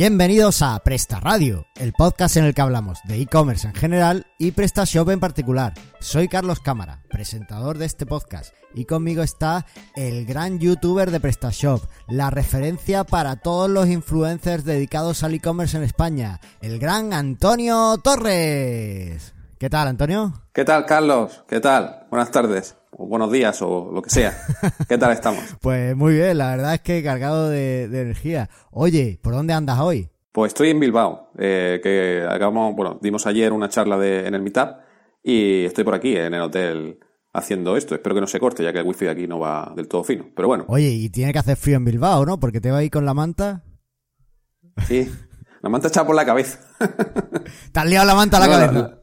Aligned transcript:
Bienvenidos 0.00 0.62
a 0.62 0.78
Presta 0.78 1.20
Radio, 1.20 1.66
el 1.76 1.92
podcast 1.92 2.38
en 2.38 2.46
el 2.46 2.54
que 2.54 2.62
hablamos 2.62 3.00
de 3.04 3.20
e-commerce 3.20 3.66
en 3.66 3.74
general 3.74 4.26
y 4.38 4.52
PrestaShop 4.52 5.10
en 5.10 5.20
particular. 5.20 5.74
Soy 5.98 6.26
Carlos 6.26 6.60
Cámara, 6.60 7.02
presentador 7.10 7.76
de 7.76 7.84
este 7.84 8.06
podcast, 8.06 8.54
y 8.72 8.86
conmigo 8.86 9.22
está 9.22 9.66
el 9.96 10.24
gran 10.24 10.58
youtuber 10.58 11.10
de 11.10 11.20
PrestaShop, 11.20 11.82
la 12.08 12.30
referencia 12.30 13.04
para 13.04 13.36
todos 13.36 13.68
los 13.68 13.88
influencers 13.88 14.64
dedicados 14.64 15.22
al 15.22 15.34
e-commerce 15.34 15.76
en 15.76 15.82
España, 15.82 16.40
el 16.62 16.78
gran 16.78 17.12
Antonio 17.12 17.98
Torres. 18.02 19.34
¿Qué 19.58 19.68
tal, 19.68 19.88
Antonio? 19.88 20.32
¿Qué 20.54 20.64
tal, 20.64 20.86
Carlos? 20.86 21.44
¿Qué 21.46 21.60
tal? 21.60 22.06
Buenas 22.08 22.30
tardes, 22.30 22.74
o 22.90 23.06
buenos 23.06 23.30
días, 23.32 23.60
o 23.62 23.90
lo 23.92 24.02
que 24.02 24.10
sea. 24.10 24.36
¿Qué 24.88 24.98
tal 24.98 25.12
estamos? 25.12 25.42
Pues 25.60 25.96
muy 25.96 26.14
bien, 26.14 26.38
la 26.38 26.50
verdad 26.56 26.74
es 26.74 26.80
que 26.80 27.02
cargado 27.02 27.48
de, 27.48 27.88
de 27.88 28.02
energía. 28.02 28.50
Oye, 28.70 29.18
¿por 29.22 29.32
dónde 29.34 29.52
andas 29.52 29.78
hoy? 29.80 30.08
Pues 30.32 30.50
estoy 30.50 30.70
en 30.70 30.80
Bilbao, 30.80 31.30
eh, 31.38 31.80
que 31.82 32.24
acabamos, 32.28 32.74
bueno, 32.76 32.98
dimos 33.02 33.26
ayer 33.26 33.52
una 33.52 33.68
charla 33.68 33.96
de, 33.98 34.26
en 34.26 34.34
el 34.34 34.42
Meetup 34.42 34.76
y 35.22 35.64
estoy 35.64 35.82
por 35.84 35.94
aquí, 35.94 36.16
en 36.16 36.34
el 36.34 36.40
hotel, 36.42 36.98
haciendo 37.32 37.76
esto. 37.76 37.94
Espero 37.96 38.14
que 38.14 38.20
no 38.20 38.26
se 38.28 38.38
corte, 38.38 38.62
ya 38.62 38.72
que 38.72 38.78
el 38.78 38.86
wifi 38.86 39.06
de 39.06 39.10
aquí 39.10 39.26
no 39.26 39.38
va 39.40 39.72
del 39.74 39.88
todo 39.88 40.04
fino. 40.04 40.26
Pero 40.34 40.46
bueno, 40.48 40.64
Oye, 40.68 40.88
y 40.88 41.10
tiene 41.10 41.32
que 41.32 41.40
hacer 41.40 41.56
frío 41.56 41.76
en 41.76 41.84
Bilbao, 41.84 42.24
¿no? 42.24 42.38
Porque 42.38 42.60
te 42.60 42.70
va 42.70 42.78
ahí 42.78 42.90
con 42.90 43.04
la 43.04 43.14
manta. 43.14 43.64
sí. 44.86 45.10
La 45.62 45.68
manta 45.68 45.88
está 45.88 46.06
por 46.06 46.16
la 46.16 46.24
cabeza. 46.24 46.58
Te 47.72 47.80
has 47.80 47.84
liado 47.86 48.06
la 48.06 48.14
manta 48.14 48.38
a 48.38 48.40
la 48.40 48.46
No, 48.46 48.52
cabeza. 48.52 48.72
no, 48.72 48.99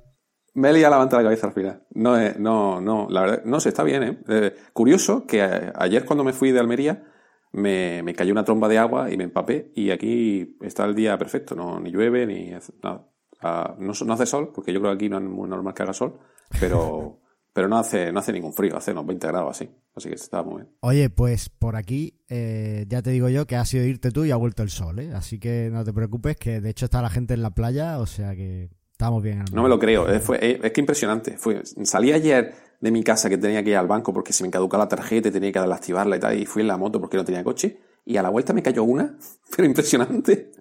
Me 0.58 0.70
he 0.70 0.74
liado 0.74 0.92
la 0.92 0.98
manta 0.98 1.18
la 1.18 1.24
cabeza 1.24 1.48
al 1.48 1.54
final. 1.54 1.84
No, 1.94 2.20
eh, 2.20 2.36
no, 2.40 2.82
no, 2.82 3.08
la 3.10 3.22
verdad, 3.22 3.42
no 3.46 3.60
sé, 3.60 3.70
está 3.70 3.84
bien, 3.84 4.04
¿eh? 4.04 4.18
Eh, 4.28 4.56
curioso 4.74 5.26
que 5.28 5.42
a- 5.42 5.74
ayer 5.76 6.04
cuando 6.06 6.24
me 6.24 6.34
fui 6.34 6.52
de 6.52 6.60
Almería 6.60 7.04
me, 7.52 8.02
me 8.04 8.14
cayó 8.14 8.32
una 8.32 8.44
tromba 8.44 8.68
de 8.68 8.78
agua 8.78 9.12
y 9.12 9.18
me 9.18 9.24
empapé 9.24 9.72
y 9.76 9.92
aquí 9.92 10.58
está 10.62 10.86
el 10.86 10.96
día 10.96 11.18
perfecto, 11.18 11.56
no, 11.56 11.80
ni 11.80 11.92
llueve 11.92 12.26
ni 12.26 12.54
hace- 12.54 12.74
nada. 12.84 13.08
Ah, 13.42 13.76
no, 13.78 13.94
no 14.06 14.14
hace 14.14 14.26
sol, 14.26 14.52
porque 14.54 14.74
yo 14.74 14.80
creo 14.80 14.92
que 14.94 14.96
aquí 14.96 15.10
no 15.10 15.18
es 15.20 15.24
muy 15.24 15.48
normal 15.48 15.74
que 15.76 15.84
haga 15.84 15.94
sol, 15.94 16.18
pero, 16.60 17.20
pero 17.54 17.68
no 17.68 17.78
hace, 17.78 18.12
no 18.12 18.20
hace 18.20 18.34
ningún 18.34 18.54
frío, 18.54 18.76
hace 18.78 18.92
unos 18.94 19.06
20 19.06 19.28
grados 19.28 19.52
así, 19.52 19.70
así 19.96 20.10
que 20.10 20.16
está 20.16 20.42
muy 20.42 20.64
bien. 20.64 20.76
Oye, 20.80 21.12
pues 21.12 21.50
por 21.50 21.76
aquí 21.76 22.20
eh, 22.30 22.86
ya 22.88 23.04
te 23.04 23.12
digo 23.12 23.30
yo 23.30 23.46
que 23.46 23.56
ha 23.58 23.66
sido 23.66 23.86
irte 23.86 24.10
tú 24.12 24.26
y 24.26 24.32
ha 24.32 24.36
vuelto 24.38 24.64
el 24.64 24.70
sol, 24.70 24.98
¿eh? 25.00 25.12
Así 25.14 25.40
que 25.40 25.70
no 25.72 25.84
te 25.84 25.94
preocupes, 25.94 26.36
que 26.36 26.62
de 26.62 26.70
hecho 26.72 26.86
está 26.86 27.02
la 27.04 27.10
gente 27.12 27.36
en 27.36 27.44
la 27.44 27.52
playa, 27.52 28.00
o 28.00 28.08
sea 28.08 28.36
que 28.36 28.70
estamos 28.98 29.22
bien. 29.22 29.46
No 29.54 29.62
me 29.62 29.70
lo 29.70 29.78
creo, 29.78 30.12
eh, 30.12 30.20
fue, 30.20 30.40
eh, 30.42 30.60
es 30.64 30.72
que 30.72 30.82
impresionante. 30.82 31.38
Fue, 31.38 31.62
salí 31.84 32.12
ayer 32.12 32.56
de 32.82 32.92
mi 32.92 33.04
casa 33.04 33.30
que 33.30 33.38
tenía 33.38 33.64
que 33.64 33.70
ir 33.70 33.78
al 33.78 33.86
banco 33.88 34.12
porque 34.12 34.34
se 34.34 34.44
me 34.44 34.50
caducaba 34.50 34.86
la 34.86 34.90
tarjeta 34.90 35.30
y 35.30 35.32
tenía 35.32 35.52
que 35.52 35.60
activarla 35.60 36.18
y 36.18 36.20
tal, 36.20 36.40
y 36.40 36.46
fui 36.48 36.64
en 36.64 36.68
la 36.68 36.78
moto 36.78 37.00
porque 37.00 37.16
no 37.16 37.24
tenía 37.24 37.44
coche, 37.44 37.80
y 38.06 38.18
a 38.18 38.24
la 38.24 38.30
vuelta 38.30 38.54
me 38.54 38.64
cayó 38.64 38.84
una, 38.84 39.16
pero 39.56 39.68
impresionante, 39.68 40.52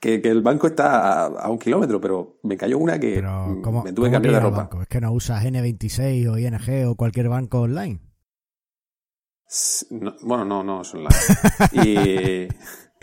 que, 0.00 0.22
que 0.22 0.28
el 0.30 0.40
banco 0.40 0.68
está 0.68 1.24
a, 1.24 1.26
a 1.26 1.50
un 1.50 1.58
kilómetro, 1.58 2.00
pero 2.00 2.38
me 2.44 2.56
cayó 2.56 2.78
una 2.78 2.98
que 2.98 3.20
mm, 3.20 3.60
¿cómo, 3.60 3.82
me 3.82 3.92
tuve 3.92 4.06
que 4.08 4.12
cambiar 4.12 4.34
de 4.36 4.40
ropa. 4.40 4.70
Es 4.80 4.88
que 4.88 5.00
no 5.02 5.12
usas 5.12 5.44
N26 5.44 6.30
o 6.30 6.38
ING 6.38 6.88
o 6.88 6.94
cualquier 6.94 7.28
banco 7.28 7.60
online. 7.60 8.00
No- 9.90 10.16
bueno, 10.22 10.46
no, 10.46 10.64
no 10.64 10.80
es 10.80 10.94
online. 10.94 11.10
Y... 11.72 12.48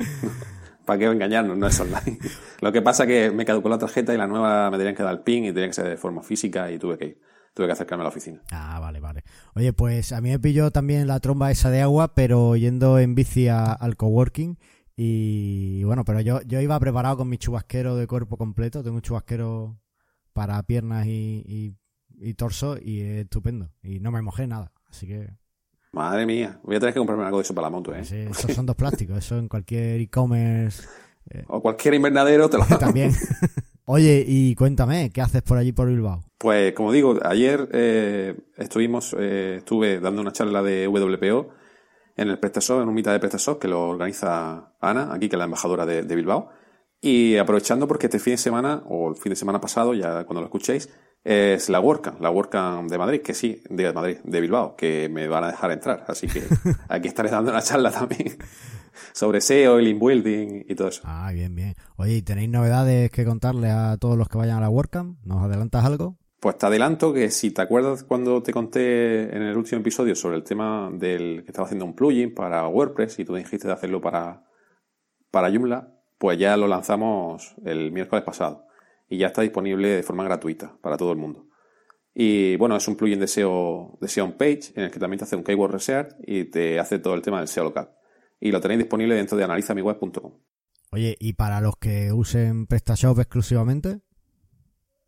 ¿Para 0.90 0.98
qué 0.98 1.06
engañarnos? 1.06 1.56
No 1.56 1.68
es 1.68 1.80
online. 1.80 2.18
Lo 2.62 2.72
que 2.72 2.82
pasa 2.82 3.04
es 3.04 3.08
que 3.10 3.30
me 3.32 3.46
caducó 3.46 3.70
la 3.70 3.78
tarjeta 3.78 4.12
y 4.12 4.18
la 4.18 4.26
nueva 4.26 4.72
me 4.72 4.78
tenían 4.80 4.96
que 4.96 5.04
dar 5.04 5.14
el 5.14 5.20
PIN 5.20 5.46
y 5.46 5.54
tenía 5.54 5.68
que 5.68 5.74
ser 5.74 5.88
de 5.88 5.98
forma 5.98 6.24
física 6.24 6.72
y 6.72 6.80
tuve 6.80 6.98
que 6.98 7.06
ir. 7.06 7.22
Tuve 7.54 7.68
que 7.68 7.74
acercarme 7.74 8.02
a 8.02 8.06
la 8.06 8.10
oficina. 8.10 8.42
Ah, 8.52 8.80
vale, 8.80 9.00
vale. 9.00 9.24
Oye, 9.54 9.72
pues 9.72 10.12
a 10.14 10.20
mí 10.20 10.30
me 10.32 10.40
pilló 10.40 10.72
también 10.72 11.06
la 11.06 11.20
tromba 11.20 11.52
esa 11.52 11.70
de 11.70 11.82
agua, 11.84 12.16
pero 12.16 12.56
yendo 12.56 12.98
en 12.98 13.14
bici 13.14 13.50
al 13.50 13.98
coworking. 13.98 14.58
Y 14.96 15.84
bueno, 15.84 16.04
pero 16.06 16.22
yo, 16.22 16.42
yo 16.42 16.60
iba 16.60 16.80
preparado 16.80 17.18
con 17.18 17.30
mi 17.30 17.38
chubasquero 17.38 17.96
de 17.96 18.08
cuerpo 18.08 18.36
completo. 18.38 18.82
Tengo 18.84 18.96
un 18.96 19.04
chubasquero 19.04 19.80
para 20.34 20.64
piernas 20.64 21.06
y, 21.06 21.78
y- 22.20 22.34
torso 22.34 22.78
y 22.82 23.02
es 23.02 23.26
estupendo. 23.26 23.70
Y 23.84 24.00
no 24.00 24.10
me 24.12 24.24
mojé 24.24 24.48
nada. 24.48 24.72
Así 24.90 25.06
que 25.06 25.30
Madre 25.92 26.26
mía, 26.26 26.60
voy 26.64 26.76
a 26.76 26.80
tener 26.80 26.94
que 26.94 27.00
comprarme 27.00 27.26
algo 27.26 27.38
de 27.40 27.44
eso 27.44 27.56
para 27.56 27.68
la 27.68 27.72
moto, 27.72 27.94
¿eh? 27.96 28.06
sí, 28.06 28.18
esos 28.30 28.54
son 28.54 28.66
dos 28.66 28.76
plásticos. 28.76 29.18
Eso 29.18 29.38
en 29.38 29.48
cualquier 29.48 30.00
e-commerce 30.02 30.88
O 31.48 31.62
cualquier 31.62 31.96
invernadero 31.96 32.50
te 32.50 32.58
lo 32.58 32.66
también. 32.80 33.12
Oye, 33.86 34.24
y 34.28 34.54
cuéntame, 34.54 35.10
¿qué 35.10 35.22
haces 35.22 35.42
por 35.42 35.58
allí 35.58 35.72
por 35.72 35.88
Bilbao? 35.88 36.24
Pues 36.38 36.74
como 36.74 36.92
digo, 36.92 37.18
ayer 37.24 37.68
eh, 37.74 38.38
estuvimos, 38.56 39.16
eh, 39.18 39.56
estuve 39.58 40.00
dando 40.00 40.22
una 40.22 40.32
charla 40.32 40.62
de 40.62 40.88
WPO 40.88 41.50
en 42.16 42.30
el 42.30 42.38
PrestaShop, 42.38 42.84
en 42.84 42.88
un 42.88 42.94
mitad 42.94 43.14
de 43.14 43.20
PrestaShop 43.20 43.60
que 43.60 43.68
lo 43.68 43.90
organiza 43.90 44.76
Ana, 44.80 45.12
aquí 45.12 45.28
que 45.28 45.38
es 45.38 45.40
la 45.40 45.46
embajadora 45.46 45.88
de, 45.88 46.04
de 46.04 46.16
Bilbao. 46.16 46.50
Y 47.02 47.38
aprovechando 47.38 47.88
porque 47.88 48.08
este 48.08 48.20
fin 48.20 48.34
de 48.34 48.38
semana, 48.38 48.84
o 48.86 49.10
el 49.10 49.16
fin 49.16 49.32
de 49.32 49.36
semana 49.36 49.60
pasado, 49.60 49.96
ya 49.96 50.24
cuando 50.26 50.42
lo 50.42 50.48
escuchéis, 50.48 50.90
es 51.24 51.70
la 51.70 51.80
WordCamp, 51.80 52.22
la 52.22 52.32
WordCamp 52.32 52.90
de 52.90 52.98
Madrid, 52.98 53.22
que 53.22 53.34
sí, 53.34 53.62
de 53.70 53.92
Madrid, 53.92 54.18
de 54.24 54.42
Bilbao, 54.42 54.76
que 54.76 55.10
me 55.10 55.28
van 55.28 55.44
a 55.44 55.48
dejar 55.52 55.72
entrar. 55.72 56.06
Así 56.08 56.28
que 56.28 56.44
aquí 56.90 57.08
estaré 57.08 57.30
dando 57.30 57.52
una 57.52 57.62
charla 57.62 57.92
también 57.92 58.38
sobre 59.14 59.42
SEO, 59.42 59.80
el 59.80 59.88
inbuilding 59.88 60.66
y 60.68 60.76
todo 60.76 60.88
eso. 60.88 61.02
Ah, 61.06 61.32
bien, 61.34 61.56
bien. 61.56 61.76
Oye, 61.98 62.16
¿y 62.16 62.22
tenéis 62.22 62.50
novedades 62.50 63.12
que 63.12 63.26
contarle 63.26 63.70
a 63.70 63.98
todos 63.98 64.18
los 64.18 64.30
que 64.30 64.38
vayan 64.38 64.58
a 64.58 64.62
la 64.62 64.70
WordCamp? 64.70 65.20
¿Nos 65.26 65.44
adelantas 65.44 65.86
algo? 65.86 66.18
Pues 66.40 66.58
te 66.58 66.68
adelanto 66.68 67.14
que 67.14 67.32
si 67.32 67.52
te 67.52 67.62
acuerdas 67.62 68.06
cuando 68.06 68.42
te 68.42 68.54
conté 68.54 69.36
en 69.36 69.42
el 69.42 69.58
último 69.58 69.82
episodio 69.82 70.16
sobre 70.16 70.38
el 70.38 70.44
tema 70.44 70.90
del 70.94 71.44
que 71.44 71.52
estaba 71.52 71.66
haciendo 71.66 71.84
un 71.84 71.96
plugin 71.96 72.34
para 72.34 72.66
WordPress 72.66 73.20
y 73.20 73.26
tú 73.26 73.36
dijiste 73.36 73.68
de 73.68 73.74
hacerlo 73.74 74.00
para, 74.00 74.46
para 75.32 75.52
Joomla, 75.52 75.94
pues 76.18 76.40
ya 76.40 76.56
lo 76.56 76.68
lanzamos 76.68 77.56
el 77.66 77.92
miércoles 77.92 78.24
pasado 78.24 78.69
y 79.10 79.18
ya 79.18 79.28
está 79.28 79.42
disponible 79.42 79.90
de 79.90 80.04
forma 80.04 80.24
gratuita 80.24 80.78
para 80.82 80.98
todo 80.98 81.12
el 81.12 81.18
mundo. 81.18 81.48
Y 82.14 82.56
bueno, 82.58 82.76
es 82.76 82.88
un 82.88 82.96
plugin 82.96 83.20
de 83.20 83.28
SEO, 83.28 83.98
de 84.02 84.08
SEO 84.08 84.26
on 84.26 84.34
page 84.34 84.72
en 84.76 84.84
el 84.84 84.92
que 84.92 85.00
también 85.00 85.20
te 85.20 85.26
hace 85.26 85.36
un 85.36 85.44
keyword 85.44 85.72
research 85.72 86.16
y 86.26 86.46
te 86.46 86.80
hace 86.80 87.00
todo 87.00 87.14
el 87.16 87.22
tema 87.22 87.40
del 87.40 87.48
SEO 87.48 87.64
local. 87.64 87.92
Y 88.40 88.52
lo 88.52 88.62
tenéis 88.62 88.80
disponible 88.80 89.16
dentro 89.16 89.38
de 89.38 89.44
analizamiweb.com. 89.44 90.34
Oye, 90.92 91.16
¿y 91.20 91.34
para 91.34 91.62
los 91.62 91.76
que 91.78 92.12
usen 92.12 92.66
PrestaShop 92.68 93.20
exclusivamente? 93.20 94.02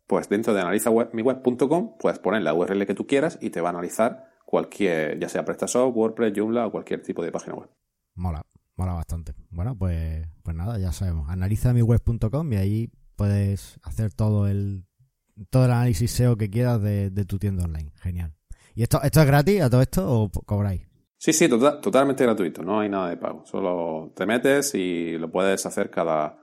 Pues 0.06 0.28
dentro 0.28 0.54
de 0.54 0.60
analizamiweb.com 0.60 1.96
puedes 1.98 2.18
poner 2.18 2.42
la 2.42 2.54
URL 2.54 2.86
que 2.86 2.94
tú 2.94 3.06
quieras 3.06 3.38
y 3.40 3.50
te 3.50 3.60
va 3.60 3.70
a 3.70 3.72
analizar 3.72 4.28
cualquier, 4.44 5.18
ya 5.18 5.28
sea 5.28 5.44
PrestaShop, 5.44 5.96
WordPress, 5.96 6.32
Joomla 6.36 6.66
o 6.66 6.70
cualquier 6.72 7.02
tipo 7.02 7.22
de 7.24 7.32
página 7.32 7.56
web. 7.56 7.70
Mola, 8.14 8.44
mola 8.76 8.92
bastante. 8.92 9.34
Bueno, 9.50 9.76
pues, 9.76 10.28
pues 10.42 10.56
nada, 10.56 10.78
ya 10.78 10.92
sabemos. 10.92 11.28
Analiza 11.30 11.72
mi 11.72 11.82
web.com 11.82 12.52
y 12.52 12.56
ahí 12.56 12.90
puedes 13.16 13.78
hacer 13.82 14.12
todo 14.12 14.46
el 14.48 14.84
todo 15.50 15.64
el 15.64 15.70
análisis 15.70 16.10
SEO 16.12 16.36
que 16.36 16.50
quieras 16.50 16.80
de, 16.82 17.10
de 17.10 17.24
tu 17.24 17.38
tienda 17.38 17.64
online. 17.64 17.90
Genial. 18.02 18.34
¿Y 18.74 18.82
esto, 18.82 19.02
esto 19.02 19.20
es 19.20 19.26
gratis 19.26 19.60
a 19.62 19.70
todo 19.70 19.82
esto 19.82 20.10
o 20.10 20.30
cobráis? 20.30 20.82
Sí, 21.16 21.32
sí, 21.32 21.48
tota- 21.48 21.80
totalmente 21.80 22.24
gratuito, 22.24 22.62
no 22.62 22.80
hay 22.80 22.88
nada 22.88 23.08
de 23.08 23.16
pago. 23.16 23.44
Solo 23.46 24.12
te 24.14 24.26
metes 24.26 24.74
y 24.74 25.16
lo 25.18 25.30
puedes 25.30 25.64
hacer 25.66 25.88
cada, 25.90 26.38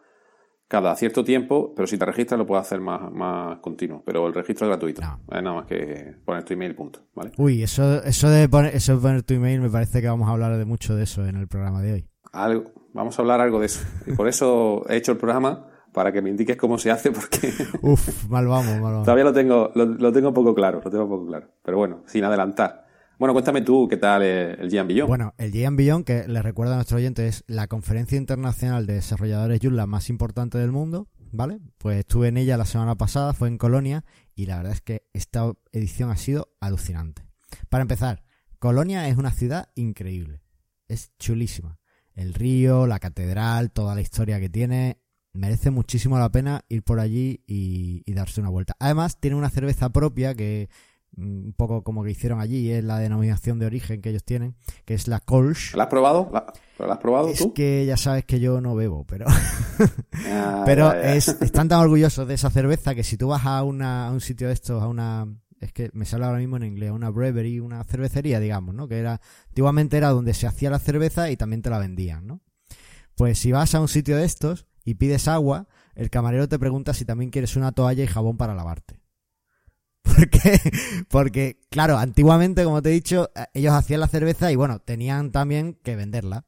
cada 0.68 0.96
cierto 0.96 1.24
tiempo, 1.24 1.74
pero 1.75 1.85
si 1.88 1.97
te 1.97 2.06
registras 2.06 2.38
lo 2.40 2.46
puedes 2.47 2.66
hacer 2.66 2.79
más, 2.79 3.12
más 3.12 3.59
continuo. 3.59 4.03
Pero 4.06 4.25
el 4.28 4.34
registro 4.34 4.66
es 4.68 4.69
gratuito. 4.69 5.02
No. 5.02 5.19
Es 5.35 5.44
nada 5.44 5.56
más 5.58 5.66
que 5.66 6.16
poner 6.25 6.44
tu 6.44 6.53
email, 6.53 6.75
punto. 6.75 7.02
¿vale? 7.13 7.31
Uy, 7.38 7.62
eso, 7.62 8.03
eso 8.03 8.29
de 8.29 8.47
poner, 8.50 8.75
eso 8.75 8.96
de 8.96 9.02
poner 9.02 9.24
tu 9.24 9.34
email 9.34 9.62
me 9.62 9.69
parece 9.69 10.02
que 10.02 10.08
vamos 10.08 10.28
a 10.29 10.31
hablar 10.31 10.58
de 10.58 10.66
mucho 10.66 10.96
de 10.96 11.03
eso 11.03 11.25
en 11.25 11.35
el 11.35 11.47
programa 11.47 11.81
de 11.81 11.94
hoy. 11.94 12.09
Algo, 12.31 12.72
vamos 12.94 13.18
a 13.18 13.22
hablar 13.22 13.41
algo 13.41 13.59
de 13.59 13.68
eso. 13.68 13.81
Y 14.08 14.13
por 14.13 14.28
eso 14.28 14.85
he 14.90 14.96
hecho 14.96 15.12
el 15.12 15.18
programa, 15.18 15.68
para 15.99 16.13
que 16.13 16.21
me 16.21 16.29
indiques 16.29 16.55
cómo 16.55 16.77
se 16.77 16.91
hace, 16.91 17.11
porque 17.11 17.51
Uf, 17.81 18.29
mal 18.29 18.47
vamos, 18.47 18.71
mal 18.79 18.93
vamos. 18.93 19.03
Todavía 19.03 19.25
lo 19.25 19.34
tengo, 19.34 19.69
lo, 19.75 19.84
lo 19.84 20.13
tengo 20.13 20.34
poco 20.34 20.55
claro, 20.55 20.79
lo 20.81 20.90
tengo 20.90 21.09
poco 21.09 21.28
claro. 21.28 21.49
Pero 21.61 21.78
bueno, 21.78 22.03
sin 22.05 22.23
adelantar. 22.23 22.87
Bueno, 23.17 23.34
cuéntame 23.34 23.63
tú 23.63 23.85
qué 23.90 23.97
tal 23.97 24.22
eh, 24.23 24.53
el 24.53 24.69
Gian 24.69 24.87
Billón. 24.87 25.09
Bueno, 25.09 25.34
el 25.37 25.51
GM 25.51 25.75
Beyond, 25.75 26.05
que 26.05 26.25
les 26.25 26.41
recuerdo 26.41 26.72
a 26.72 26.75
nuestro 26.78 26.96
oyente, 26.96 27.28
es 27.28 27.43
la 27.47 27.67
conferencia 27.67 28.17
internacional 28.17 28.85
de 28.85 28.93
desarrolladores 28.93 29.59
Joomla 29.61 29.87
más 29.87 30.09
importante 30.09 30.57
del 30.57 30.72
mundo, 30.72 31.09
¿vale? 31.34 31.59
Pues 31.79 31.99
estuve 31.99 32.29
en 32.29 32.37
ella 32.37 32.55
la 32.55 32.63
semana 32.63 32.95
pasada, 32.95 33.34
fue 33.34 33.49
en 33.49 33.57
Colonia, 33.57 34.05
y 34.35 34.45
la 34.45 34.55
verdad 34.55 34.72
es 34.72 34.79
que 34.79 35.03
esta 35.11 35.52
edición 35.73 36.11
ha 36.11 36.16
sido 36.16 36.53
alucinante. 36.61 37.23
Para 37.67 37.81
empezar, 37.81 38.23
Colonia 38.57 39.05
es 39.09 39.17
una 39.17 39.31
ciudad 39.31 39.67
increíble, 39.75 40.40
es 40.87 41.11
chulísima. 41.19 41.78
El 42.13 42.34
río, 42.34 42.87
la 42.87 42.99
catedral, 42.99 43.72
toda 43.72 43.95
la 43.95 44.02
historia 44.02 44.40
que 44.40 44.47
tiene, 44.47 45.02
merece 45.34 45.72
muchísimo 45.72 46.17
la 46.17 46.31
pena 46.31 46.66
ir 46.70 46.84
por 46.84 46.99
allí 46.99 47.43
y, 47.47 48.03
y 48.05 48.14
darse 48.14 48.41
una 48.41 48.49
vuelta. 48.49 48.76
Además, 48.79 49.20
tiene 49.20 49.35
una 49.35 49.49
cerveza 49.49 49.90
propia 49.90 50.34
que 50.35 50.70
mm, 51.16 51.46
un 51.47 51.53
poco 51.53 51.84
como 51.84 52.03
que 52.03 52.11
hicieron 52.11 52.40
allí, 52.40 52.72
es 52.72 52.84
la 52.84 52.99
denominación 52.99 53.59
de 53.59 53.66
origen 53.67 54.02
que 54.02 54.09
ellos 54.09 54.23
tienen, 54.23 54.55
que 54.85 54.93
es 54.96 55.08
la 55.08 55.20
Kolsch. 55.20 55.76
¿La 55.76 55.84
has 55.84 55.90
probado? 55.90 56.29
¿La, 56.34 56.52
¿Pero 56.78 56.87
la 56.87 56.93
has 56.96 56.99
probado 56.99 57.28
Es 57.29 57.40
tú? 57.40 57.53
que 57.53 57.85
ya 57.85 57.97
sabes 57.97 58.26
que 58.26 58.40
yo 58.40 58.61
no 58.61 58.76
bebo, 58.76 59.05
pero 59.05 59.26
Ah, 60.26 60.64
pero 60.66 60.93
es, 60.93 61.28
están 61.28 61.67
tan 61.70 61.79
orgullosos 61.79 62.28
de 62.28 62.34
esa 62.34 62.49
cerveza 62.49 62.93
que 62.96 63.03
si 63.03 63.17
tú 63.17 63.28
vas 63.29 63.46
a, 63.46 63.64
una, 63.64 64.08
a 64.08 64.11
un 64.11 64.22
sitio 64.22 64.47
de 64.47 64.53
estos, 64.53 64.81
a 64.81 64.87
una 64.87 65.28
es 65.59 65.73
que 65.73 65.90
me 65.93 66.05
sale 66.05 66.23
ahora 66.26 66.37
mismo 66.40 66.55
en 66.55 66.64
inglés, 66.64 66.91
una 66.91 67.09
brewery, 67.09 67.59
una 67.59 67.84
cervecería, 67.84 68.40
digamos, 68.40 68.73
¿no? 68.73 68.87
Que 68.87 68.97
era, 68.97 69.20
antiguamente 69.49 69.97
era 69.97 70.09
donde 70.09 70.34
se 70.34 70.47
hacía 70.47 70.70
la 70.70 70.79
cerveza 70.79 71.29
y 71.31 71.35
también 71.37 71.61
te 71.61 71.70
la 71.70 71.79
vendían, 71.79 72.26
¿no? 72.28 72.40
Pues 73.16 73.40
si 73.40 73.52
vas 73.52 73.76
a 73.76 73.81
un 73.81 73.90
sitio 73.90 74.16
de 74.16 74.23
estos 74.23 74.67
y 74.90 74.96
pides 74.96 75.28
agua, 75.28 75.68
el 75.94 76.09
camarero 76.09 76.50
te 76.50 76.58
pregunta 76.58 76.96
si 76.96 77.06
también 77.06 77.30
quieres 77.30 77.56
una 77.56 77.72
toalla 77.72 78.03
y 78.03 78.08
jabón 78.08 78.38
para 78.38 78.56
lavarte. 78.56 79.00
¿Por 80.02 80.30
qué? 80.32 80.59
Porque, 81.09 81.59
claro, 81.70 82.00
antiguamente, 82.00 82.64
como 82.64 82.82
te 82.82 82.90
he 82.90 82.94
dicho, 82.94 83.30
eh, 83.36 83.46
ellos 83.53 83.74
hacían 83.74 84.00
la 84.00 84.08
cerveza 84.08 84.52
y 84.52 84.56
bueno, 84.56 84.80
tenían 84.80 85.32
también 85.32 85.76
que 85.84 85.96
venderla. 85.96 86.46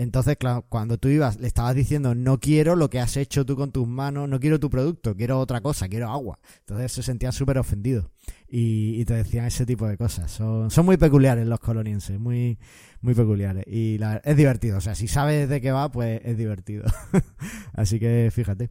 Entonces, 0.00 0.36
claro, 0.36 0.64
cuando 0.68 0.96
tú 0.96 1.08
ibas, 1.08 1.40
le 1.40 1.48
estabas 1.48 1.74
diciendo, 1.74 2.14
no 2.14 2.38
quiero 2.38 2.76
lo 2.76 2.88
que 2.88 3.00
has 3.00 3.16
hecho 3.16 3.44
tú 3.44 3.56
con 3.56 3.72
tus 3.72 3.88
manos, 3.88 4.28
no 4.28 4.38
quiero 4.38 4.60
tu 4.60 4.70
producto, 4.70 5.16
quiero 5.16 5.40
otra 5.40 5.60
cosa, 5.60 5.88
quiero 5.88 6.08
agua. 6.08 6.38
Entonces 6.60 6.92
se 6.92 7.02
sentían 7.02 7.32
súper 7.32 7.58
ofendidos 7.58 8.06
y, 8.48 9.04
te 9.06 9.14
decían 9.14 9.46
ese 9.46 9.66
tipo 9.66 9.88
de 9.88 9.96
cosas. 9.98 10.30
Son, 10.30 10.70
muy 10.86 10.96
peculiares 10.98 11.48
los 11.48 11.58
colonienses, 11.58 12.20
muy, 12.20 12.60
muy 13.00 13.14
peculiares. 13.14 13.64
Y 13.66 13.98
la, 13.98 14.18
es 14.18 14.36
divertido, 14.36 14.78
o 14.78 14.80
sea, 14.80 14.94
si 14.94 15.08
sabes 15.08 15.48
de 15.48 15.60
qué 15.60 15.72
va, 15.72 15.90
pues 15.90 16.20
es 16.24 16.38
divertido. 16.38 16.84
Así 17.72 17.98
que 17.98 18.30
fíjate. 18.32 18.70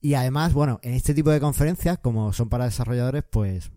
Y 0.00 0.14
además, 0.14 0.52
bueno, 0.52 0.78
en 0.84 0.94
este 0.94 1.14
tipo 1.14 1.30
de 1.30 1.40
conferencias, 1.40 1.98
como 1.98 2.32
son 2.32 2.48
para 2.48 2.66
desarrolladores, 2.66 3.24
pues 3.28 3.72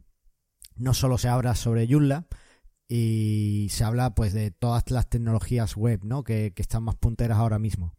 no 0.75 0.93
solo 0.93 1.17
se 1.17 1.27
habla 1.27 1.55
sobre 1.55 1.87
Joomla, 1.87 2.27
y 2.87 3.67
se 3.69 3.83
habla 3.83 4.15
pues 4.15 4.33
de 4.33 4.51
todas 4.51 4.89
las 4.91 5.09
tecnologías 5.09 5.75
web, 5.75 6.01
¿no? 6.03 6.23
Que, 6.23 6.53
están 6.55 6.83
más 6.83 6.95
punteras 6.95 7.37
ahora 7.37 7.59
mismo. 7.59 7.93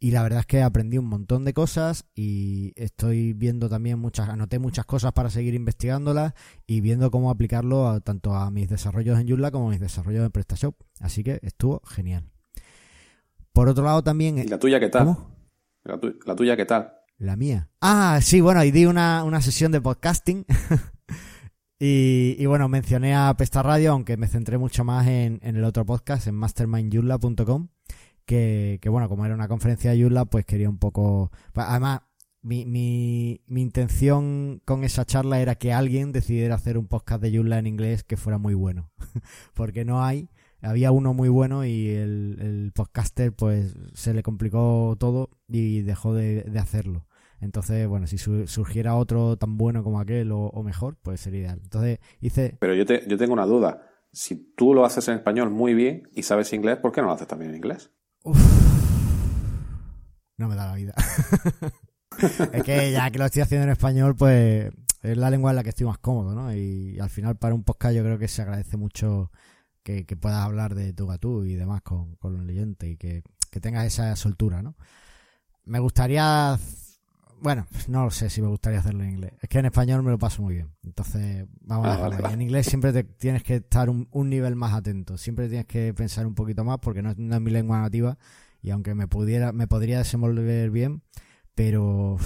Y 0.00 0.10
la 0.10 0.24
verdad 0.24 0.40
es 0.40 0.46
que 0.46 0.62
aprendí 0.62 0.98
un 0.98 1.04
montón 1.04 1.44
de 1.44 1.54
cosas 1.54 2.06
y 2.16 2.72
estoy 2.74 3.34
viendo 3.34 3.68
también 3.68 4.00
muchas, 4.00 4.28
anoté 4.28 4.58
muchas 4.58 4.84
cosas 4.84 5.12
para 5.12 5.30
seguir 5.30 5.54
investigándolas 5.54 6.34
y 6.66 6.80
viendo 6.80 7.12
cómo 7.12 7.30
aplicarlo 7.30 8.00
tanto 8.00 8.34
a 8.34 8.50
mis 8.50 8.68
desarrollos 8.68 9.20
en 9.20 9.28
Joomla 9.28 9.52
como 9.52 9.68
a 9.68 9.70
mis 9.70 9.80
desarrollos 9.80 10.24
en 10.24 10.32
PrestaShop. 10.32 10.74
Así 10.98 11.22
que 11.22 11.38
estuvo 11.42 11.80
genial. 11.86 12.24
Por 13.52 13.68
otro 13.68 13.84
lado 13.84 14.02
también... 14.02 14.38
¿Y 14.38 14.44
la 14.44 14.58
tuya 14.58 14.80
qué 14.80 14.88
tal? 14.88 15.16
La, 15.84 16.00
la, 16.26 16.34
tuya 16.34 16.56
qué 16.56 16.64
tal? 16.64 16.94
La 17.18 17.36
mía. 17.36 17.68
Ah, 17.80 18.18
sí, 18.22 18.40
bueno, 18.40 18.64
y 18.64 18.72
di 18.72 18.86
una, 18.86 19.22
una 19.22 19.40
sesión 19.40 19.70
de 19.70 19.80
podcasting 19.80 20.44
Y, 21.84 22.46
bueno, 22.46 22.68
mencioné 22.68 23.12
a 23.12 23.34
Pesta 23.36 23.60
Radio, 23.60 23.90
aunque 23.90 24.16
me 24.16 24.28
centré 24.28 24.56
mucho 24.56 24.84
más 24.84 25.08
en, 25.08 25.40
el 25.42 25.64
otro 25.64 25.84
podcast, 25.84 26.28
en 26.28 26.36
mastermindyula.com, 26.36 27.70
que, 28.24 28.78
que 28.80 28.88
bueno, 28.88 29.08
como 29.08 29.26
era 29.26 29.34
una 29.34 29.48
conferencia 29.48 29.90
de 29.90 29.98
Yula, 29.98 30.24
pues 30.26 30.44
quería 30.46 30.70
un 30.70 30.78
poco... 30.78 31.32
Pues, 31.52 31.66
además, 31.68 32.02
mi, 32.40 32.66
mi, 32.66 33.40
mi, 33.48 33.62
intención 33.62 34.62
con 34.64 34.84
esa 34.84 35.04
charla 35.04 35.40
era 35.40 35.56
que 35.56 35.72
alguien 35.72 36.12
decidiera 36.12 36.54
hacer 36.54 36.78
un 36.78 36.86
podcast 36.86 37.20
de 37.20 37.32
Yula 37.32 37.58
en 37.58 37.66
inglés 37.66 38.04
que 38.04 38.16
fuera 38.16 38.38
muy 38.38 38.54
bueno, 38.54 38.92
porque 39.54 39.84
no 39.84 40.04
hay, 40.04 40.30
había 40.60 40.92
uno 40.92 41.14
muy 41.14 41.30
bueno 41.30 41.64
y 41.64 41.88
el, 41.88 42.36
el 42.40 42.72
podcaster 42.72 43.32
pues 43.32 43.74
se 43.94 44.14
le 44.14 44.22
complicó 44.22 44.94
todo 45.00 45.30
y 45.48 45.80
dejó 45.80 46.14
de, 46.14 46.44
de 46.44 46.58
hacerlo. 46.60 47.08
Entonces, 47.42 47.88
bueno, 47.88 48.06
si 48.06 48.18
surgiera 48.18 48.94
otro 48.94 49.36
tan 49.36 49.58
bueno 49.58 49.82
como 49.82 49.98
aquel 49.98 50.30
o, 50.32 50.62
mejor, 50.62 50.96
pues 51.02 51.20
sería 51.20 51.40
ideal. 51.40 51.60
Entonces 51.60 51.98
hice... 52.20 52.56
Pero 52.60 52.72
yo, 52.74 52.86
te, 52.86 53.04
yo 53.08 53.18
tengo 53.18 53.32
una 53.32 53.46
duda. 53.46 53.82
Si 54.12 54.54
tú 54.54 54.74
lo 54.74 54.84
haces 54.84 55.08
en 55.08 55.16
español 55.16 55.50
muy 55.50 55.74
bien 55.74 56.08
y 56.14 56.22
sabes 56.22 56.52
inglés, 56.52 56.78
¿por 56.78 56.92
qué 56.92 57.00
no 57.00 57.08
lo 57.08 57.14
haces 57.14 57.26
también 57.26 57.50
en 57.50 57.56
inglés? 57.56 57.90
No 60.36 60.48
me 60.48 60.54
da 60.54 60.66
la 60.66 60.74
vida. 60.76 60.94
es 62.52 62.62
que 62.62 62.92
ya 62.92 63.10
que 63.10 63.18
lo 63.18 63.24
estoy 63.24 63.42
haciendo 63.42 63.64
en 63.64 63.70
español, 63.70 64.14
pues 64.16 64.70
es 65.02 65.16
la 65.16 65.28
lengua 65.28 65.50
en 65.50 65.56
la 65.56 65.64
que 65.64 65.70
estoy 65.70 65.86
más 65.86 65.98
cómodo, 65.98 66.36
¿no? 66.36 66.54
Y, 66.54 67.00
al 67.00 67.10
final 67.10 67.36
para 67.36 67.56
un 67.56 67.64
podcast 67.64 67.96
yo 67.96 68.04
creo 68.04 68.18
que 68.18 68.28
se 68.28 68.42
agradece 68.42 68.76
mucho 68.76 69.32
que, 69.82 70.04
puedas 70.20 70.44
hablar 70.44 70.76
de 70.76 70.92
tu 70.92 71.08
gatú 71.08 71.44
y 71.44 71.56
demás 71.56 71.82
con, 71.82 72.14
con 72.16 72.34
los 72.34 72.44
leyentes 72.44 72.88
y 72.88 72.96
que, 72.96 73.24
que 73.50 73.60
tengas 73.60 73.84
esa 73.84 74.14
soltura, 74.14 74.62
¿no? 74.62 74.76
Me 75.64 75.80
gustaría 75.80 76.56
bueno, 77.42 77.66
no 77.88 78.10
sé 78.10 78.30
si 78.30 78.40
me 78.40 78.46
gustaría 78.46 78.78
hacerlo 78.78 79.02
en 79.02 79.10
inglés. 79.10 79.32
Es 79.40 79.48
que 79.48 79.58
en 79.58 79.66
español 79.66 80.02
me 80.04 80.12
lo 80.12 80.18
paso 80.18 80.42
muy 80.42 80.54
bien. 80.54 80.70
Entonces, 80.84 81.46
vamos 81.60 81.88
a 81.88 81.94
ah, 81.94 82.08
dejarlo. 82.08 82.30
En 82.30 82.40
inglés 82.40 82.66
siempre 82.66 82.92
te, 82.92 83.02
tienes 83.02 83.42
que 83.42 83.56
estar 83.56 83.90
un, 83.90 84.08
nivel 84.30 84.54
más 84.54 84.72
atento. 84.72 85.18
Siempre 85.18 85.48
tienes 85.48 85.66
que 85.66 85.92
pensar 85.92 86.26
un 86.26 86.36
poquito 86.36 86.64
más 86.64 86.78
porque 86.78 87.02
no, 87.02 87.10
es 87.10 87.16
mi 87.18 87.50
lengua 87.50 87.80
nativa. 87.80 88.16
Y 88.60 88.70
aunque 88.70 88.94
me 88.94 89.08
pudiera, 89.08 89.52
me 89.52 89.66
podría 89.66 89.98
desenvolver 89.98 90.70
bien, 90.70 91.02
pero 91.56 92.16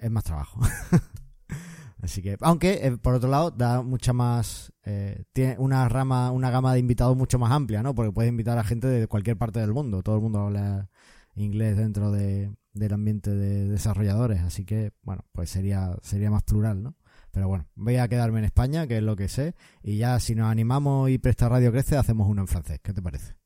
es 0.00 0.10
más 0.10 0.24
trabajo. 0.24 0.60
Así 2.02 2.22
que, 2.22 2.38
aunque 2.40 2.86
eh, 2.86 2.96
por 2.96 3.14
otro 3.14 3.28
lado 3.28 3.50
da 3.50 3.82
mucha 3.82 4.14
más, 4.14 4.72
eh, 4.84 5.24
tiene 5.34 5.56
una 5.58 5.88
rama, 5.90 6.30
una 6.30 6.50
gama 6.50 6.72
de 6.72 6.78
invitados 6.78 7.16
mucho 7.16 7.38
más 7.38 7.52
amplia, 7.52 7.82
¿no? 7.82 7.94
Porque 7.94 8.12
puedes 8.12 8.30
invitar 8.30 8.56
a 8.58 8.64
gente 8.64 8.86
de 8.86 9.06
cualquier 9.08 9.36
parte 9.36 9.60
del 9.60 9.74
mundo. 9.74 10.02
Todo 10.02 10.16
el 10.16 10.22
mundo 10.22 10.40
habla 10.40 10.88
inglés 11.34 11.76
dentro 11.76 12.10
de, 12.10 12.50
del 12.76 12.92
ambiente 12.92 13.30
de 13.30 13.68
desarrolladores, 13.68 14.42
así 14.42 14.64
que, 14.64 14.92
bueno, 15.02 15.24
pues 15.32 15.50
sería, 15.50 15.96
sería 16.02 16.30
más 16.30 16.42
plural, 16.42 16.82
¿no? 16.82 16.96
Pero 17.32 17.48
bueno, 17.48 17.66
voy 17.74 17.96
a 17.96 18.08
quedarme 18.08 18.38
en 18.38 18.44
España, 18.44 18.86
que 18.86 18.98
es 18.98 19.02
lo 19.02 19.16
que 19.16 19.28
sé, 19.28 19.54
y 19.82 19.98
ya 19.98 20.18
si 20.20 20.34
nos 20.34 20.50
animamos 20.50 21.10
y 21.10 21.18
Presta 21.18 21.48
Radio 21.48 21.72
crece, 21.72 21.96
hacemos 21.96 22.28
uno 22.28 22.42
en 22.42 22.48
francés. 22.48 22.80
¿Qué 22.82 22.92
te 22.92 23.02
parece? 23.02 23.36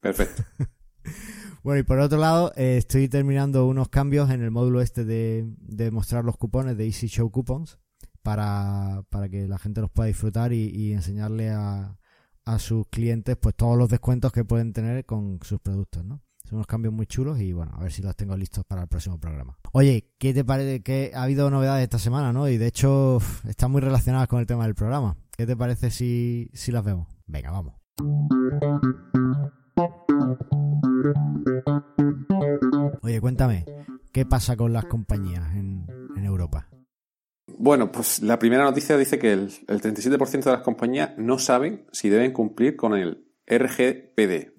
Perfecto. 0.00 0.44
bueno, 1.62 1.80
y 1.80 1.82
por 1.82 1.98
otro 1.98 2.18
lado, 2.18 2.52
eh, 2.56 2.76
estoy 2.78 3.08
terminando 3.08 3.66
unos 3.66 3.88
cambios 3.88 4.30
en 4.30 4.42
el 4.42 4.50
módulo 4.50 4.80
este 4.80 5.04
de, 5.04 5.46
de 5.58 5.90
mostrar 5.90 6.24
los 6.24 6.36
cupones 6.36 6.76
de 6.76 6.86
Easy 6.86 7.08
Show 7.08 7.30
Coupons 7.30 7.78
para, 8.22 9.02
para 9.10 9.28
que 9.28 9.46
la 9.46 9.58
gente 9.58 9.80
los 9.80 9.90
pueda 9.90 10.06
disfrutar 10.06 10.52
y, 10.52 10.70
y 10.70 10.92
enseñarle 10.92 11.50
a, 11.50 11.98
a 12.44 12.58
sus 12.58 12.86
clientes 12.88 13.36
pues 13.36 13.54
todos 13.54 13.76
los 13.76 13.88
descuentos 13.88 14.32
que 14.32 14.44
pueden 14.44 14.72
tener 14.72 15.04
con 15.04 15.38
sus 15.42 15.60
productos, 15.60 16.04
¿no? 16.04 16.23
Son 16.44 16.56
unos 16.56 16.66
cambios 16.66 16.92
muy 16.92 17.06
chulos 17.06 17.40
y 17.40 17.54
bueno, 17.54 17.72
a 17.74 17.82
ver 17.82 17.90
si 17.90 18.02
los 18.02 18.14
tengo 18.14 18.36
listos 18.36 18.64
para 18.66 18.82
el 18.82 18.88
próximo 18.88 19.18
programa. 19.18 19.56
Oye, 19.72 20.10
¿qué 20.18 20.34
te 20.34 20.44
parece? 20.44 20.82
Que 20.82 21.12
ha 21.14 21.22
habido 21.22 21.50
novedades 21.50 21.84
esta 21.84 21.98
semana, 21.98 22.34
¿no? 22.34 22.48
Y 22.48 22.58
de 22.58 22.66
hecho 22.66 23.18
están 23.48 23.70
muy 23.70 23.80
relacionadas 23.80 24.28
con 24.28 24.40
el 24.40 24.46
tema 24.46 24.64
del 24.64 24.74
programa. 24.74 25.16
¿Qué 25.36 25.46
te 25.46 25.56
parece 25.56 25.90
si, 25.90 26.50
si 26.52 26.70
las 26.70 26.84
vemos? 26.84 27.08
Venga, 27.26 27.50
vamos. 27.50 27.74
Oye, 33.02 33.20
cuéntame, 33.20 33.64
¿qué 34.12 34.26
pasa 34.26 34.56
con 34.56 34.72
las 34.72 34.84
compañías 34.84 35.54
en, 35.54 35.86
Europa? 36.24 36.68
Bueno, 37.58 37.92
pues 37.92 38.22
la 38.22 38.38
primera 38.38 38.64
noticia 38.64 38.96
dice 38.96 39.18
que 39.18 39.32
el, 39.32 39.52
el 39.68 39.80
37% 39.80 40.44
de 40.44 40.52
las 40.52 40.62
compañías 40.62 41.10
no 41.18 41.38
saben 41.38 41.86
si 41.92 42.08
deben 42.08 42.32
cumplir 42.32 42.76
con 42.76 42.94
el 42.94 43.28
RGPD, 43.46 44.53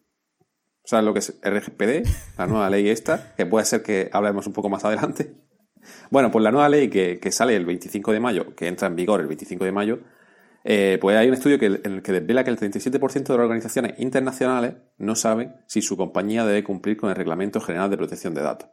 ¿Sabes 0.85 1.03
lo 1.03 1.13
que 1.13 1.19
es 1.19 1.39
RGPD? 1.41 2.07
La 2.37 2.45
nueva 2.45 2.69
ley 2.69 2.89
esta, 2.89 3.33
que 3.35 3.45
puede 3.45 3.65
ser 3.65 3.81
que 3.81 4.09
hablemos 4.13 4.45
un 4.45 4.53
poco 4.53 4.69
más 4.69 4.85
adelante. 4.85 5.33
Bueno, 6.09 6.31
pues 6.31 6.43
la 6.43 6.51
nueva 6.51 6.69
ley 6.69 6.89
que, 6.89 7.31
sale 7.31 7.55
el 7.55 7.65
25 7.65 8.11
de 8.11 8.19
mayo, 8.19 8.55
que 8.55 8.67
entra 8.67 8.87
en 8.87 8.95
vigor 8.95 9.19
el 9.21 9.27
25 9.27 9.65
de 9.65 9.71
mayo, 9.71 9.99
eh, 10.63 10.97
pues 10.99 11.15
hay 11.15 11.27
un 11.27 11.33
estudio 11.33 11.59
que, 11.59 11.67
en 11.67 11.93
el 11.93 12.01
que 12.01 12.11
desvela 12.11 12.43
que 12.43 12.49
el 12.49 12.57
37% 12.57 13.23
de 13.23 13.37
las 13.37 13.43
organizaciones 13.43 13.99
internacionales 13.99 14.75
no 14.97 15.15
saben 15.15 15.55
si 15.67 15.81
su 15.81 15.95
compañía 15.95 16.45
debe 16.45 16.63
cumplir 16.63 16.97
con 16.97 17.09
el 17.09 17.15
Reglamento 17.15 17.61
General 17.61 17.89
de 17.89 17.97
Protección 17.97 18.33
de 18.33 18.41
Datos. 18.41 18.69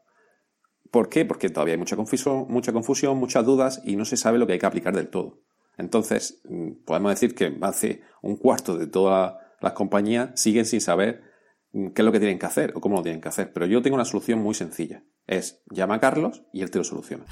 ¿Por 0.91 1.09
qué? 1.09 1.25
Porque 1.25 1.49
todavía 1.49 1.75
hay 1.75 1.79
mucha 1.79 1.97
confusión, 1.97 2.47
mucha 2.49 2.73
confusión, 2.73 3.17
muchas 3.17 3.45
dudas 3.45 3.81
y 3.85 3.97
no 3.97 4.05
se 4.05 4.17
sabe 4.17 4.39
lo 4.39 4.47
que 4.47 4.55
hay 4.55 4.59
que 4.59 4.67
aplicar 4.67 4.95
del 4.95 5.09
todo. 5.09 5.43
Entonces, 5.79 6.43
mm, 6.49 6.85
podemos 6.85 7.13
decir 7.13 7.35
que 7.35 7.57
hace 7.63 8.03
un 8.21 8.37
cuarto 8.37 8.77
de 8.77 8.87
todas 8.87 9.35
las 9.61 9.73
compañías 9.73 10.31
siguen 10.35 10.67
sin 10.67 10.81
saber 10.81 11.32
qué 11.73 12.03
es 12.03 12.05
lo 12.05 12.13
que 12.13 12.21
tienen 12.21 12.39
que 12.39 12.47
hacer 12.47 12.73
o 12.77 12.81
cómo 12.81 12.97
lo 12.97 13.03
tienen 13.03 13.21
que 13.21 13.29
hacer. 13.29 13.53
Pero 13.53 13.67
yo 13.67 13.83
tengo 13.83 13.95
una 13.95 14.05
solución 14.05 14.41
muy 14.41 14.55
sencilla. 14.55 15.03
Es 15.27 15.63
llama 15.71 15.97
a 15.97 16.01
Carlos 16.01 16.43
y 16.53 16.63
él 16.63 16.71
te 16.71 16.79
lo 16.79 16.85
soluciona. 16.85 17.25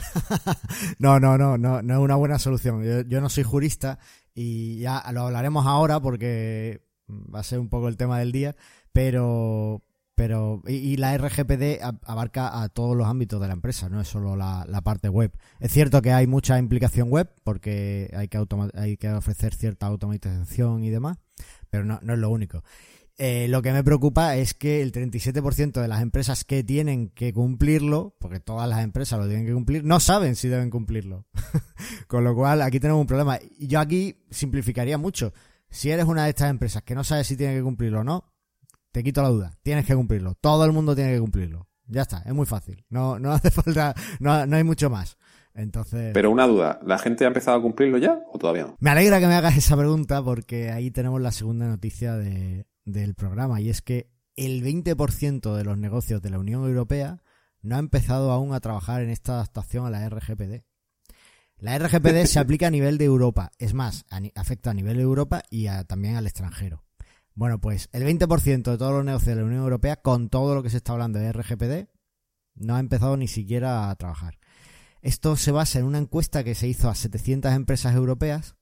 no, 0.98 1.20
no, 1.20 1.36
no, 1.36 1.58
no, 1.58 1.82
no 1.82 1.94
es 1.94 2.00
una 2.00 2.16
buena 2.16 2.38
solución. 2.38 2.82
Yo, 3.08 3.20
no 3.20 3.28
soy 3.28 3.44
jurista 3.44 3.98
y 4.34 4.78
ya 4.78 5.04
lo 5.12 5.22
hablaremos 5.22 5.66
ahora 5.66 6.00
porque 6.00 6.82
va 7.08 7.40
a 7.40 7.44
ser 7.44 7.58
un 7.58 7.68
poco 7.68 7.88
el 7.88 7.96
tema 7.96 8.18
del 8.18 8.32
día, 8.32 8.56
pero 8.92 9.82
pero 10.14 10.60
y, 10.66 10.98
la 10.98 11.16
RGPD 11.16 11.80
abarca 12.04 12.60
a 12.62 12.68
todos 12.68 12.94
los 12.94 13.06
ámbitos 13.06 13.40
de 13.40 13.46
la 13.46 13.54
empresa, 13.54 13.88
no 13.88 14.02
es 14.02 14.08
solo 14.08 14.36
la, 14.36 14.80
parte 14.84 15.08
web. 15.08 15.32
Es 15.60 15.72
cierto 15.72 16.02
que 16.02 16.12
hay 16.12 16.26
mucha 16.26 16.58
implicación 16.58 17.08
web 17.08 17.32
porque 17.42 18.10
hay 18.14 18.28
que, 18.28 18.38
hay 18.74 18.98
que 18.98 19.08
ofrecer 19.08 19.54
cierta 19.54 19.86
automatización 19.86 20.84
y 20.84 20.90
demás, 20.90 21.16
pero 21.70 21.86
no, 21.86 22.00
no 22.02 22.12
es 22.12 22.18
lo 22.18 22.28
único. 22.28 22.62
Eh, 23.22 23.48
lo 23.48 23.60
que 23.60 23.70
me 23.70 23.84
preocupa 23.84 24.36
es 24.36 24.54
que 24.54 24.80
el 24.80 24.92
37% 24.92 25.82
de 25.82 25.88
las 25.88 26.00
empresas 26.00 26.42
que 26.46 26.64
tienen 26.64 27.10
que 27.10 27.34
cumplirlo, 27.34 28.16
porque 28.18 28.40
todas 28.40 28.66
las 28.66 28.82
empresas 28.82 29.18
lo 29.18 29.26
tienen 29.26 29.44
que 29.44 29.52
cumplir, 29.52 29.84
no 29.84 30.00
saben 30.00 30.36
si 30.36 30.48
deben 30.48 30.70
cumplirlo. 30.70 31.26
Con 32.08 32.24
lo 32.24 32.34
cual, 32.34 32.62
aquí 32.62 32.80
tenemos 32.80 32.98
un 32.98 33.06
problema. 33.06 33.38
Yo 33.58 33.78
aquí 33.78 34.24
simplificaría 34.30 34.96
mucho. 34.96 35.34
Si 35.68 35.90
eres 35.90 36.06
una 36.06 36.24
de 36.24 36.30
estas 36.30 36.48
empresas 36.48 36.82
que 36.82 36.94
no 36.94 37.04
sabes 37.04 37.26
si 37.26 37.36
tiene 37.36 37.54
que 37.56 37.62
cumplirlo 37.62 38.00
o 38.00 38.04
no, 38.04 38.32
te 38.90 39.04
quito 39.04 39.20
la 39.20 39.28
duda. 39.28 39.58
Tienes 39.62 39.84
que 39.84 39.94
cumplirlo. 39.94 40.34
Todo 40.40 40.64
el 40.64 40.72
mundo 40.72 40.94
tiene 40.94 41.12
que 41.12 41.20
cumplirlo. 41.20 41.68
Ya 41.88 42.00
está, 42.00 42.22
es 42.24 42.32
muy 42.32 42.46
fácil. 42.46 42.86
No, 42.88 43.18
no 43.18 43.32
hace 43.34 43.50
falta, 43.50 43.94
no, 44.18 44.46
no 44.46 44.56
hay 44.56 44.64
mucho 44.64 44.88
más. 44.88 45.18
Entonces. 45.52 46.12
Pero 46.14 46.30
una 46.30 46.46
duda, 46.46 46.80
¿la 46.86 46.96
gente 46.96 47.24
ha 47.24 47.28
empezado 47.28 47.58
a 47.58 47.60
cumplirlo 47.60 47.98
ya 47.98 48.18
o 48.32 48.38
todavía 48.38 48.62
no? 48.62 48.76
Me 48.80 48.88
alegra 48.88 49.20
que 49.20 49.26
me 49.26 49.34
hagas 49.34 49.58
esa 49.58 49.76
pregunta 49.76 50.22
porque 50.22 50.70
ahí 50.70 50.90
tenemos 50.90 51.20
la 51.20 51.32
segunda 51.32 51.66
noticia 51.66 52.14
de, 52.14 52.64
del 52.92 53.14
programa 53.14 53.60
y 53.60 53.70
es 53.70 53.82
que 53.82 54.10
el 54.36 54.62
20% 54.62 55.54
de 55.54 55.64
los 55.64 55.78
negocios 55.78 56.22
de 56.22 56.30
la 56.30 56.38
Unión 56.38 56.64
Europea 56.64 57.22
no 57.62 57.76
ha 57.76 57.78
empezado 57.78 58.32
aún 58.32 58.54
a 58.54 58.60
trabajar 58.60 59.02
en 59.02 59.10
esta 59.10 59.34
adaptación 59.34 59.86
a 59.86 59.90
la 59.90 60.08
RGPD. 60.08 60.64
La 61.58 61.78
RGPD 61.78 62.24
se 62.24 62.38
aplica 62.40 62.68
a 62.68 62.70
nivel 62.70 62.96
de 62.98 63.04
Europa, 63.04 63.52
es 63.58 63.74
más, 63.74 64.06
afecta 64.34 64.70
a 64.70 64.74
nivel 64.74 64.96
de 64.96 65.02
Europa 65.02 65.42
y 65.50 65.66
también 65.86 66.16
al 66.16 66.26
extranjero. 66.26 66.84
Bueno, 67.34 67.60
pues 67.60 67.88
el 67.92 68.02
20% 68.02 68.70
de 68.70 68.78
todos 68.78 68.92
los 68.92 69.04
negocios 69.04 69.36
de 69.36 69.42
la 69.42 69.46
Unión 69.46 69.62
Europea, 69.62 69.96
con 69.96 70.28
todo 70.28 70.54
lo 70.54 70.62
que 70.62 70.70
se 70.70 70.78
está 70.78 70.92
hablando 70.92 71.18
de 71.18 71.32
RGPD, 71.32 71.88
no 72.54 72.76
ha 72.76 72.80
empezado 72.80 73.16
ni 73.16 73.28
siquiera 73.28 73.90
a 73.90 73.94
trabajar. 73.96 74.38
Esto 75.02 75.36
se 75.36 75.52
basa 75.52 75.78
en 75.78 75.86
una 75.86 75.98
encuesta 75.98 76.44
que 76.44 76.54
se 76.54 76.68
hizo 76.68 76.88
a 76.88 76.94
700 76.94 77.52
empresas 77.52 77.94
europeas 77.94 78.56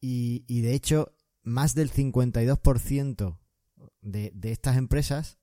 y, 0.00 0.44
y 0.48 0.62
de 0.62 0.74
hecho 0.74 1.12
más 1.42 1.74
del 1.74 1.92
52% 1.92 3.37
de, 4.08 4.32
estas 4.42 4.76
empresas 4.76 5.38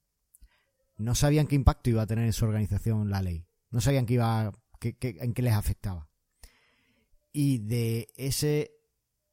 no 0.98 1.16
sabían 1.16 1.48
qué 1.48 1.56
impacto 1.56 1.90
iba 1.90 2.02
a 2.02 2.08
tener 2.08 2.26
en 2.26 2.34
su 2.34 2.46
organización 2.46 3.10
la 3.10 3.22
ley. 3.22 3.46
No 3.70 3.82
sabían 3.82 4.06
qué 4.06 4.16
iba, 4.16 4.52
en 4.82 5.34
qué 5.34 5.42
les 5.42 5.54
afectaba. 5.54 6.10
Y 7.34 7.60
de 7.60 8.08
ese 8.16 8.72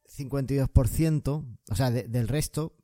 52%, 0.09 1.59
o 1.71 1.75
sea, 1.75 1.91
del 1.91 2.29
resto, 2.29 2.77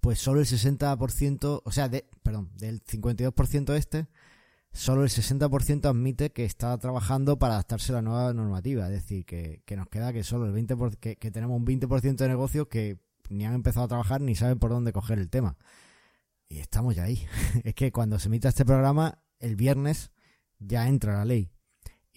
pues 0.00 0.18
solo 0.18 0.40
el 0.40 0.46
60%, 0.46 1.62
o 1.64 1.72
sea, 1.72 1.88
de, 1.88 2.08
perdón, 2.22 2.50
del 2.56 2.84
52% 2.84 3.74
este, 3.74 4.08
solo 4.72 5.02
el 5.02 5.10
60% 5.10 5.86
admite 5.86 6.30
que 6.30 6.44
está 6.44 6.76
trabajando 6.78 7.38
para 7.38 7.54
adaptarse 7.54 7.92
a 7.92 7.96
la 7.96 8.02
nueva 8.02 8.32
normativa. 8.32 8.86
Es 8.86 8.92
decir, 8.92 9.24
que, 9.24 9.62
nos 9.76 9.88
queda 9.88 10.12
que 10.12 10.22
solo 10.22 10.46
el 10.46 10.54
20%, 10.54 10.96
que, 10.98 11.16
que 11.16 11.30
tenemos 11.30 11.56
un 11.56 11.66
20% 11.66 12.16
de 12.16 12.28
negocios 12.28 12.68
que 12.68 12.98
ni 13.30 13.46
han 13.46 13.54
empezado 13.54 13.84
a 13.84 13.88
trabajar 13.88 14.20
ni 14.20 14.34
saben 14.34 14.58
por 14.58 14.70
dónde 14.70 14.92
coger 14.92 15.18
el 15.18 15.30
tema. 15.30 15.56
Y 16.48 16.58
estamos 16.58 16.96
ya 16.96 17.04
ahí. 17.04 17.26
es 17.64 17.74
que 17.74 17.92
cuando 17.92 18.18
se 18.18 18.28
emita 18.28 18.48
este 18.48 18.64
programa, 18.64 19.18
el 19.38 19.56
viernes 19.56 20.12
ya 20.58 20.88
entra 20.88 21.14
la 21.14 21.24
ley. 21.24 21.50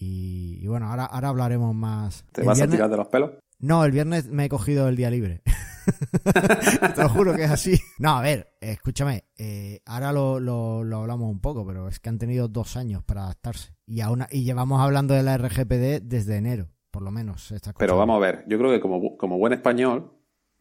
Y, 0.04 0.66
bueno, 0.66 0.88
ahora, 0.88 1.06
ahora 1.06 1.30
hablaremos 1.30 1.76
más. 1.76 2.26
¿Te 2.32 2.42
vas 2.42 2.60
a 2.60 2.68
tirar 2.68 2.90
de 2.90 2.98
los 2.98 3.08
pelos? 3.08 3.32
No, 3.60 3.86
el 3.86 3.92
viernes 3.92 4.28
me 4.30 4.46
he 4.46 4.50
cogido 4.50 4.88
el 4.88 4.96
día 4.96 5.12
libre. 5.12 5.44
Te 6.96 7.02
lo 7.04 7.10
juro 7.10 7.36
que 7.36 7.44
es 7.44 7.52
así. 7.52 7.80
No, 8.00 8.18
a 8.18 8.22
ver, 8.22 8.56
escúchame, 8.60 9.26
eh, 9.38 9.82
ahora 9.86 10.12
lo, 10.12 10.40
lo, 10.40 10.98
hablamos 10.98 11.30
un 11.30 11.40
poco, 11.40 11.66
pero 11.66 11.88
es 11.88 12.00
que 12.00 12.10
han 12.10 12.18
tenido 12.18 12.48
dos 12.48 12.76
años 12.76 13.04
para 13.04 13.26
adaptarse. 13.26 13.76
Y, 13.86 14.02
aún, 14.02 14.26
y 14.32 14.44
llevamos 14.44 14.82
hablando 14.82 15.14
de 15.14 15.22
la 15.22 15.38
RGPD 15.38 16.02
desde 16.02 16.38
enero, 16.38 16.70
por 16.90 17.04
lo 17.04 17.12
menos. 17.12 17.54
pero 17.78 17.98
vamos 17.98 18.16
a 18.16 18.20
ver, 18.20 18.46
yo 18.48 18.58
creo 18.58 18.72
que 18.72 18.80
como, 18.80 19.18
como 19.18 19.38
buen 19.38 19.54
español, 19.54 20.12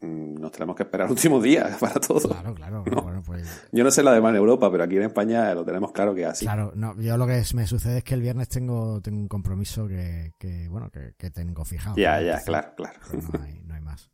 nos 0.01 0.51
tenemos 0.53 0.77
que 0.77 0.85
esperar 0.85 1.11
últimos 1.11 1.43
días 1.43 1.79
para 1.79 1.95
todo. 1.95 2.29
Claro, 2.29 2.55
claro. 2.55 2.85
Pues- 3.25 3.69
yo 3.73 3.85
no 3.85 3.91
sé 3.91 4.03
la 4.03 4.13
demás 4.13 4.31
en 4.31 4.37
Europa, 4.37 4.71
pero 4.71 4.85
aquí 4.85 4.97
en 4.97 5.05
España 5.05 5.55
lo 5.55 5.65
tenemos 5.65 5.93
claro 5.93 6.15
que 6.15 6.23
es 6.23 6.29
así. 6.29 6.45
Claro, 6.45 6.73
no, 6.75 6.99
yo 7.01 7.17
lo 7.17 7.27
que 7.27 7.43
me 7.55 7.67
sucede 7.67 7.99
es 7.99 8.05
que 8.05 8.15
el 8.15 8.23
viernes 8.23 8.49
tengo, 8.49 9.01
tengo 9.01 9.19
un 9.19 9.29
compromiso 9.29 9.87
que, 9.87 10.33
bueno, 10.71 10.91
que, 10.91 11.31
tengo 11.31 11.65
fijado. 11.65 11.97
Ya, 11.97 12.21
ya, 12.21 12.43
claro, 12.43 12.75
claro. 12.77 12.99
No 13.13 13.43
hay, 13.43 13.61
no 13.65 13.75
hay, 13.75 13.81
más. 13.81 14.11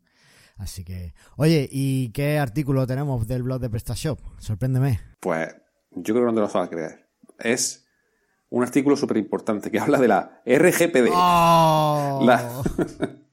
Así 0.57 0.85
que, 0.85 1.15
oye, 1.37 1.69
¿y 1.71 2.11
qué 2.13 2.39
artículo 2.39 2.87
tenemos 2.87 3.27
del 3.27 3.43
blog 3.43 3.61
de 3.61 3.71
PrestaShop? 3.71 4.21
Sorpréndeme. 4.39 5.01
Pues 5.21 5.55
yo 5.93 6.15
creo 6.15 6.27
que 6.27 6.33
no 6.33 6.35
te 6.35 6.41
lo 6.41 6.47
vas 6.47 6.57
a 6.57 6.69
creer. 6.69 7.09
Es 7.39 7.87
un 8.49 8.63
artículo 8.63 8.97
súper 8.97 9.19
importante 9.19 9.71
que 9.71 9.79
habla 9.81 9.99
de 9.99 10.09
la 10.09 10.43
RGPD. 10.47 11.11
¡Oh! 11.13 12.23
La... 12.25 12.63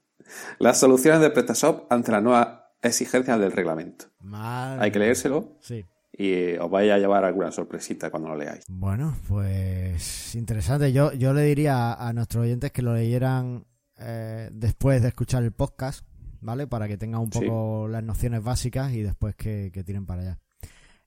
Las 0.59 0.79
soluciones 0.79 1.21
de 1.21 1.29
PrestaShop 1.29 1.91
ante 1.91 2.11
las 2.11 2.23
nuevas 2.23 2.47
exigencias 2.81 3.39
del 3.39 3.51
reglamento. 3.51 4.05
Hay 4.31 4.91
que 4.91 4.99
leérselo. 4.99 5.57
Sí. 5.61 5.85
Y 6.15 6.55
os 6.57 6.69
vaya 6.69 6.95
a 6.95 6.97
llevar 6.99 7.25
alguna 7.25 7.51
sorpresita 7.51 8.11
cuando 8.11 8.29
lo 8.29 8.37
leáis. 8.37 8.63
Bueno, 8.67 9.15
pues 9.27 10.35
interesante. 10.35 10.93
Yo, 10.93 11.11
yo 11.13 11.33
le 11.33 11.41
diría 11.41 11.93
a 11.93 12.13
nuestros 12.13 12.43
oyentes 12.43 12.71
que 12.71 12.83
lo 12.83 12.93
leyeran 12.93 13.65
eh, 13.97 14.49
después 14.51 15.01
de 15.01 15.07
escuchar 15.07 15.43
el 15.43 15.53
podcast, 15.53 16.05
¿vale? 16.41 16.67
Para 16.67 16.87
que 16.87 16.97
tengan 16.97 17.21
un 17.21 17.31
poco 17.31 17.87
las 17.89 18.03
nociones 18.03 18.43
básicas 18.43 18.93
y 18.93 19.01
después 19.01 19.35
que, 19.35 19.71
que 19.73 19.83
tiren 19.83 20.05
para 20.05 20.21
allá. 20.21 20.39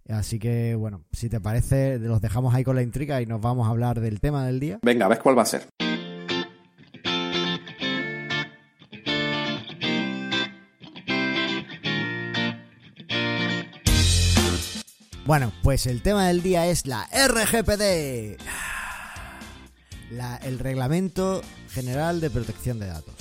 Así 0.09 0.39
que, 0.39 0.75
bueno, 0.75 1.05
si 1.13 1.29
te 1.29 1.41
parece, 1.41 1.99
los 1.99 2.21
dejamos 2.21 2.55
ahí 2.55 2.65
con 2.65 2.77
la 2.77 2.83
intriga 2.83 3.21
y 3.21 3.27
nos 3.27 3.41
vamos 3.41 3.67
a 3.67 3.71
hablar 3.71 4.01
del 4.01 4.21
tema 4.21 4.47
del 4.47 4.61
día. 4.61 4.79
Venga, 4.83 5.09
¿ves 5.09 5.19
cuál 5.19 5.39
va 5.39 5.43
a 5.43 5.47
ser? 5.47 5.67
Bueno, 15.27 15.53
pues 15.65 15.87
el 15.87 16.03
tema 16.03 16.29
del 16.29 16.41
día 16.41 16.69
es 16.69 16.87
la 16.87 17.05
RGPD. 17.07 18.39
el 20.45 20.61
Reglamento 20.61 21.43
General 21.71 22.21
de 22.21 22.31
Protección 22.31 22.79
de 22.79 22.87
Datos. 22.87 23.17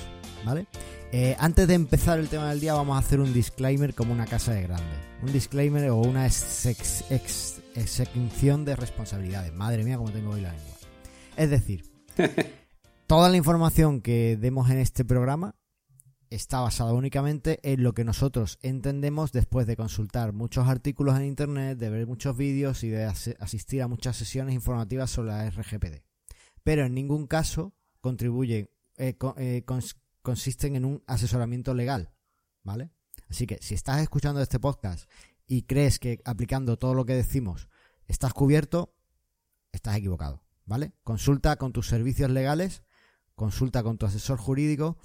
¿Vale? 0.46 0.68
Eh, 1.12 1.36
antes 1.40 1.68
de 1.68 1.74
empezar 1.74 2.20
el 2.20 2.30
tema 2.30 2.52
del 2.52 2.60
día 2.60 2.76
vamos 2.76 2.96
a 2.96 3.00
hacer 3.00 3.20
un 3.20 3.34
disclaimer 3.34 3.96
como 3.96 4.14
una 4.14 4.28
casa 4.28 4.54
de 4.54 4.62
grande. 4.62 4.86
Un 5.24 5.34
disclaimer 5.34 5.90
o 5.90 5.98
una 5.98 6.28
exención 6.28 8.66
de 8.66 8.76
responsabilidades. 8.76 9.52
Madre 9.52 9.84
mía, 9.84 9.98
como 9.98 10.12
tengo 10.12 10.30
hoy 10.30 10.42
la 10.42 10.54
lengua. 10.54 10.76
Es 11.38 11.50
decir, 11.50 11.86
toda 13.08 13.30
la 13.30 13.38
información 13.38 14.02
que 14.02 14.38
demos 14.40 14.70
en 14.70 14.78
este 14.78 15.06
programa 15.06 15.56
está 16.36 16.60
basada 16.60 16.94
únicamente 16.94 17.60
en 17.64 17.82
lo 17.82 17.94
que 17.94 18.04
nosotros 18.04 18.60
entendemos 18.62 19.32
después 19.32 19.66
de 19.68 19.78
consultar 19.78 20.34
muchos 20.34 20.68
artículos 20.68 21.16
en 21.18 21.26
Internet, 21.26 21.78
de 21.78 21.90
ver 21.90 22.06
muchos 22.06 22.36
vídeos 22.36 22.84
y 22.84 22.90
de 22.90 23.06
asistir 23.06 23.82
a 23.82 23.88
muchas 23.88 24.18
sesiones 24.18 24.54
informativas 24.54 25.10
sobre 25.10 25.30
la 25.30 25.50
RGPD. 25.50 26.04
Pero 26.64 26.86
en 26.86 26.94
ningún 26.94 27.26
caso 27.26 27.74
contribuyen, 28.02 28.70
eh, 28.98 29.16
eh, 29.38 29.64
consisten 30.22 30.76
en 30.76 30.86
un 30.86 31.04
asesoramiento 31.08 31.74
legal, 31.74 32.12
¿vale? 32.64 32.92
Así 33.30 33.48
que 33.48 33.58
si 33.62 33.74
estás 33.74 34.02
escuchando 34.02 34.42
este 34.42 34.60
podcast 34.60 35.10
y 35.48 35.64
crees 35.64 36.00
que 36.00 36.22
aplicando 36.26 36.78
todo 36.78 36.94
lo 36.94 37.06
que 37.06 37.16
decimos 37.16 37.70
estás 38.08 38.34
cubierto, 38.34 38.94
estás 39.72 39.96
equivocado, 39.96 40.44
¿vale? 40.66 40.94
Consulta 41.04 41.56
con 41.56 41.72
tus 41.72 41.88
servicios 41.88 42.30
legales, 42.30 42.84
consulta 43.36 43.84
con 43.84 43.98
tu 43.98 44.06
asesor 44.06 44.38
jurídico 44.38 44.98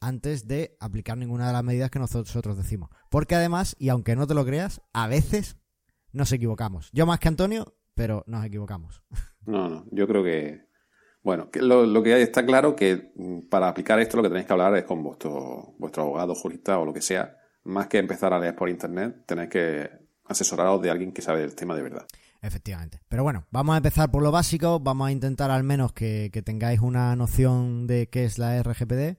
antes 0.00 0.48
de 0.48 0.76
aplicar 0.80 1.16
ninguna 1.16 1.46
de 1.46 1.52
las 1.52 1.62
medidas 1.62 1.90
que 1.90 1.98
nosotros 1.98 2.56
decimos. 2.56 2.90
Porque 3.10 3.34
además, 3.34 3.76
y 3.78 3.90
aunque 3.90 4.16
no 4.16 4.26
te 4.26 4.34
lo 4.34 4.44
creas, 4.44 4.80
a 4.92 5.06
veces 5.06 5.56
nos 6.12 6.32
equivocamos. 6.32 6.90
Yo 6.92 7.06
más 7.06 7.20
que 7.20 7.28
Antonio, 7.28 7.74
pero 7.94 8.24
nos 8.26 8.44
equivocamos. 8.44 9.02
No, 9.46 9.68
no, 9.68 9.86
yo 9.90 10.06
creo 10.06 10.22
que... 10.22 10.68
Bueno, 11.22 11.50
que 11.50 11.60
lo, 11.60 12.02
que 12.02 12.14
hay 12.14 12.22
está 12.22 12.46
claro 12.46 12.74
que 12.74 13.12
mm, 13.14 13.48
para 13.48 13.68
aplicar 13.68 14.00
esto 14.00 14.16
lo 14.16 14.22
que 14.22 14.28
tenéis 14.30 14.46
que 14.46 14.52
hablar 14.52 14.74
es 14.76 14.84
con 14.84 15.02
vuestro, 15.02 15.74
vuestro 15.78 16.04
abogado, 16.04 16.34
jurista 16.34 16.78
o 16.78 16.84
lo 16.84 16.92
que 16.94 17.02
sea. 17.02 17.36
Más 17.64 17.88
que 17.88 17.98
empezar 17.98 18.32
a 18.32 18.38
leer 18.38 18.54
por 18.54 18.70
internet, 18.70 19.24
tenéis 19.26 19.50
que 19.50 19.90
asesoraros 20.24 20.80
de 20.80 20.90
alguien 20.90 21.12
que 21.12 21.20
sabe 21.20 21.42
el 21.42 21.54
tema 21.54 21.74
de 21.74 21.82
verdad. 21.82 22.06
Efectivamente. 22.42 23.00
Pero 23.08 23.22
bueno, 23.22 23.46
vamos 23.50 23.74
a 23.74 23.78
empezar 23.78 24.10
por 24.10 24.22
lo 24.22 24.30
básico. 24.30 24.80
Vamos 24.80 25.08
a 25.08 25.12
intentar 25.12 25.50
al 25.50 25.62
menos 25.62 25.92
que, 25.92 26.30
que 26.32 26.40
tengáis 26.40 26.80
una 26.80 27.14
noción 27.16 27.86
de 27.86 28.08
qué 28.08 28.24
es 28.24 28.38
la 28.38 28.62
RGPD. 28.62 29.18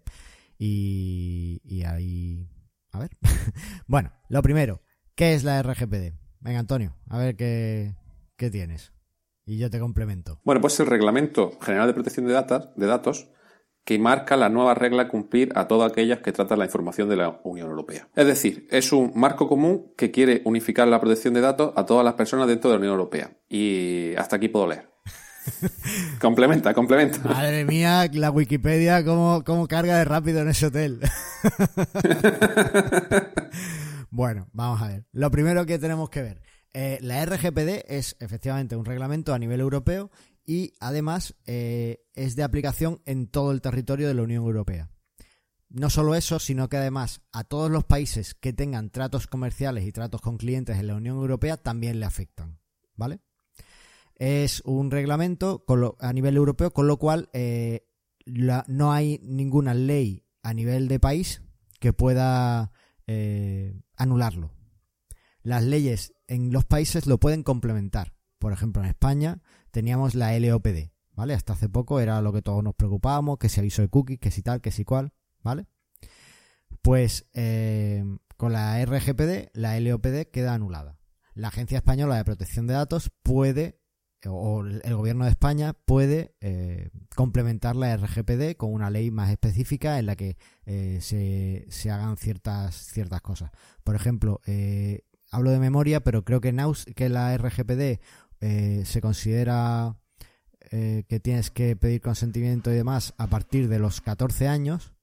Y, 0.64 1.84
ahí... 1.88 2.48
A 2.92 3.00
ver. 3.00 3.10
bueno, 3.88 4.12
lo 4.30 4.44
primero, 4.44 4.82
¿qué 5.16 5.34
es 5.34 5.44
la 5.44 5.64
RGPD? 5.64 6.14
Venga, 6.40 6.60
Antonio, 6.60 6.96
a 7.10 7.18
ver 7.18 7.36
qué, 7.36 7.96
qué 8.38 8.52
tienes. 8.52 8.94
Y 9.44 9.58
yo 9.58 9.72
te 9.72 9.80
complemento. 9.80 10.40
Bueno, 10.44 10.62
pues 10.62 10.80
el 10.80 10.86
Reglamento 10.86 11.58
General 11.62 11.88
de 11.88 11.94
Protección 11.96 12.28
de, 12.28 12.34
Datos, 12.34 12.70
de 12.76 12.86
Datos 12.86 13.30
que 13.84 13.98
marca 13.98 14.38
la 14.38 14.50
nueva 14.50 14.76
regla 14.76 15.04
a 15.04 15.08
cumplir 15.08 15.52
a 15.56 15.68
todas 15.68 15.92
aquellas 15.92 16.20
que 16.20 16.32
tratan 16.32 16.60
la 16.60 16.66
información 16.66 17.10
de 17.10 17.16
la 17.16 17.42
Unión 17.44 17.70
Europea. 17.70 18.08
Es 18.16 18.28
decir, 18.28 18.68
es 18.70 18.94
un 18.94 19.14
marco 19.16 19.48
común 19.48 19.94
que 19.98 20.12
quiere 20.12 20.44
unificar 20.46 20.88
la 20.88 21.00
protección 21.00 21.34
de 21.34 21.42
datos 21.42 21.74
a 21.76 21.88
todas 21.88 22.06
las 22.06 22.14
personas 22.14 22.48
dentro 22.48 22.70
de 22.70 22.76
la 22.76 22.80
Unión 22.82 22.94
Europea. 22.94 23.36
Y 23.50 24.14
hasta 24.16 24.36
aquí 24.36 24.50
puedo 24.50 24.68
leer 24.68 24.91
complementa, 26.20 26.74
complementa. 26.74 27.20
Madre 27.20 27.66
mía, 27.66 28.10
la 28.14 28.32
Wikipedia, 28.32 29.04
cómo, 29.04 29.44
cómo 29.44 29.68
carga 29.68 29.98
de 29.98 30.06
rápido 30.06 30.42
en 30.42 30.50
ese 30.50 30.68
hotel. 30.68 31.00
bueno, 34.12 34.48
vamos 34.54 34.82
a 34.82 34.88
ver. 34.88 35.06
Lo 35.12 35.32
primero 35.32 35.66
que 35.66 35.80
tenemos 35.80 36.10
que 36.10 36.22
ver. 36.22 36.42
Eh, 36.74 37.00
la 37.02 37.26
RGPD 37.26 37.86
es 37.88 38.16
efectivamente 38.20 38.76
un 38.76 38.86
reglamento 38.86 39.34
a 39.34 39.40
nivel 39.40 39.60
europeo 39.60 40.10
y 40.46 40.74
además 40.80 41.36
eh, 41.46 42.04
es 42.14 42.36
de 42.36 42.44
aplicación 42.44 43.02
en 43.06 43.28
todo 43.28 43.52
el 43.52 43.62
territorio 43.62 44.08
de 44.08 44.14
la 44.14 44.24
Unión 44.24 44.44
Europea. 44.44 44.90
No 45.70 45.90
solo 45.90 46.16
eso, 46.16 46.40
sino 46.40 46.70
que 46.70 46.78
además 46.78 47.22
a 47.32 47.44
todos 47.44 47.72
los 47.72 47.86
países 47.86 48.36
que 48.36 48.54
tengan 48.54 48.90
tratos 48.90 49.28
comerciales 49.28 49.86
y 49.86 49.92
tratos 49.92 50.22
con 50.22 50.38
clientes 50.38 50.78
en 50.78 50.88
la 50.88 50.96
Unión 50.96 51.18
Europea 51.18 51.58
también 51.58 52.00
le 52.00 52.06
afectan. 52.06 52.60
¿Vale? 52.96 53.22
Es 54.22 54.62
un 54.66 54.92
reglamento 54.92 55.66
a 56.00 56.14
nivel 56.14 56.38
europeo, 56.38 56.72
con 56.72 56.86
lo 56.86 56.98
cual 56.98 57.32
eh, 57.34 57.88
no 58.68 58.92
hay 58.92 59.20
ninguna 59.24 59.74
ley 59.74 60.28
a 60.44 60.54
nivel 60.54 60.88
de 60.88 61.00
país 61.00 61.42
que 61.80 61.92
pueda 61.92 62.72
eh, 63.08 63.82
anularlo. 63.96 64.54
Las 65.42 65.64
leyes 65.64 66.14
en 66.28 66.54
los 66.54 66.66
países 66.66 67.08
lo 67.08 67.20
pueden 67.20 67.42
complementar. 67.42 68.14
Por 68.38 68.54
ejemplo, 68.54 68.84
en 68.84 68.90
España 68.90 69.42
teníamos 69.72 70.14
la 70.14 70.38
LOPD, 70.40 70.92
¿vale? 71.14 71.34
Hasta 71.34 71.54
hace 71.54 71.68
poco 71.68 72.00
era 72.00 72.22
lo 72.22 72.32
que 72.32 72.44
todos 72.44 72.64
nos 72.64 72.76
preocupábamos, 72.76 73.40
que 73.40 73.50
si 73.50 73.60
aviso 73.60 73.82
de 73.82 73.90
cookies, 73.90 74.20
que 74.20 74.30
si 74.30 74.44
tal, 74.44 74.62
que 74.62 74.70
si 74.70 74.86
cual, 74.86 75.14
¿vale? 75.42 75.66
Pues 76.84 77.28
eh, 77.34 78.06
con 78.38 78.54
la 78.54 78.86
RGPD, 78.86 79.50
la 79.54 79.80
LOPD 79.80 80.30
queda 80.32 80.54
anulada. 80.54 81.00
La 81.34 81.48
Agencia 81.48 81.78
Española 81.78 82.18
de 82.18 82.26
Protección 82.26 82.68
de 82.68 82.76
Datos 82.76 83.10
puede, 83.24 83.81
o 84.28 84.64
el 84.64 84.96
gobierno 84.96 85.26
de 85.26 85.32
España 85.32 85.74
puede 85.74 86.36
eh, 86.42 86.90
complementar 87.16 87.76
la 87.76 87.96
RGPD 87.96 88.56
con 88.56 88.74
una 88.74 88.90
ley 88.90 89.12
más 89.12 89.32
específica 89.32 90.00
en 90.00 90.06
la 90.06 90.16
que 90.16 90.38
eh, 90.66 91.00
se, 91.02 91.92
hagan 91.92 92.18
ciertas, 92.18 92.76
ciertas 92.76 93.22
cosas. 93.22 93.52
Por 93.84 93.96
ejemplo, 93.96 94.42
eh, 94.46 95.06
hablo 95.32 95.52
de 95.52 95.60
memoria, 95.60 96.04
pero 96.04 96.24
creo 96.24 96.42
que, 96.42 96.54
que 96.96 97.10
la 97.10 97.36
RGPD 97.38 98.00
se 98.84 99.02
considera 99.02 99.98
que 100.72 101.20
tienes 101.22 101.52
que 101.52 101.76
pedir 101.76 102.02
consentimiento 102.02 102.72
y 102.72 102.76
demás 102.76 103.14
a 103.18 103.28
partir 103.28 103.68
de 103.68 103.78
los 103.78 104.02
14 104.02 104.48
años 104.48 104.94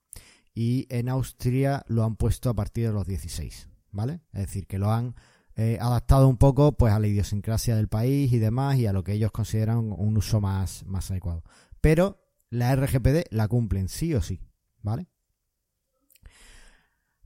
y 0.55 0.87
en 0.89 1.09
Austria 1.09 1.85
lo 1.87 2.03
han 2.03 2.17
puesto 2.17 2.51
a 2.51 2.55
partir 2.55 2.89
de 2.89 2.93
los 2.93 3.07
16, 3.07 3.69
¿vale? 3.93 4.23
Es 4.33 4.47
decir, 4.47 4.67
que 4.67 4.79
lo 4.79 4.91
han 4.91 5.15
eh, 5.61 5.77
adaptado 5.81 6.29
un 6.29 6.37
poco 6.37 6.71
pues 6.71 6.93
a 6.93 7.01
la 7.01 7.09
idiosincrasia 7.09 7.75
del 7.75 7.89
país 7.89 8.33
y 8.33 8.39
demás 8.39 8.77
y 8.77 8.87
a 8.87 8.93
lo 8.93 9.03
que 9.03 9.15
ellos 9.15 9.33
consideran 9.33 9.79
un 9.91 10.17
uso 10.17 10.41
más, 10.41 10.87
más 10.87 11.11
adecuado. 11.11 11.43
Pero 11.81 12.25
la 12.49 12.77
RGPD 12.77 13.25
la 13.31 13.49
cumplen 13.49 13.89
sí 13.89 14.15
o 14.15 14.23
sí, 14.23 14.41
¿vale? 14.83 15.09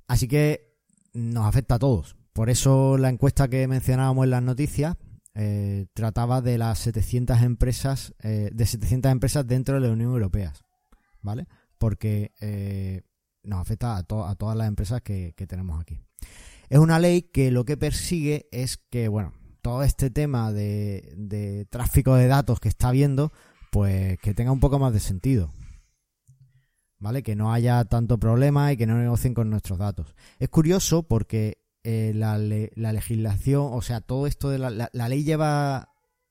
Así 0.07 0.29
que 0.29 0.79
nos 1.13 1.45
afecta 1.45 1.75
a 1.75 1.79
todos. 1.79 2.17
Por 2.33 2.49
eso 2.49 2.97
la 2.97 3.11
encuesta 3.11 3.49
que 3.49 3.69
mencionábamos 3.69 4.25
en 4.25 4.31
las 4.31 4.43
noticias 4.43 4.97
eh, 5.35 5.89
trataba 5.93 6.41
de 6.41 6.57
las 6.57 6.79
700 6.79 7.43
empresas, 7.43 8.15
eh, 8.23 8.49
de 8.51 8.65
700 8.65 9.13
empresas 9.13 9.47
dentro 9.47 9.75
de 9.75 9.87
la 9.87 9.93
Unión 9.93 10.11
Europea, 10.11 10.55
¿vale? 11.21 11.49
Porque 11.77 12.33
nos 13.43 13.61
afecta 13.61 13.95
a, 13.95 13.99
a, 13.99 14.35
todas 14.37 14.57
las 14.57 14.69
empresas 14.69 15.03
que, 15.03 15.35
tenemos 15.47 15.79
aquí. 15.79 16.01
Es 16.73 16.79
una 16.79 16.99
ley 16.99 17.21
que 17.21 17.51
lo 17.51 17.67
que 17.67 17.77
persigue 17.77 18.49
es 18.51 18.79
que, 18.79 19.09
bueno, 19.09 19.35
todo 19.61 19.83
este 19.83 20.09
tema 20.09 20.55
de, 20.55 21.67
tráfico 21.69 22.15
de 22.15 22.27
datos 22.27 22.61
que 22.61 22.71
está 22.71 22.89
habiendo, 22.89 23.31
pues 23.71 24.19
que 24.21 24.33
tenga 24.33 24.53
un 24.53 24.61
poco 24.61 24.79
más 24.79 24.95
de 24.95 25.01
sentido, 25.01 25.53
¿vale? 26.99 27.23
Que 27.23 27.37
no 27.37 27.53
haya 27.53 27.85
tanto 27.85 28.17
problema 28.17 28.73
y 28.73 28.79
que 28.79 28.87
no 28.87 28.97
negocien 28.97 29.35
con 29.35 29.51
nuestros 29.51 29.79
datos. 29.79 30.15
Es 30.39 30.49
curioso 30.49 31.03
porque 31.03 31.59
eh, 31.85 32.13
la, 32.15 32.39
la, 32.39 32.93
legislación, 32.95 33.69
o 33.71 33.83
sea, 33.83 34.01
todo 34.01 34.27
esto 34.27 34.49
de 34.49 34.59
la, 34.59 34.71
la, 34.71 35.09
ley 35.11 35.25
lleva 35.25 35.91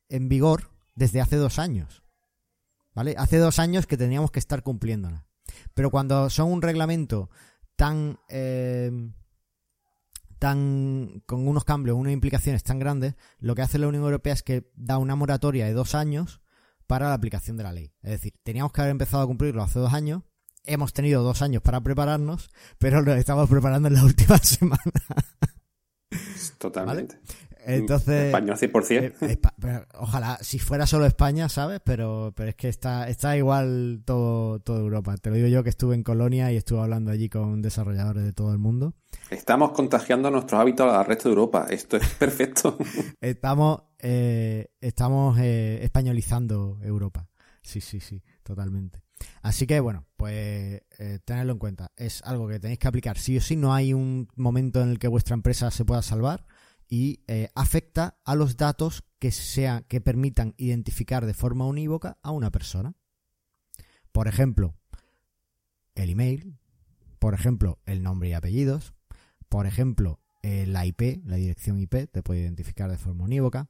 en 0.09 0.27
vigor 0.27 0.71
desde 0.95 1.21
hace 1.21 1.35
dos 1.35 1.59
años. 1.59 2.01
¿Vale? 2.95 3.13
Hace 3.15 3.37
dos 3.37 3.59
años 3.59 3.85
que 3.85 3.95
teníamos 3.95 4.31
que 4.31 4.39
estar 4.39 4.63
cumpliéndola. 4.63 5.23
Pero 5.75 5.91
cuando 5.91 6.31
son 6.31 6.51
un 6.51 6.63
reglamento 6.63 7.29
tan. 7.75 8.17
Eh, 8.27 9.11
tan. 10.41 11.21
con 11.27 11.47
unos 11.47 11.63
cambios, 11.63 11.95
unas 11.95 12.13
implicaciones 12.13 12.63
tan 12.63 12.79
grandes, 12.79 13.13
lo 13.37 13.53
que 13.53 13.61
hace 13.61 13.77
la 13.77 13.87
Unión 13.87 14.03
Europea 14.03 14.33
es 14.33 14.41
que 14.41 14.71
da 14.75 14.97
una 14.97 15.15
moratoria 15.15 15.67
de 15.67 15.73
dos 15.73 15.93
años 15.93 16.41
para 16.87 17.09
la 17.09 17.13
aplicación 17.13 17.57
de 17.57 17.63
la 17.63 17.71
ley. 17.71 17.93
Es 18.01 18.09
decir, 18.09 18.33
teníamos 18.41 18.73
que 18.73 18.81
haber 18.81 18.91
empezado 18.91 19.21
a 19.21 19.27
cumplirlo 19.27 19.61
hace 19.61 19.77
dos 19.77 19.93
años, 19.93 20.23
hemos 20.65 20.93
tenido 20.93 21.21
dos 21.21 21.43
años 21.43 21.61
para 21.61 21.79
prepararnos, 21.81 22.49
pero 22.79 23.03
nos 23.03 23.17
estamos 23.17 23.47
preparando 23.49 23.87
en 23.87 23.93
la 23.93 24.03
última 24.03 24.39
semana. 24.39 24.81
Totalmente. 26.57 27.19
Entonces. 27.65 28.25
España 28.25 28.55
100%. 28.55 29.13
Eh, 29.21 29.85
ojalá, 29.93 30.37
si 30.41 30.59
fuera 30.59 30.87
solo 30.87 31.05
España, 31.05 31.49
¿sabes? 31.49 31.79
Pero, 31.83 32.33
pero 32.35 32.49
es 32.49 32.55
que 32.55 32.69
está, 32.69 33.07
está 33.07 33.37
igual 33.37 34.01
todo, 34.05 34.59
toda 34.59 34.79
Europa. 34.79 35.15
Te 35.17 35.29
lo 35.29 35.35
digo 35.35 35.47
yo 35.47 35.63
que 35.63 35.69
estuve 35.69 35.95
en 35.95 36.03
Colonia 36.03 36.51
y 36.51 36.57
estuve 36.57 36.81
hablando 36.81 37.11
allí 37.11 37.29
con 37.29 37.61
desarrolladores 37.61 38.23
de 38.23 38.33
todo 38.33 38.51
el 38.51 38.57
mundo. 38.57 38.93
Estamos 39.29 39.71
contagiando 39.71 40.31
nuestros 40.31 40.59
hábitos 40.59 40.91
al 40.91 41.05
resto 41.05 41.29
de 41.29 41.33
Europa. 41.33 41.67
Esto 41.69 41.97
es 41.97 42.07
perfecto. 42.09 42.77
estamos 43.21 43.83
eh, 44.01 44.67
estamos 44.81 45.37
eh, 45.39 45.79
españolizando 45.83 46.79
Europa. 46.81 47.29
Sí, 47.61 47.81
sí, 47.81 47.99
sí, 47.99 48.23
totalmente. 48.43 49.03
Así 49.43 49.67
que 49.67 49.79
bueno, 49.79 50.07
pues 50.17 50.81
eh, 50.97 51.19
tenedlo 51.23 51.53
en 51.53 51.59
cuenta. 51.59 51.91
Es 51.95 52.23
algo 52.23 52.47
que 52.47 52.59
tenéis 52.59 52.79
que 52.79 52.87
aplicar 52.87 53.17
sí 53.19 53.37
o 53.37 53.41
sí. 53.41 53.55
No 53.55 53.73
hay 53.73 53.93
un 53.93 54.27
momento 54.35 54.81
en 54.81 54.89
el 54.89 54.99
que 54.99 55.07
vuestra 55.07 55.35
empresa 55.35 55.69
se 55.69 55.85
pueda 55.85 56.01
salvar 56.01 56.45
y 56.91 57.23
eh, 57.27 57.47
afecta 57.55 58.17
a 58.25 58.35
los 58.35 58.57
datos 58.57 59.05
que 59.17 59.31
sea 59.31 59.81
que 59.87 60.01
permitan 60.01 60.53
identificar 60.57 61.25
de 61.25 61.33
forma 61.33 61.65
unívoca 61.65 62.17
a 62.21 62.31
una 62.31 62.51
persona. 62.51 62.95
Por 64.11 64.27
ejemplo, 64.27 64.75
el 65.95 66.09
email, 66.09 66.59
por 67.17 67.33
ejemplo, 67.33 67.79
el 67.85 68.03
nombre 68.03 68.27
y 68.27 68.33
apellidos, 68.33 68.93
por 69.47 69.67
ejemplo, 69.67 70.19
eh, 70.43 70.65
la 70.67 70.85
IP, 70.85 71.23
la 71.25 71.37
dirección 71.37 71.79
IP, 71.79 72.11
te 72.11 72.21
puede 72.23 72.41
identificar 72.41 72.91
de 72.91 72.97
forma 72.97 73.23
unívoca. 73.23 73.69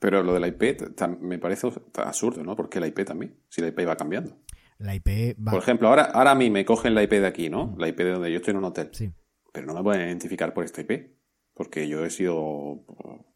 Pero 0.00 0.24
lo 0.24 0.34
de 0.34 0.40
la 0.40 0.48
IP 0.48 0.80
me 1.20 1.38
parece 1.38 1.68
absurdo, 1.94 2.42
¿no? 2.42 2.56
Porque 2.56 2.80
la 2.80 2.88
IP 2.88 3.04
también, 3.04 3.38
si 3.48 3.60
la 3.60 3.68
IP 3.68 3.86
va 3.86 3.96
cambiando. 3.96 4.36
La 4.78 4.96
IP 4.96 5.36
Por 5.44 5.60
ejemplo, 5.60 5.86
ahora, 5.86 6.06
ahora 6.06 6.32
a 6.32 6.34
mí 6.34 6.50
me 6.50 6.64
cogen 6.64 6.96
la 6.96 7.04
IP 7.04 7.12
de 7.12 7.26
aquí, 7.26 7.48
¿no? 7.48 7.76
La 7.78 7.86
IP 7.86 7.98
de 7.98 8.10
donde 8.10 8.32
yo 8.32 8.38
estoy 8.38 8.50
en 8.50 8.58
un 8.58 8.64
hotel. 8.64 8.88
Sí. 8.90 9.12
Pero 9.52 9.68
no 9.68 9.74
me 9.74 9.82
pueden 9.84 10.08
identificar 10.08 10.52
por 10.52 10.64
esta 10.64 10.80
IP. 10.80 11.21
Porque 11.62 11.86
yo 11.86 12.04
he 12.04 12.10
sido. 12.10 12.34
O 12.34 13.34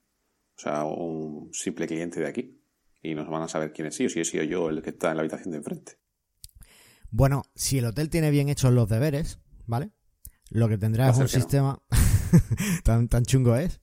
sea, 0.57 0.83
un 0.83 1.51
simple 1.53 1.87
cliente 1.87 2.19
de 2.19 2.27
aquí. 2.27 2.61
Y 3.01 3.15
no 3.15 3.25
van 3.31 3.45
a 3.45 3.49
saber 3.49 3.73
quién 3.73 3.87
es 3.87 3.95
sí 3.95 4.07
o 4.07 4.09
si 4.09 4.19
he 4.19 4.25
sido 4.25 4.43
yo 4.43 4.69
el 4.69 4.83
que 4.83 4.91
está 4.91 5.11
en 5.11 5.19
la 5.19 5.21
habitación 5.21 5.53
de 5.53 5.59
enfrente. 5.59 5.93
Bueno, 7.11 7.45
si 7.55 7.79
el 7.79 7.85
hotel 7.85 8.11
tiene 8.11 8.33
bien 8.33 8.49
hechos 8.49 8.73
los 8.73 8.89
deberes, 8.89 9.39
¿vale? 9.65 9.93
Lo 10.51 10.69
que 10.69 10.77
tendrá 10.77 11.09
es 11.11 11.19
un 11.19 11.29
sistema. 11.29 11.81
tan, 12.83 13.07
tan 13.07 13.25
chungo 13.25 13.55
es. 13.55 13.81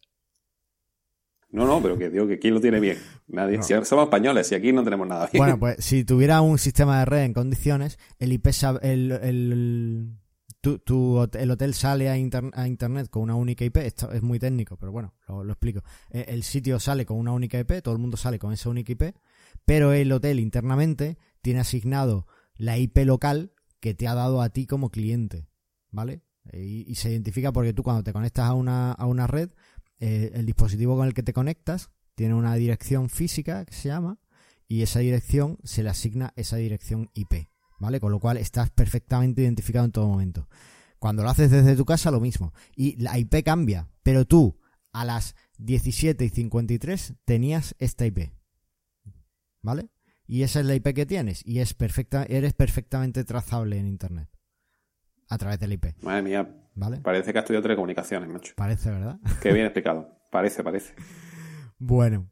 No, 1.50 1.66
no, 1.66 1.82
pero 1.82 1.98
que 1.98 2.10
digo 2.10 2.28
que 2.28 2.38
quién 2.38 2.54
lo 2.54 2.60
tiene 2.60 2.82
bien. 2.82 2.98
Nadie. 3.28 3.64
Si 3.64 3.74
somos 3.86 4.06
españoles 4.06 4.52
y 4.52 4.56
aquí 4.56 4.74
no 4.74 4.84
tenemos 4.84 5.08
nada 5.08 5.30
bien. 5.32 5.42
Bueno, 5.42 5.58
pues 5.58 5.78
si 5.86 6.04
tuviera 6.04 6.42
un 6.42 6.58
sistema 6.58 7.00
de 7.00 7.06
red 7.06 7.24
en 7.24 7.34
condiciones, 7.34 7.98
el 8.20 8.34
IP 8.34 8.48
el, 8.82 9.12
el, 9.14 10.18
el 10.64 11.52
hotel 11.52 11.74
sale 11.74 12.10
a, 12.10 12.18
internet 12.18 13.10
con 13.10 13.24
una 13.24 13.36
única 13.36 13.66
IP. 13.66 13.78
Esto 13.78 14.12
es 14.12 14.22
muy 14.22 14.40
técnico, 14.40 14.78
pero 14.78 14.92
bueno, 14.92 15.14
lo, 15.28 15.44
explico. 15.52 15.84
E, 16.10 16.26
el, 16.30 16.44
sitio 16.44 16.80
sale 16.80 17.06
con 17.06 17.18
una 17.18 17.32
única 17.32 17.60
IP, 17.60 17.82
todo 17.82 17.94
el 17.94 18.00
mundo 18.02 18.18
sale 18.18 18.40
con 18.40 18.54
esa 18.54 18.70
única 18.70 18.92
IP, 18.92 19.16
pero 19.66 19.94
el 19.94 20.12
hotel 20.12 20.40
internamente 20.40 21.18
tiene 21.42 21.60
asignado 21.60 22.28
la 22.56 22.78
IP 22.78 22.98
local 23.06 23.54
que 23.80 23.94
te 23.94 24.08
ha 24.08 24.16
dado 24.16 24.42
a 24.42 24.50
ti 24.50 24.66
como 24.66 24.90
cliente, 24.90 25.48
¿vale? 25.92 26.22
Y, 26.52 26.90
y 26.90 26.96
se 26.96 27.12
identifica 27.12 27.52
porque 27.52 27.74
tú 27.74 27.84
cuando 27.84 28.04
te 28.04 28.14
conectas 28.14 28.46
a 28.50 28.54
una, 28.54 28.92
a 28.92 29.06
una 29.06 29.28
red 29.28 29.50
eh, 30.06 30.32
el 30.34 30.46
dispositivo 30.46 30.98
con 30.98 31.08
el 31.08 31.14
que 31.14 31.24
te 31.24 31.32
conectas 31.32 31.90
tiene 32.16 32.34
una 32.34 32.56
dirección 32.56 33.10
física 33.10 33.64
que 33.64 33.74
se 33.74 33.88
llama 33.88 34.20
y 34.68 34.82
esa 34.82 35.00
dirección 35.00 35.60
se 35.64 35.82
le 35.82 35.90
asigna 35.90 36.34
esa 36.36 36.58
dirección 36.58 37.10
IP, 37.14 37.48
¿vale? 37.84 38.00
Con 38.00 38.14
lo 38.14 38.20
cual 38.20 38.38
estás 38.38 38.70
perfectamente 38.70 39.42
identificado 39.42 39.84
en 39.84 39.92
todo 39.92 40.08
momento. 40.08 40.48
Cuando 41.00 41.22
lo 41.22 41.30
haces 41.30 41.52
desde 41.52 41.76
tu 41.76 41.84
casa, 41.84 42.12
lo 42.12 42.22
mismo. 42.22 42.54
Y 42.78 42.96
la 42.96 43.20
IP 43.20 43.44
cambia, 43.44 43.90
pero 44.04 44.26
tú 44.26 44.58
a 44.94 45.04
las 45.04 45.36
17 45.58 46.24
y 46.24 46.30
53 46.30 47.16
tenías 47.26 47.76
esta 47.80 48.06
IP, 48.06 48.32
¿vale? 49.62 49.90
Y 50.26 50.44
esa 50.44 50.62
es 50.62 50.66
la 50.66 50.76
IP 50.76 50.94
que 50.94 51.06
tienes 51.06 51.46
y 51.46 51.60
es 51.60 51.74
perfecta, 51.74 52.24
eres 52.24 52.54
perfectamente 52.54 53.26
trazable 53.26 53.78
en 53.78 53.88
Internet 53.88 54.30
a 55.28 55.38
través 55.38 55.60
del 55.60 55.74
IP. 55.74 55.88
Madre 56.02 56.22
mía, 56.22 56.64
¿Vale? 56.76 57.02
Parece 57.02 57.34
que 57.34 57.40
ha 57.40 57.42
estudiado 57.42 57.64
telecomunicaciones, 57.64 58.30
macho. 58.30 58.54
Parece, 58.56 58.90
¿verdad? 58.90 59.20
Qué 59.42 59.52
bien 59.52 59.66
explicado. 59.66 60.18
Parece, 60.32 60.64
parece. 60.64 60.94
Bueno, 61.80 62.32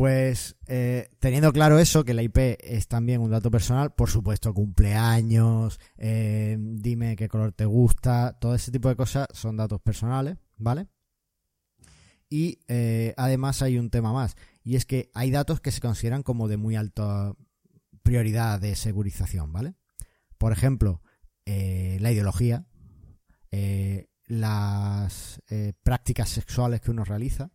pues 0.00 0.56
eh, 0.66 1.10
teniendo 1.18 1.52
claro 1.52 1.78
eso, 1.78 2.06
que 2.06 2.14
la 2.14 2.22
IP 2.22 2.38
es 2.58 2.88
también 2.88 3.20
un 3.20 3.30
dato 3.30 3.50
personal, 3.50 3.92
por 3.92 4.08
supuesto, 4.08 4.54
cumpleaños, 4.54 5.78
eh, 5.98 6.56
dime 6.58 7.16
qué 7.16 7.28
color 7.28 7.52
te 7.52 7.66
gusta, 7.66 8.38
todo 8.40 8.54
ese 8.54 8.72
tipo 8.72 8.88
de 8.88 8.96
cosas 8.96 9.28
son 9.34 9.58
datos 9.58 9.78
personales, 9.82 10.38
¿vale? 10.56 10.86
Y 12.30 12.60
eh, 12.66 13.12
además 13.18 13.60
hay 13.60 13.78
un 13.78 13.90
tema 13.90 14.10
más, 14.10 14.36
y 14.64 14.76
es 14.76 14.86
que 14.86 15.10
hay 15.12 15.30
datos 15.30 15.60
que 15.60 15.70
se 15.70 15.82
consideran 15.82 16.22
como 16.22 16.48
de 16.48 16.56
muy 16.56 16.76
alta 16.76 17.34
prioridad 18.02 18.58
de 18.58 18.76
segurización, 18.76 19.52
¿vale? 19.52 19.74
Por 20.38 20.52
ejemplo, 20.52 21.02
la 21.44 22.10
ideología, 22.10 22.64
las 24.24 25.42
prácticas 25.82 26.30
sexuales 26.30 26.80
que 26.80 26.90
uno 26.90 27.04
realiza. 27.04 27.50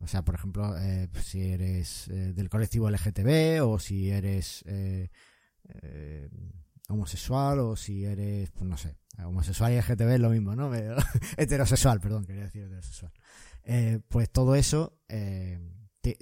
O 0.00 0.06
sea, 0.06 0.22
por 0.22 0.34
ejemplo, 0.34 0.76
eh, 0.78 1.08
si 1.22 1.42
eres 1.42 2.08
del 2.08 2.48
colectivo 2.48 2.90
LGTB 2.90 3.62
o 3.62 3.78
si 3.78 4.10
eres 4.10 4.64
homosexual 6.88 7.60
o 7.60 7.76
si 7.76 8.04
eres, 8.04 8.50
pues 8.50 8.64
no 8.64 8.76
sé, 8.76 8.96
homosexual 9.24 9.72
y 9.72 9.76
LGTB 9.78 10.14
es 10.14 10.20
lo 10.20 10.30
mismo, 10.30 10.56
¿no? 10.56 10.70
heterosexual, 11.36 12.00
perdón, 12.00 12.24
quería 12.24 12.44
decir 12.44 12.64
heterosexual. 12.64 13.12
pues 14.08 14.30
todo 14.30 14.54
eso 14.56 14.98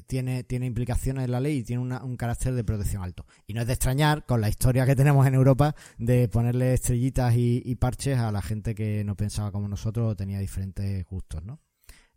tiene, 0.06 0.44
tiene 0.44 0.66
implicaciones 0.66 1.24
en 1.24 1.30
la 1.30 1.40
ley 1.40 1.58
y 1.58 1.62
tiene 1.62 1.82
un 1.82 2.16
carácter 2.16 2.54
de 2.54 2.64
protección 2.64 3.02
alto. 3.02 3.26
Y 3.46 3.54
no 3.54 3.60
es 3.60 3.66
de 3.66 3.74
extrañar 3.74 4.26
con 4.26 4.40
la 4.40 4.48
historia 4.48 4.86
que 4.86 4.96
tenemos 4.96 5.26
en 5.26 5.34
Europa 5.34 5.74
de 5.98 6.28
ponerle 6.28 6.74
estrellitas 6.74 7.34
y, 7.36 7.74
parches 7.76 8.18
a 8.18 8.32
la 8.32 8.42
gente 8.42 8.74
que 8.74 9.04
no 9.04 9.16
pensaba 9.16 9.52
como 9.52 9.68
nosotros 9.68 10.10
o 10.10 10.16
tenía 10.16 10.40
diferentes 10.40 11.04
gustos, 11.04 11.44
¿no? 11.44 11.60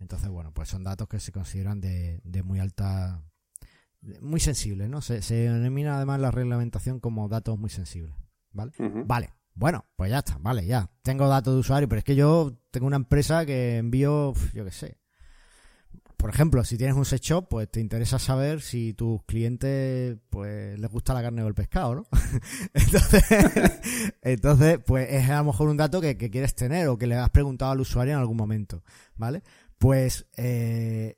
Entonces, 0.01 0.29
bueno, 0.29 0.51
pues 0.53 0.67
son 0.67 0.83
datos 0.83 1.07
que 1.07 1.19
se 1.19 1.31
consideran 1.31 1.79
de, 1.79 2.19
de 2.23 2.43
muy 2.43 2.59
alta, 2.59 3.23
muy 4.19 4.39
sensibles, 4.39 4.89
¿no? 4.89 5.01
Se, 5.01 5.21
se, 5.21 5.35
denomina 5.35 5.95
además 5.95 6.19
la 6.19 6.31
reglamentación 6.31 6.99
como 6.99 7.29
datos 7.29 7.57
muy 7.57 7.69
sensibles, 7.69 8.15
¿vale? 8.51 8.73
Vale, 9.05 9.29
bueno, 9.53 9.85
pues 9.95 10.09
ya 10.09 10.19
está, 10.19 10.37
vale, 10.39 10.65
ya. 10.65 10.89
Tengo 11.03 11.27
datos 11.27 11.53
de 11.53 11.59
usuario, 11.59 11.87
pero 11.87 11.99
es 11.99 12.05
que 12.05 12.15
yo 12.15 12.57
tengo 12.71 12.87
una 12.87 12.95
empresa 12.95 13.45
que 13.45 13.77
envío, 13.77 14.33
yo 14.53 14.65
qué 14.65 14.71
sé, 14.71 15.01
por 16.21 16.29
ejemplo, 16.29 16.63
si 16.63 16.77
tienes 16.77 16.95
un 16.95 17.03
sex 17.03 17.19
shop, 17.19 17.47
pues 17.49 17.71
te 17.71 17.79
interesa 17.79 18.19
saber 18.19 18.61
si 18.61 18.93
tus 18.93 19.23
clientes 19.23 20.19
pues 20.29 20.79
les 20.79 20.91
gusta 20.91 21.15
la 21.15 21.23
carne 21.23 21.41
o 21.41 21.47
el 21.47 21.55
pescado, 21.55 21.95
¿no? 21.95 22.05
entonces, 24.21 24.79
pues 24.85 25.11
es 25.11 25.27
a 25.31 25.37
lo 25.39 25.45
mejor 25.45 25.69
un 25.69 25.77
dato 25.77 25.99
que, 25.99 26.15
quieres 26.17 26.53
tener 26.53 26.89
o 26.89 26.97
que 26.99 27.07
le 27.07 27.15
has 27.15 27.31
preguntado 27.31 27.71
al 27.71 27.79
usuario 27.79 28.13
en 28.13 28.19
algún 28.19 28.37
momento, 28.37 28.83
¿vale? 29.15 29.41
Pues 29.81 30.27
eh, 30.37 31.17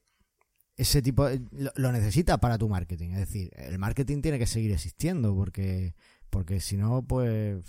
ese 0.78 1.02
tipo 1.02 1.28
lo, 1.52 1.74
lo 1.76 1.92
necesitas 1.92 2.40
para 2.40 2.58
tu 2.58 2.70
marketing. 2.70 3.10
Es 3.10 3.20
decir, 3.20 3.52
el 3.58 3.78
marketing 3.78 4.22
tiene 4.22 4.40
que 4.40 4.46
seguir 4.48 4.72
existiendo 4.72 5.36
porque 5.36 5.96
porque 6.30 6.62
si 6.62 6.78
no, 6.78 7.04
pues 7.06 7.62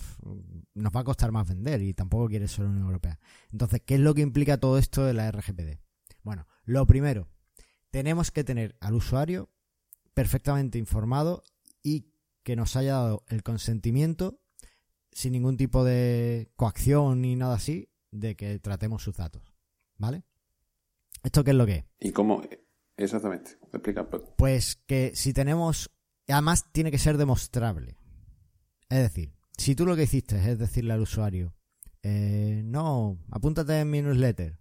nos 0.73 0.95
va 0.95 1.01
a 1.01 1.03
costar 1.03 1.33
más 1.33 1.49
vender 1.49 1.81
y 1.81 1.93
tampoco 1.93 2.29
quieres 2.29 2.51
ser 2.51 2.65
Unión 2.65 2.85
Europea. 2.85 3.19
Entonces, 3.51 3.81
¿qué 3.85 3.95
es 3.95 3.99
lo 3.99 4.15
que 4.15 4.21
implica 4.21 4.57
todo 4.57 4.77
esto 4.77 5.03
de 5.03 5.13
la 5.13 5.29
RGPD? 5.29 5.79
Bueno, 6.23 6.47
lo 6.63 6.87
primero, 6.87 7.27
tenemos 7.91 8.31
que 8.31 8.45
tener 8.45 8.77
al 8.79 8.93
usuario 8.93 9.51
perfectamente 10.13 10.79
informado 10.79 11.43
y 11.83 12.07
que 12.41 12.55
nos 12.55 12.77
haya 12.77 12.93
dado 12.93 13.25
el 13.27 13.43
consentimiento 13.43 14.39
sin 15.11 15.33
ningún 15.33 15.57
tipo 15.57 15.83
de 15.83 16.49
coacción 16.55 17.21
ni 17.21 17.35
nada 17.35 17.55
así 17.55 17.89
de 18.11 18.37
que 18.37 18.59
tratemos 18.59 19.03
sus 19.03 19.17
datos. 19.17 19.43
¿Vale? 19.97 20.23
¿Esto 21.25 21.43
qué 21.43 21.51
es 21.51 21.57
lo 21.57 21.65
que 21.65 21.75
es? 21.75 21.85
¿Y 21.99 22.11
cómo? 22.11 22.41
Exactamente. 22.95 23.57
Explica. 23.73 24.07
Pues 24.09 24.77
que 24.87 25.11
si 25.15 25.33
tenemos... 25.33 25.91
Además 26.27 26.71
tiene 26.71 26.91
que 26.91 26.97
ser 26.97 27.17
demostrable. 27.17 27.97
Es 28.89 28.99
decir, 28.99 29.33
si 29.57 29.75
tú 29.75 29.85
lo 29.85 29.95
que 29.95 30.03
hiciste 30.03 30.37
es 30.37 30.57
decirle 30.57 30.93
al 30.93 31.01
usuario, 31.01 31.53
eh, 32.01 32.61
no, 32.63 33.19
apúntate 33.29 33.79
en 33.79 33.89
mi 33.89 34.01
newsletter 34.01 34.57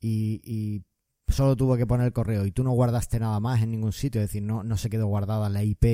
y 0.00 0.82
solo 1.28 1.56
tuvo 1.56 1.76
que 1.76 1.86
poner 1.86 2.06
el 2.06 2.12
correo 2.12 2.46
y 2.46 2.52
tú 2.52 2.62
no 2.62 2.72
guardaste 2.72 3.18
nada 3.18 3.40
más 3.40 3.62
en 3.62 3.70
ningún 3.70 3.92
sitio, 3.92 4.20
es 4.20 4.28
decir, 4.28 4.42
no, 4.42 4.62
no 4.62 4.76
se 4.76 4.90
quedó 4.90 5.06
guardada 5.06 5.48
la 5.48 5.62
IP 5.62 5.84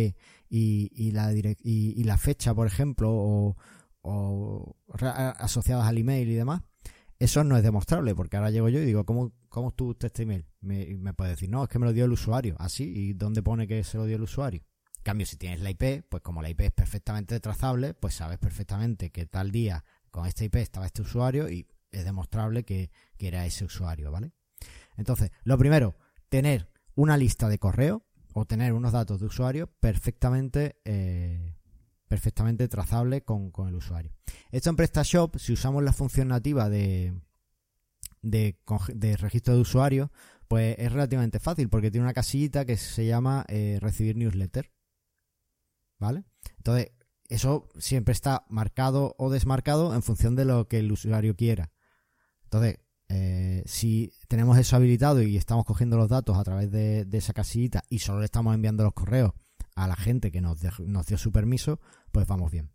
y, 0.48 0.90
y 0.92 1.12
la, 1.12 1.32
y, 1.32 2.04
la 2.04 2.16
fecha, 2.16 2.54
por 2.54 2.66
ejemplo, 2.66 3.10
o, 3.10 3.56
o 4.02 4.76
asociadas 5.38 5.86
al 5.86 5.98
email 5.98 6.28
y 6.28 6.34
demás, 6.34 6.62
eso 7.18 7.44
no 7.44 7.56
es 7.56 7.62
demostrable, 7.62 8.14
porque 8.14 8.36
ahora 8.36 8.50
llego 8.50 8.68
yo 8.68 8.80
y 8.80 8.84
digo, 8.84 9.04
¿cómo, 9.04 9.32
cómo 9.52 9.68
estuvo 9.68 9.90
usted 9.90 10.06
este 10.06 10.22
email? 10.22 10.46
Me, 10.60 10.96
me 10.96 11.14
puede 11.14 11.30
decir, 11.32 11.50
no, 11.50 11.62
es 11.62 11.68
que 11.68 11.78
me 11.78 11.86
lo 11.86 11.92
dio 11.92 12.06
el 12.06 12.12
usuario, 12.12 12.56
así, 12.58 12.84
ah, 12.84 12.98
¿y 12.98 13.12
dónde 13.12 13.42
pone 13.42 13.68
que 13.68 13.84
se 13.84 13.98
lo 13.98 14.06
dio 14.06 14.16
el 14.16 14.22
usuario? 14.22 14.62
En 14.96 15.02
cambio, 15.02 15.26
si 15.26 15.36
tienes 15.36 15.60
la 15.60 15.70
IP, 15.70 16.04
pues 16.08 16.22
como 16.22 16.42
la 16.42 16.48
IP 16.48 16.62
es 16.62 16.72
perfectamente 16.72 17.38
trazable, 17.38 17.92
pues 17.94 18.14
sabes 18.14 18.38
perfectamente 18.38 19.10
que 19.10 19.26
tal 19.26 19.50
día 19.50 19.84
con 20.10 20.26
esta 20.26 20.44
IP 20.44 20.56
estaba 20.56 20.86
este 20.86 21.02
usuario 21.02 21.48
y 21.50 21.66
es 21.90 22.04
demostrable 22.04 22.64
que, 22.64 22.90
que 23.18 23.28
era 23.28 23.44
ese 23.44 23.64
usuario, 23.64 24.10
¿vale? 24.10 24.32
Entonces, 24.96 25.30
lo 25.44 25.58
primero, 25.58 25.96
tener 26.28 26.70
una 26.94 27.16
lista 27.16 27.48
de 27.48 27.58
correo 27.58 28.04
o 28.32 28.46
tener 28.46 28.72
unos 28.72 28.92
datos 28.92 29.20
de 29.20 29.26
usuario 29.26 29.66
perfectamente, 29.80 30.80
eh, 30.84 31.56
perfectamente 32.08 32.68
trazable 32.68 33.22
con, 33.22 33.52
el 33.68 33.74
usuario. 33.74 34.12
Esto 34.50 34.70
en 34.70 34.76
PrestaShop, 34.76 35.36
si 35.36 35.52
usamos 35.52 35.82
la 35.82 35.92
función 35.92 36.28
nativa 36.28 36.70
de, 36.70 37.12
de, 38.22 38.56
registro 39.18 39.54
de 39.54 39.60
usuario, 39.60 40.12
pues 40.48 40.76
es 40.78 40.92
relativamente 40.92 41.40
fácil 41.40 41.68
porque 41.68 41.90
tiene 41.90 42.04
una 42.04 42.14
casillita 42.14 42.64
que 42.64 42.76
se 42.76 43.06
llama 43.06 43.44
eh, 43.48 43.78
recibir 43.80 44.16
newsletter. 44.16 44.70
¿Vale? 45.98 46.24
Entonces, 46.56 46.92
eso 47.28 47.68
siempre 47.78 48.12
está 48.12 48.44
marcado 48.48 49.14
o 49.18 49.30
desmarcado 49.30 49.94
en 49.94 50.02
función 50.02 50.34
de 50.36 50.44
lo 50.44 50.68
que 50.68 50.78
el 50.78 50.90
usuario 50.90 51.36
quiera. 51.36 51.72
Entonces, 52.44 52.78
eh, 53.08 53.62
si 53.66 54.12
tenemos 54.28 54.58
eso 54.58 54.76
habilitado 54.76 55.22
y 55.22 55.36
estamos 55.36 55.64
cogiendo 55.64 55.96
los 55.96 56.08
datos 56.08 56.36
a 56.38 56.44
través 56.44 56.70
de, 56.70 57.06
esa 57.12 57.32
casillita 57.32 57.84
y 57.88 58.00
solo 58.00 58.20
le 58.20 58.24
estamos 58.24 58.54
enviando 58.54 58.84
los 58.84 58.94
correos 58.94 59.32
a 59.74 59.86
la 59.86 59.96
gente 59.96 60.32
que 60.32 60.40
nos, 60.40 60.58
nos 60.80 61.06
dio 61.06 61.18
su 61.18 61.30
permiso, 61.30 61.80
pues 62.10 62.26
vamos 62.26 62.50
bien. 62.50 62.71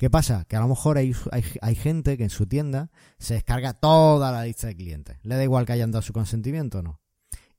¿Qué 0.00 0.08
pasa? 0.08 0.46
Que 0.48 0.56
a 0.56 0.60
lo 0.60 0.68
mejor 0.68 0.96
hay, 0.96 1.12
hay, 1.60 1.74
gente 1.74 2.16
que 2.16 2.22
en 2.22 2.30
su 2.30 2.46
tienda 2.46 2.90
se 3.18 3.34
descarga 3.34 3.74
toda 3.74 4.32
la 4.32 4.46
lista 4.46 4.68
de 4.68 4.74
clientes. 4.74 5.18
Le 5.24 5.34
da 5.34 5.44
igual 5.44 5.66
que 5.66 5.74
hayan 5.74 5.90
dado 5.90 6.00
su 6.00 6.14
consentimiento 6.14 6.78
o 6.78 6.82
no. 6.82 7.02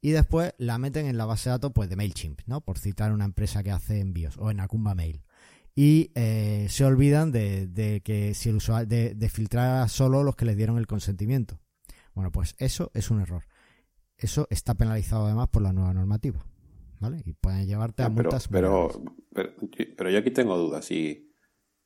Y 0.01 0.09
después 0.09 0.55
la 0.57 0.79
meten 0.79 1.05
en 1.05 1.17
la 1.17 1.25
base 1.25 1.49
de 1.49 1.51
datos 1.51 1.71
pues, 1.71 1.87
de 1.87 1.97
MailChimp, 1.97 2.41
¿no? 2.47 2.61
Por 2.61 2.79
citar 2.79 3.11
una 3.11 3.25
empresa 3.25 3.61
que 3.61 3.69
hace 3.69 3.99
envíos 3.99 4.37
o 4.39 4.49
en 4.49 4.59
Akumba 4.59 4.95
Mail. 4.95 5.21
Y 5.75 6.09
eh, 6.15 6.65
se 6.67 6.83
olvidan 6.83 7.31
de, 7.31 8.01
que 8.03 8.33
si 8.33 8.49
el 8.49 8.55
usuario, 8.55 8.87
de, 8.87 9.13
de 9.13 9.29
filtrar 9.29 9.87
solo 9.87 10.23
los 10.23 10.35
que 10.35 10.45
les 10.45 10.57
dieron 10.57 10.79
el 10.79 10.87
consentimiento. 10.87 11.59
Bueno, 12.15 12.31
pues 12.31 12.55
eso 12.57 12.89
es 12.95 13.11
un 13.11 13.21
error. 13.21 13.43
Eso 14.17 14.47
está 14.49 14.73
penalizado 14.73 15.27
además 15.27 15.49
por 15.49 15.61
la 15.61 15.73
nueva 15.73 15.93
normativa. 15.93 16.43
¿Vale? 16.99 17.21
Y 17.23 17.33
pueden 17.33 17.67
llevarte 17.67 18.01
a 18.01 18.09
multas. 18.09 18.47
Pero, 18.47 18.89
pero, 19.31 20.09
yo 20.09 20.17
aquí 20.17 20.31
tengo 20.31 20.57
dudas. 20.57 20.89
¿Y, 20.89 21.30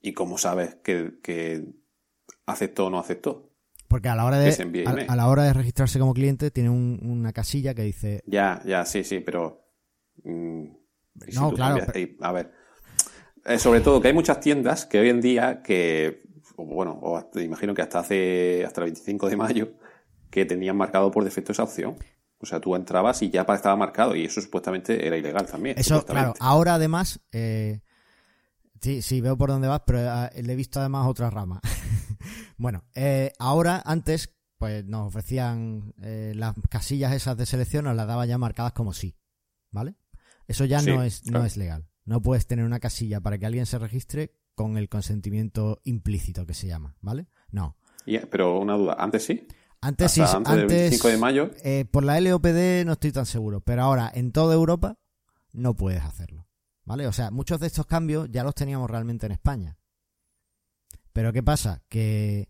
y 0.06 0.14
cómo 0.14 0.38
sabes 0.38 0.76
que, 0.84 1.66
aceptó 2.46 2.86
o 2.86 2.90
no 2.90 3.00
aceptó? 3.00 3.52
Porque 3.88 4.10
a 4.10 4.16
la 4.16 4.26
hora 4.26 4.38
de, 4.38 5.06
a, 5.08 5.16
la 5.16 5.28
hora 5.28 5.44
de 5.44 5.54
registrarse 5.54 6.00
como 6.00 6.14
cliente 6.14 6.52
tiene 6.52 6.70
una 6.70 7.34
casilla 7.34 7.74
que 7.74 7.84
dice. 7.84 8.24
Ya, 8.28 8.62
ya, 8.66 8.86
sí, 8.86 9.04
sí, 9.04 9.20
pero. 9.20 9.68
Mm, 10.24 10.66
no, 11.34 11.52
claro. 11.54 11.86
a 12.22 12.32
ver. 12.32 12.52
Eh, 13.46 13.60
sobre 13.60 13.82
todo 13.82 14.02
que 14.02 14.08
hay 14.10 14.14
muchas 14.14 14.40
tiendas 14.40 14.86
que 14.86 15.00
hoy 15.00 15.10
en 15.10 15.22
día 15.22 15.62
que. 15.62 16.24
Bueno, 16.58 17.00
o 17.02 17.30
imagino 17.40 17.74
que 17.74 17.82
hasta 17.82 18.00
hace. 18.00 18.64
hasta 18.66 18.82
el 18.82 18.86
25 18.86 19.30
de 19.30 19.38
mayo 19.38 19.74
que 20.30 20.46
tenían 20.46 20.78
marcado 20.78 21.12
por 21.12 21.24
defecto 21.24 21.52
esa 21.52 21.64
opción. 21.64 21.96
O 22.40 22.46
sea, 22.46 22.60
tú 22.60 22.76
entrabas 22.76 23.22
y 23.22 23.30
ya 23.30 23.42
estaba 23.42 23.76
marcado 23.76 24.16
y 24.16 24.26
eso 24.26 24.42
supuestamente 24.42 25.08
era 25.08 25.18
ilegal 25.18 25.46
también. 25.46 25.80
Eso, 25.80 26.06
claro. 26.06 26.34
Ahora 26.40 26.76
además, 26.76 27.22
eh, 27.32 27.82
sí, 28.82 29.02
sí, 29.02 29.22
veo 29.22 29.38
por 29.38 29.50
dónde 29.50 29.68
vas, 29.68 29.82
pero 29.86 30.00
eh, 30.00 30.44
le 30.44 30.54
he 30.54 30.56
visto 30.56 30.80
además 30.80 31.08
otra 31.08 31.30
rama. 31.30 31.62
bueno, 32.58 32.84
eh, 32.94 33.32
ahora, 33.40 33.82
antes, 33.86 34.36
pues 34.58 34.86
nos 34.86 35.08
ofrecían 35.08 35.94
las 35.98 36.56
casillas 36.70 37.14
esas 37.14 37.38
de 37.38 37.46
selección, 37.46 37.86
nos 37.86 37.96
las 37.96 38.08
daban 38.08 38.28
ya 38.28 38.38
marcadas 38.38 38.74
como 38.74 38.94
sí, 38.94 39.16
¿vale? 39.72 39.96
Eso 40.48 40.66
ya 40.66 40.82
no, 40.82 41.04
es, 41.04 41.26
no 41.26 41.44
es 41.44 41.58
legal. 41.58 41.88
No 42.06 42.22
puedes 42.22 42.46
tener 42.48 42.66
una 42.66 42.80
casilla 42.80 43.20
para 43.20 43.38
que 43.38 43.46
alguien 43.46 43.66
se 43.66 43.80
registre 43.80 44.32
con 44.54 44.78
el 44.78 44.90
consentimiento 44.90 45.82
implícito 45.84 46.46
que 46.46 46.54
se 46.54 46.68
llama, 46.68 46.96
¿vale? 47.02 47.28
No. 47.52 47.76
pero 48.32 48.60
una 48.60 48.76
duda, 48.76 48.96
¿antes 48.98 49.24
sí? 49.26 49.48
Antes 49.82 50.14
sí, 50.14 50.22
antes, 50.22 50.68
25 50.68 51.08
de 51.10 51.18
mayo. 51.18 51.52
Eh, 51.64 51.86
por 51.90 52.04
la 52.04 52.20
LOPD 52.20 52.86
no 52.86 52.94
estoy 52.94 53.12
tan 53.12 53.26
seguro, 53.28 53.60
pero 53.62 53.84
ahora 53.84 54.12
en 54.14 54.32
toda 54.32 54.56
Europa 54.56 54.98
no 55.52 55.76
puedes 55.76 56.02
hacerlo. 56.02 56.48
¿Vale? 56.86 57.08
O 57.08 57.12
sea, 57.12 57.32
muchos 57.32 57.60
de 57.60 57.68
estos 57.68 57.86
cambios 57.86 58.30
ya 58.30 58.44
los 58.44 58.56
teníamos 58.56 58.90
realmente 58.90 59.26
en 59.26 59.32
España. 59.32 59.78
Pero 61.12 61.34
¿qué 61.34 61.42
pasa? 61.42 61.82
Que, 61.90 62.48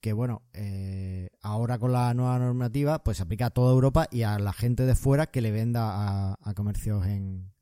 que 0.00 0.12
bueno, 0.12 0.42
eh, 0.52 1.30
ahora 1.40 1.78
con 1.78 1.92
la 1.92 2.12
nueva 2.12 2.38
normativa, 2.38 3.02
pues 3.02 3.16
se 3.16 3.22
aplica 3.22 3.46
a 3.46 3.50
toda 3.50 3.72
Europa 3.72 4.06
y 4.10 4.22
a 4.22 4.38
la 4.38 4.52
gente 4.52 4.84
de 4.84 4.94
fuera 4.94 5.28
que 5.28 5.40
le 5.40 5.50
venda 5.50 6.34
a, 6.34 6.54
comercios 6.54 7.06
en, 7.06 7.54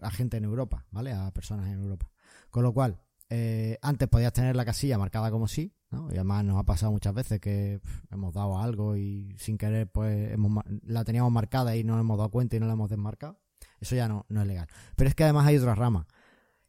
a 0.00 0.10
gente 0.10 0.38
en 0.38 0.44
Europa, 0.44 0.86
¿vale? 0.90 1.12
A 1.12 1.30
personas 1.32 1.66
en 1.68 1.80
Europa. 1.80 2.10
Con 2.50 2.62
lo 2.62 2.72
cual, 2.72 3.02
eh, 3.28 3.78
antes 3.82 4.08
podías 4.08 4.32
tener 4.32 4.56
la 4.56 4.64
casilla 4.64 4.96
marcada 4.96 5.30
como 5.30 5.46
sí, 5.46 5.74
y 5.90 6.14
además 6.14 6.44
nos 6.44 6.58
ha 6.58 6.64
pasado 6.64 6.92
muchas 6.92 7.14
veces 7.14 7.40
que 7.40 7.80
hemos 8.10 8.34
dado 8.34 8.58
algo 8.58 8.96
y 8.96 9.34
sin 9.38 9.56
querer 9.56 9.90
pues 9.90 10.32
hemos, 10.32 10.62
la 10.82 11.04
teníamos 11.04 11.32
marcada 11.32 11.76
y 11.76 11.84
no 11.84 11.94
nos 11.94 12.02
hemos 12.02 12.18
dado 12.18 12.30
cuenta 12.30 12.56
y 12.56 12.60
no 12.60 12.66
la 12.66 12.74
hemos 12.74 12.90
desmarcado. 12.90 13.40
Eso 13.80 13.94
ya 13.94 14.08
no, 14.08 14.26
no 14.28 14.42
es 14.42 14.46
legal. 14.46 14.68
Pero 14.96 15.08
es 15.08 15.14
que 15.14 15.24
además 15.24 15.46
hay 15.46 15.56
otra 15.56 15.74
rama. 15.74 16.06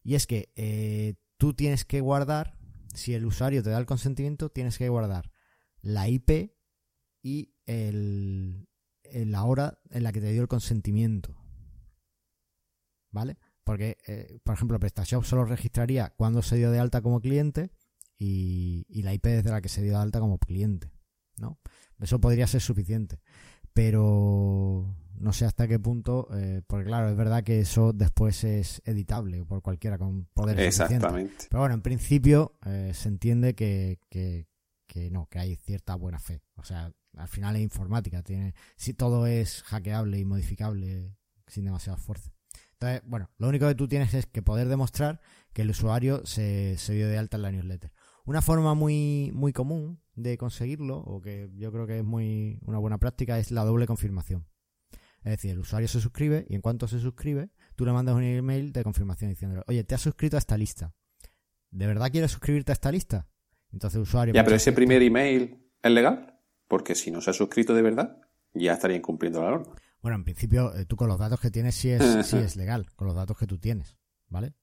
Y 0.03 0.15
es 0.15 0.27
que 0.27 0.51
eh, 0.55 1.15
tú 1.37 1.53
tienes 1.53 1.85
que 1.85 2.01
guardar, 2.01 2.57
si 2.93 3.13
el 3.13 3.25
usuario 3.25 3.63
te 3.63 3.69
da 3.69 3.77
el 3.77 3.85
consentimiento, 3.85 4.49
tienes 4.49 4.77
que 4.77 4.89
guardar 4.89 5.31
la 5.81 6.07
IP 6.09 6.51
y 7.21 7.53
el, 7.65 8.67
la 9.03 9.43
hora 9.43 9.79
en 9.89 10.03
la 10.03 10.11
que 10.11 10.21
te 10.21 10.31
dio 10.31 10.41
el 10.41 10.47
consentimiento. 10.47 11.35
¿Vale? 13.11 13.37
Porque, 13.63 13.97
eh, 14.07 14.39
por 14.43 14.55
ejemplo, 14.55 14.79
PrestaShop 14.79 15.23
solo 15.23 15.45
registraría 15.45 16.13
cuando 16.15 16.41
se 16.41 16.57
dio 16.57 16.71
de 16.71 16.79
alta 16.79 17.01
como 17.01 17.21
cliente 17.21 17.71
y, 18.17 18.85
la 19.03 19.13
IP 19.13 19.25
desde 19.25 19.51
la 19.51 19.61
que 19.61 19.69
se 19.69 19.81
dio 19.81 19.93
de 19.93 19.99
alta 19.99 20.19
como 20.19 20.37
cliente, 20.37 20.91
¿no? 21.37 21.59
Eso 21.99 22.19
podría 22.19 22.47
ser 22.47 22.61
suficiente. 22.61 23.19
Pero 23.73 24.95
no 25.19 25.33
sé 25.33 25.45
hasta 25.45 25.67
qué 25.67 25.79
punto, 25.79 26.29
eh, 26.33 26.61
porque 26.65 26.85
claro, 26.85 27.09
es 27.09 27.15
verdad 27.15 27.43
que 27.43 27.59
eso 27.59 27.93
después 27.93 28.43
es 28.43 28.81
editable 28.85 29.45
por 29.45 29.61
cualquiera 29.61 29.97
con 29.97 30.25
poder 30.33 30.59
Exactamente. 30.59 31.47
Pero 31.49 31.59
bueno, 31.59 31.75
en 31.75 31.81
principio 31.81 32.57
eh, 32.65 32.91
se 32.93 33.09
entiende 33.09 33.53
que, 33.53 33.99
que, 34.09 34.47
que, 34.87 35.11
no, 35.11 35.27
que 35.27 35.39
hay 35.39 35.55
cierta 35.57 35.95
buena 35.95 36.19
fe. 36.19 36.41
O 36.55 36.63
sea, 36.63 36.91
al 37.17 37.27
final 37.27 37.55
es 37.57 37.61
informática, 37.61 38.23
tiene, 38.23 38.53
si 38.77 38.93
todo 38.93 39.27
es 39.27 39.63
hackeable 39.63 40.17
y 40.19 40.25
modificable 40.25 41.15
sin 41.47 41.65
demasiado 41.65 41.97
esfuerzo. 41.97 42.31
Entonces, 42.73 43.01
bueno, 43.05 43.29
lo 43.37 43.49
único 43.49 43.67
que 43.67 43.75
tú 43.75 43.89
tienes 43.89 44.13
es 44.13 44.25
que 44.25 44.41
poder 44.41 44.69
demostrar 44.69 45.19
que 45.51 45.63
el 45.63 45.69
usuario 45.71 46.25
se, 46.25 46.77
se 46.77 46.93
dio 46.93 47.09
de 47.09 47.17
alta 47.17 47.35
en 47.35 47.43
la 47.43 47.51
newsletter. 47.51 47.91
Una 48.23 48.41
forma 48.41 48.73
muy, 48.73 49.31
muy 49.33 49.51
común 49.51 49.99
de 50.21 50.37
conseguirlo, 50.37 50.97
o 50.97 51.21
que 51.21 51.49
yo 51.55 51.71
creo 51.71 51.87
que 51.87 51.99
es 51.99 52.05
muy 52.05 52.59
una 52.61 52.77
buena 52.77 52.97
práctica, 52.97 53.39
es 53.39 53.51
la 53.51 53.63
doble 53.63 53.87
confirmación. 53.87 54.45
Es 55.23 55.31
decir, 55.31 55.51
el 55.51 55.59
usuario 55.59 55.87
se 55.87 55.99
suscribe 55.99 56.45
y 56.47 56.55
en 56.55 56.61
cuanto 56.61 56.87
se 56.87 56.99
suscribe, 56.99 57.49
tú 57.75 57.85
le 57.85 57.91
mandas 57.91 58.15
un 58.15 58.23
email 58.23 58.71
de 58.71 58.83
confirmación 58.83 59.29
diciéndole, 59.29 59.63
oye, 59.67 59.83
te 59.83 59.95
has 59.95 60.01
suscrito 60.01 60.37
a 60.37 60.39
esta 60.39 60.57
lista. 60.57 60.93
¿De 61.71 61.87
verdad 61.87 62.09
quieres 62.09 62.31
suscribirte 62.31 62.71
a 62.71 62.73
esta 62.73 62.91
lista? 62.91 63.27
Entonces 63.71 63.97
el 63.97 64.03
usuario... 64.03 64.33
Ya, 64.33 64.43
pero 64.43 64.55
ese 64.55 64.71
primer 64.71 65.01
email 65.01 65.69
es 65.81 65.91
legal, 65.91 66.39
porque 66.67 66.95
si 66.95 67.11
no 67.11 67.21
se 67.21 67.31
ha 67.31 67.33
suscrito 67.33 67.73
de 67.73 67.81
verdad, 67.81 68.17
ya 68.53 68.73
estaría 68.73 68.97
incumpliendo 68.97 69.43
la 69.43 69.51
norma. 69.51 69.75
Bueno, 70.01 70.15
en 70.15 70.23
principio, 70.23 70.73
eh, 70.75 70.85
tú 70.85 70.95
con 70.95 71.09
los 71.09 71.19
datos 71.19 71.39
que 71.39 71.51
tienes 71.51 71.75
sí 71.75 71.89
es, 71.89 72.01
sí 72.27 72.37
es 72.37 72.55
legal, 72.55 72.87
con 72.95 73.07
los 73.07 73.15
datos 73.15 73.37
que 73.37 73.45
tú 73.45 73.57
tienes, 73.57 73.97
¿vale? 74.27 74.53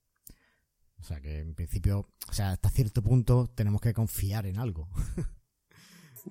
O 0.98 1.02
sea 1.02 1.20
que 1.20 1.40
en 1.40 1.54
principio, 1.54 2.08
o 2.28 2.32
sea, 2.32 2.52
hasta 2.52 2.70
cierto 2.70 3.02
punto 3.02 3.46
tenemos 3.54 3.80
que 3.80 3.92
confiar 3.92 4.46
en 4.46 4.58
algo. 4.58 4.88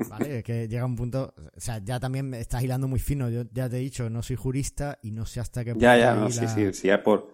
¿Vale? 0.10 0.39
Es 0.39 0.43
que 0.43 0.67
llega 0.67 0.86
un 0.86 0.95
punto, 0.95 1.34
o 1.38 1.60
sea, 1.60 1.79
ya 1.79 1.99
también 1.99 2.29
me 2.29 2.39
estás 2.39 2.63
hilando 2.63 2.88
muy 2.88 2.99
fino. 2.99 3.29
Yo 3.29 3.43
ya 3.51 3.69
te 3.69 3.77
he 3.77 3.79
dicho, 3.79 4.10
no 4.10 4.21
soy 4.21 4.36
jurista 4.36 4.99
y 5.01 5.12
no 5.12 5.25
sé 5.25 5.39
hasta 5.39 5.63
qué 5.63 5.71
punto. 5.71 5.84
Ya, 5.84 5.97
ya, 5.97 6.15
no, 6.15 6.29
sí, 6.29 6.47
sí, 6.47 6.73
si 6.73 6.89
es 6.89 6.99
por, 6.99 7.34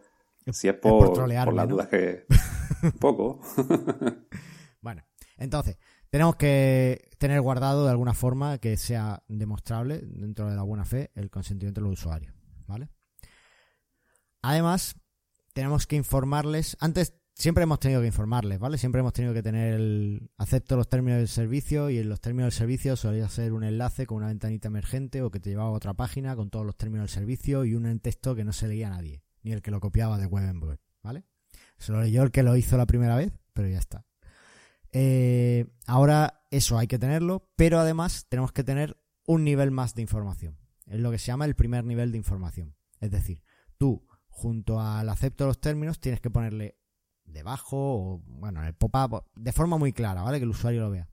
si 0.51 0.67
es 0.67 0.75
por, 0.75 1.13
por, 1.13 1.27
las 1.27 1.67
dudas 1.67 1.87
que. 1.87 2.25
poco. 2.99 3.41
bueno, 4.81 5.03
entonces, 5.37 5.77
tenemos 6.09 6.35
que 6.35 7.09
tener 7.17 7.41
guardado 7.41 7.85
de 7.85 7.91
alguna 7.91 8.13
forma 8.13 8.57
que 8.57 8.77
sea 8.77 9.23
demostrable 9.27 10.01
dentro 10.03 10.49
de 10.49 10.55
la 10.55 10.63
buena 10.63 10.85
fe 10.85 11.11
el 11.15 11.29
consentimiento 11.29 11.81
de 11.81 11.87
los 11.87 11.99
usuarios, 11.99 12.35
¿vale? 12.67 12.89
Además, 14.41 14.95
tenemos 15.53 15.87
que 15.87 15.95
informarles, 15.95 16.77
antes 16.79 17.20
siempre 17.41 17.63
hemos 17.63 17.79
tenido 17.79 18.01
que 18.01 18.07
informarles, 18.07 18.59
¿vale? 18.59 18.77
Siempre 18.77 18.99
hemos 18.99 19.13
tenido 19.13 19.33
que 19.33 19.41
tener 19.41 19.73
el 19.73 20.29
acepto 20.37 20.77
los 20.77 20.87
términos 20.87 21.17
del 21.17 21.27
servicio 21.27 21.89
y 21.89 21.97
en 21.97 22.07
los 22.07 22.21
términos 22.21 22.53
del 22.53 22.57
servicio 22.57 22.95
solía 22.95 23.27
ser 23.29 23.53
un 23.53 23.63
enlace 23.63 24.05
con 24.05 24.17
una 24.17 24.27
ventanita 24.27 24.67
emergente 24.67 25.23
o 25.23 25.31
que 25.31 25.39
te 25.39 25.49
llevaba 25.49 25.69
a 25.69 25.73
otra 25.73 25.95
página 25.95 26.35
con 26.35 26.51
todos 26.51 26.65
los 26.65 26.77
términos 26.77 27.07
del 27.07 27.13
servicio 27.13 27.65
y 27.65 27.73
un 27.73 27.99
texto 27.99 28.35
que 28.35 28.43
no 28.43 28.53
se 28.53 28.67
leía 28.67 28.87
a 28.87 28.91
nadie, 28.91 29.23
ni 29.41 29.51
el 29.53 29.63
que 29.63 29.71
lo 29.71 29.79
copiaba 29.79 30.19
de 30.19 30.27
web 30.27 30.47
en 30.47 30.61
web, 30.61 30.79
¿vale? 31.01 31.25
Solo 31.79 32.01
leyó 32.01 32.21
el 32.21 32.31
que 32.31 32.43
lo 32.43 32.55
hizo 32.55 32.77
la 32.77 32.85
primera 32.85 33.15
vez, 33.15 33.33
pero 33.53 33.67
ya 33.67 33.79
está. 33.79 34.05
Eh, 34.91 35.65
ahora 35.87 36.45
eso 36.51 36.77
hay 36.77 36.85
que 36.85 36.99
tenerlo, 36.99 37.49
pero 37.55 37.79
además 37.79 38.27
tenemos 38.29 38.51
que 38.51 38.63
tener 38.63 38.97
un 39.25 39.43
nivel 39.43 39.71
más 39.71 39.95
de 39.95 40.03
información. 40.03 40.59
Es 40.85 40.99
lo 40.99 41.09
que 41.09 41.17
se 41.17 41.27
llama 41.27 41.45
el 41.45 41.55
primer 41.55 41.85
nivel 41.85 42.11
de 42.11 42.19
información. 42.19 42.75
Es 42.99 43.09
decir, 43.09 43.41
tú 43.77 44.05
junto 44.27 44.79
al 44.79 45.09
acepto 45.09 45.45
de 45.45 45.49
los 45.49 45.59
términos 45.59 45.99
tienes 45.99 46.21
que 46.21 46.29
ponerle 46.29 46.80
debajo 47.31 47.77
o, 47.77 48.23
bueno, 48.25 48.61
en 48.61 48.67
el 48.67 48.73
pop-up, 48.73 49.25
de 49.35 49.51
forma 49.51 49.77
muy 49.77 49.93
clara, 49.93 50.21
¿vale? 50.21 50.39
Que 50.39 50.43
el 50.43 50.49
usuario 50.49 50.81
lo 50.81 50.91
vea. 50.91 51.09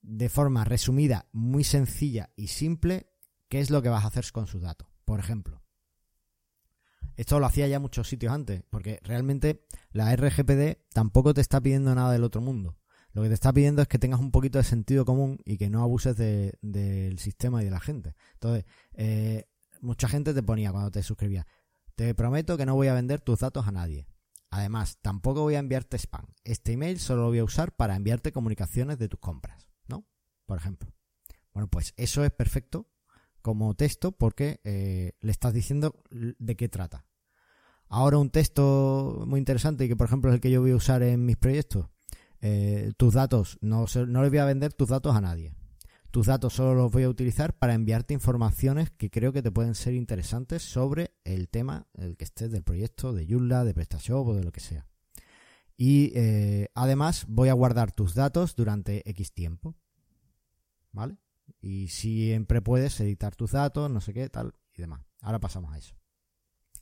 De 0.00 0.28
forma 0.28 0.64
resumida, 0.64 1.26
muy 1.32 1.64
sencilla 1.64 2.30
y 2.36 2.48
simple, 2.48 3.10
qué 3.48 3.60
es 3.60 3.70
lo 3.70 3.82
que 3.82 3.88
vas 3.88 4.04
a 4.04 4.08
hacer 4.08 4.24
con 4.32 4.46
sus 4.46 4.62
datos. 4.62 4.88
Por 5.04 5.20
ejemplo, 5.20 5.62
esto 7.16 7.40
lo 7.40 7.46
hacía 7.46 7.66
ya 7.66 7.80
muchos 7.80 8.08
sitios 8.08 8.32
antes, 8.32 8.62
porque 8.70 9.00
realmente 9.02 9.64
la 9.90 10.14
RGPD 10.14 10.86
tampoco 10.92 11.34
te 11.34 11.40
está 11.40 11.60
pidiendo 11.60 11.94
nada 11.94 12.12
del 12.12 12.22
otro 12.22 12.40
mundo. 12.40 12.78
Lo 13.12 13.22
que 13.22 13.28
te 13.28 13.34
está 13.34 13.52
pidiendo 13.52 13.82
es 13.82 13.88
que 13.88 13.98
tengas 13.98 14.20
un 14.20 14.30
poquito 14.30 14.58
de 14.58 14.64
sentido 14.64 15.04
común 15.04 15.40
y 15.44 15.56
que 15.56 15.68
no 15.68 15.82
abuses 15.82 16.16
del 16.16 17.18
sistema 17.18 17.60
y 17.60 17.64
de 17.64 17.70
la 17.72 17.80
gente. 17.80 18.14
Entonces, 18.34 18.64
eh, 18.94 19.46
mucha 19.80 20.08
gente 20.08 20.32
te 20.32 20.42
ponía 20.44 20.70
cuando 20.70 20.92
te 20.92 21.02
suscribías, 21.02 21.44
te 21.96 22.14
prometo 22.14 22.56
que 22.56 22.66
no 22.66 22.76
voy 22.76 22.86
a 22.86 22.94
vender 22.94 23.20
tus 23.20 23.40
datos 23.40 23.66
a 23.66 23.72
nadie. 23.72 24.06
Además, 24.50 24.98
tampoco 25.02 25.42
voy 25.42 25.56
a 25.56 25.58
enviarte 25.58 25.98
spam. 25.98 26.26
Este 26.44 26.72
email 26.72 26.98
solo 26.98 27.22
lo 27.22 27.28
voy 27.28 27.38
a 27.38 27.44
usar 27.44 27.76
para 27.76 27.96
enviarte 27.96 28.32
comunicaciones 28.32 28.98
de 28.98 29.08
tus 29.08 29.20
compras, 29.20 29.68
¿no? 29.86 30.06
Por 30.46 30.58
ejemplo. 30.58 30.94
Bueno, 31.52 31.68
pues 31.68 31.92
eso 31.96 32.24
es 32.24 32.30
perfecto 32.30 32.88
como 33.42 33.74
texto 33.74 34.12
porque 34.12 34.60
eh, 34.64 35.12
le 35.20 35.30
estás 35.30 35.52
diciendo 35.52 36.02
de 36.10 36.56
qué 36.56 36.68
trata. 36.68 37.06
Ahora 37.88 38.18
un 38.18 38.30
texto 38.30 39.24
muy 39.26 39.38
interesante 39.38 39.84
y 39.84 39.88
que 39.88 39.96
por 39.96 40.06
ejemplo 40.06 40.30
es 40.30 40.34
el 40.34 40.40
que 40.40 40.50
yo 40.50 40.60
voy 40.60 40.72
a 40.72 40.76
usar 40.76 41.02
en 41.02 41.24
mis 41.24 41.36
proyectos. 41.36 41.86
Eh, 42.40 42.92
tus 42.96 43.14
datos, 43.14 43.58
no, 43.60 43.86
no 44.06 44.28
voy 44.28 44.38
a 44.38 44.44
vender 44.44 44.72
tus 44.72 44.88
datos 44.88 45.16
a 45.16 45.20
nadie. 45.20 45.54
Tus 46.10 46.26
datos 46.26 46.54
solo 46.54 46.74
los 46.74 46.90
voy 46.90 47.02
a 47.02 47.08
utilizar 47.08 47.54
para 47.58 47.74
enviarte 47.74 48.14
informaciones 48.14 48.90
que 48.90 49.10
creo 49.10 49.32
que 49.32 49.42
te 49.42 49.50
pueden 49.50 49.74
ser 49.74 49.94
interesantes 49.94 50.62
sobre 50.62 51.14
el 51.24 51.48
tema, 51.48 51.86
el 51.94 52.16
que 52.16 52.24
estés 52.24 52.50
del 52.50 52.62
proyecto, 52.62 53.12
de 53.12 53.26
Joomla, 53.26 53.64
de 53.64 53.74
PrestaShop 53.74 54.28
o 54.28 54.34
de 54.34 54.44
lo 54.44 54.50
que 54.50 54.60
sea. 54.60 54.86
Y 55.76 56.12
eh, 56.14 56.70
además 56.74 57.26
voy 57.28 57.50
a 57.50 57.52
guardar 57.52 57.92
tus 57.92 58.14
datos 58.14 58.56
durante 58.56 59.08
X 59.10 59.32
tiempo. 59.32 59.76
¿Vale? 60.92 61.18
Y 61.60 61.88
siempre 61.88 62.62
puedes 62.62 62.98
editar 63.00 63.36
tus 63.36 63.52
datos, 63.52 63.90
no 63.90 64.00
sé 64.00 64.14
qué, 64.14 64.28
tal 64.30 64.54
y 64.74 64.80
demás. 64.80 65.02
Ahora 65.20 65.38
pasamos 65.38 65.72
a 65.72 65.78
eso. 65.78 65.94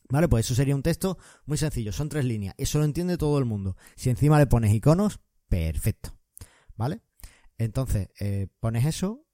Vale, 0.08 0.28
pues 0.28 0.46
eso 0.46 0.54
sería 0.54 0.76
un 0.76 0.82
texto 0.82 1.18
muy 1.46 1.58
sencillo, 1.58 1.92
son 1.92 2.08
tres 2.08 2.24
líneas. 2.24 2.54
Eso 2.58 2.78
lo 2.78 2.84
entiende 2.84 3.18
todo 3.18 3.38
el 3.38 3.44
mundo. 3.44 3.76
Si 3.96 4.08
encima 4.08 4.38
le 4.38 4.46
pones 4.46 4.72
iconos, 4.72 5.18
perfecto. 5.48 6.16
¿Vale? 6.76 7.02
Entonces, 7.59 8.11
eh, 8.21 8.49
pones 8.61 8.85
eso 8.85 9.27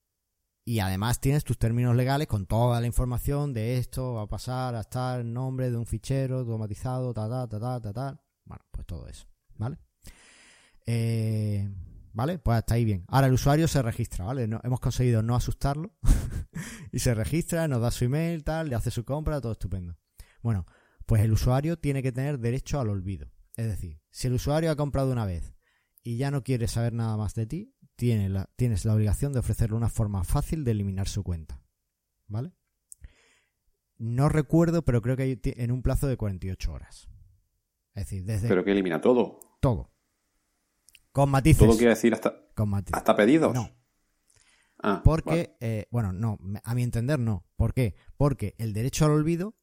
y 0.64 0.78
además 0.78 1.20
tienes 1.20 1.44
tus 1.44 1.58
términos 1.58 1.96
legales 1.96 2.28
con 2.28 2.46
toda 2.46 2.80
la 2.80 2.86
información 2.86 3.52
de 3.52 3.78
esto 3.78 4.14
va 4.14 4.22
a 4.22 4.28
pasar 4.28 4.74
a 4.76 4.80
estar 4.80 5.20
el 5.20 5.32
nombre 5.32 5.70
de 5.70 5.76
un 5.76 5.86
fichero 5.86 6.38
automatizado, 6.38 7.12
ta, 7.12 7.28
ta, 7.28 7.48
ta, 7.48 7.58
ta, 7.58 7.80
ta, 7.80 7.92
ta. 7.92 8.24
Bueno, 8.44 8.64
pues 8.70 8.86
todo 8.86 9.08
eso, 9.08 9.26
¿vale? 9.56 9.78
Eh, 10.86 11.68
¿Vale? 12.14 12.38
Pues 12.38 12.58
hasta 12.58 12.74
ahí 12.74 12.84
bien. 12.84 13.04
Ahora 13.08 13.26
el 13.26 13.32
usuario 13.32 13.66
se 13.66 13.80
registra, 13.80 14.24
¿vale? 14.24 14.48
hemos 14.62 14.80
conseguido 14.80 15.22
no 15.22 15.34
asustarlo 15.34 15.94
y 16.92 16.98
se 16.98 17.14
registra, 17.14 17.66
nos 17.68 17.80
da 17.80 17.90
su 17.90 18.04
email, 18.04 18.44
tal, 18.44 18.68
le 18.68 18.76
hace 18.76 18.90
su 18.90 19.04
compra, 19.04 19.40
todo 19.40 19.52
estupendo. 19.52 19.96
Bueno, 20.42 20.66
pues 21.06 21.22
el 21.22 21.32
usuario 21.32 21.78
tiene 21.78 22.02
que 22.02 22.12
tener 22.12 22.38
derecho 22.38 22.80
al 22.80 22.90
olvido. 22.90 23.30
Es 23.56 23.66
decir, 23.66 24.00
si 24.10 24.26
el 24.26 24.34
usuario 24.34 24.70
ha 24.70 24.76
comprado 24.76 25.10
una 25.10 25.24
vez 25.24 25.54
y 26.02 26.16
ya 26.16 26.30
no 26.30 26.42
quiere 26.42 26.68
saber 26.68 26.92
nada 26.92 27.16
más 27.16 27.34
de 27.34 27.46
ti, 27.46 27.74
la, 27.98 28.50
tienes 28.56 28.84
la 28.84 28.94
obligación 28.94 29.32
de 29.32 29.40
ofrecerle 29.40 29.76
una 29.76 29.88
forma 29.88 30.24
fácil 30.24 30.64
de 30.64 30.72
eliminar 30.72 31.08
su 31.08 31.22
cuenta. 31.22 31.60
¿Vale? 32.26 32.52
No 33.98 34.28
recuerdo, 34.28 34.82
pero 34.82 35.02
creo 35.02 35.16
que 35.16 35.22
hay 35.22 35.40
en 35.44 35.70
un 35.70 35.82
plazo 35.82 36.08
de 36.08 36.16
48 36.16 36.72
horas. 36.72 37.08
Es 37.94 38.06
decir, 38.06 38.24
desde... 38.24 38.48
Pero 38.48 38.64
que 38.64 38.72
elimina 38.72 39.00
todo. 39.00 39.38
Todo. 39.60 39.92
Con 41.12 41.30
matices. 41.30 41.66
Todo 41.66 41.76
quiere 41.76 41.90
decir 41.90 42.14
hasta, 42.14 42.34
hasta 42.92 43.14
pedidos. 43.14 43.54
No. 43.54 43.70
Ah, 44.82 45.02
Porque, 45.04 45.54
eh, 45.60 45.86
bueno, 45.90 46.12
no, 46.12 46.38
a 46.64 46.74
mi 46.74 46.82
entender 46.82 47.18
no. 47.18 47.46
¿Por 47.54 47.72
qué? 47.74 47.94
Porque 48.16 48.56
el 48.58 48.72
derecho 48.72 49.04
al 49.04 49.12
olvido 49.12 49.54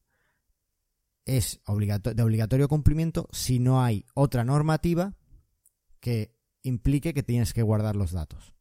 es 1.26 1.60
de 1.66 2.22
obligatorio 2.22 2.68
cumplimiento 2.68 3.28
si 3.30 3.58
no 3.58 3.82
hay 3.82 4.06
otra 4.14 4.44
normativa 4.44 5.14
que 6.00 6.34
implique 6.62 7.14
que 7.14 7.22
tienes 7.22 7.52
que 7.52 7.62
guardar 7.62 7.96
los 7.96 8.12
datos. 8.12 8.54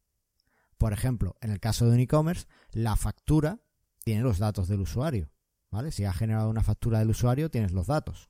Por 0.77 0.93
ejemplo, 0.93 1.35
en 1.41 1.51
el 1.51 1.59
caso 1.59 1.85
de 1.85 1.91
un 1.91 1.99
e-commerce, 1.99 2.47
la 2.71 2.95
factura 2.95 3.59
tiene 4.03 4.21
los 4.21 4.39
datos 4.39 4.67
del 4.67 4.81
usuario. 4.81 5.31
¿Vale? 5.71 5.91
Si 5.91 6.03
ha 6.05 6.13
generado 6.13 6.49
una 6.49 6.63
factura 6.63 6.99
del 6.99 7.11
usuario, 7.11 7.51
tienes 7.51 7.71
los 7.73 7.87
datos. 7.87 8.29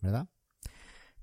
¿Verdad? 0.00 0.28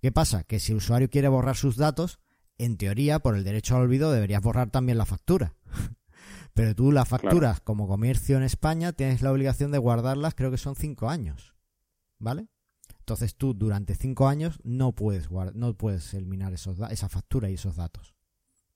¿Qué 0.01 0.11
pasa? 0.11 0.43
Que 0.43 0.59
si 0.59 0.73
el 0.73 0.77
usuario 0.77 1.09
quiere 1.09 1.27
borrar 1.27 1.55
sus 1.55 1.77
datos, 1.77 2.19
en 2.57 2.77
teoría, 2.77 3.19
por 3.19 3.35
el 3.35 3.43
derecho 3.43 3.75
al 3.75 3.83
olvido, 3.83 4.11
deberías 4.11 4.41
borrar 4.41 4.69
también 4.69 4.97
la 4.97 5.05
factura. 5.05 5.55
Pero 6.53 6.75
tú 6.75 6.91
las 6.91 7.07
facturas 7.07 7.59
como 7.61 7.87
comercio 7.87 8.37
en 8.37 8.43
España 8.43 8.93
tienes 8.93 9.21
la 9.21 9.31
obligación 9.31 9.71
de 9.71 9.77
guardarlas, 9.77 10.35
creo 10.35 10.51
que 10.51 10.57
son 10.57 10.75
cinco 10.75 11.09
años. 11.09 11.55
¿Vale? 12.19 12.47
Entonces 13.05 13.35
tú 13.35 13.53
durante 13.53 13.93
cinco 13.93 14.27
años 14.27 14.59
no 14.63 14.93
puedes, 14.93 15.29
no 15.29 15.77
puedes 15.77 16.11
eliminar 16.15 16.53
esos, 16.53 16.79
esa 16.89 17.07
factura 17.07 17.51
y 17.51 17.53
esos 17.53 17.75
datos. 17.75 18.15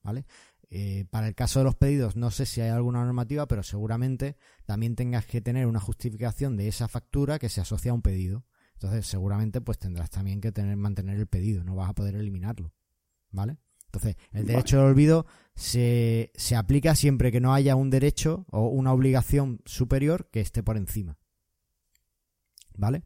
¿Vale? 0.04 0.24
Eh, 0.70 1.04
para 1.10 1.26
el 1.26 1.34
caso 1.34 1.58
de 1.58 1.64
los 1.64 1.74
pedidos, 1.74 2.14
no 2.14 2.30
sé 2.30 2.46
si 2.46 2.60
hay 2.60 2.70
alguna 2.70 3.04
normativa, 3.04 3.48
pero 3.48 3.64
seguramente 3.64 4.36
también 4.66 4.94
tengas 4.94 5.26
que 5.26 5.40
tener 5.40 5.66
una 5.66 5.80
justificación 5.80 6.56
de 6.56 6.68
esa 6.68 6.86
factura 6.86 7.40
que 7.40 7.48
se 7.48 7.60
asocia 7.60 7.90
a 7.90 7.94
un 7.94 8.02
pedido. 8.02 8.44
Entonces, 8.74 9.04
seguramente, 9.04 9.60
pues 9.60 9.78
tendrás 9.78 10.10
también 10.10 10.40
que 10.40 10.52
tener, 10.52 10.76
mantener 10.76 11.18
el 11.18 11.26
pedido, 11.26 11.64
no 11.64 11.74
vas 11.74 11.90
a 11.90 11.94
poder 11.94 12.14
eliminarlo. 12.14 12.72
¿Vale? 13.32 13.56
Entonces, 13.86 14.14
el 14.30 14.46
derecho 14.46 14.78
al 14.78 14.86
olvido 14.86 15.26
se, 15.56 16.30
se 16.36 16.54
aplica 16.54 16.94
siempre 16.94 17.32
que 17.32 17.40
no 17.40 17.52
haya 17.52 17.74
un 17.74 17.90
derecho 17.90 18.46
o 18.52 18.68
una 18.68 18.92
obligación 18.92 19.60
superior 19.66 20.30
que 20.30 20.40
esté 20.40 20.62
por 20.62 20.76
encima. 20.76 21.18
¿Vale? 22.76 23.02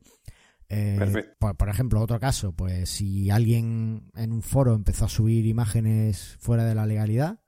Eh, 0.76 0.96
por, 1.38 1.56
por 1.56 1.68
ejemplo, 1.68 2.00
otro 2.00 2.18
caso, 2.20 2.52
pues 2.52 2.88
si 2.90 3.30
alguien 3.30 4.10
en 4.14 4.32
un 4.32 4.42
foro 4.42 4.74
empezó 4.74 5.04
a 5.04 5.08
subir 5.08 5.46
imágenes 5.46 6.37
fuera 6.40 6.64
de 6.64 6.74
la 6.74 6.87
legalidad 6.87 7.40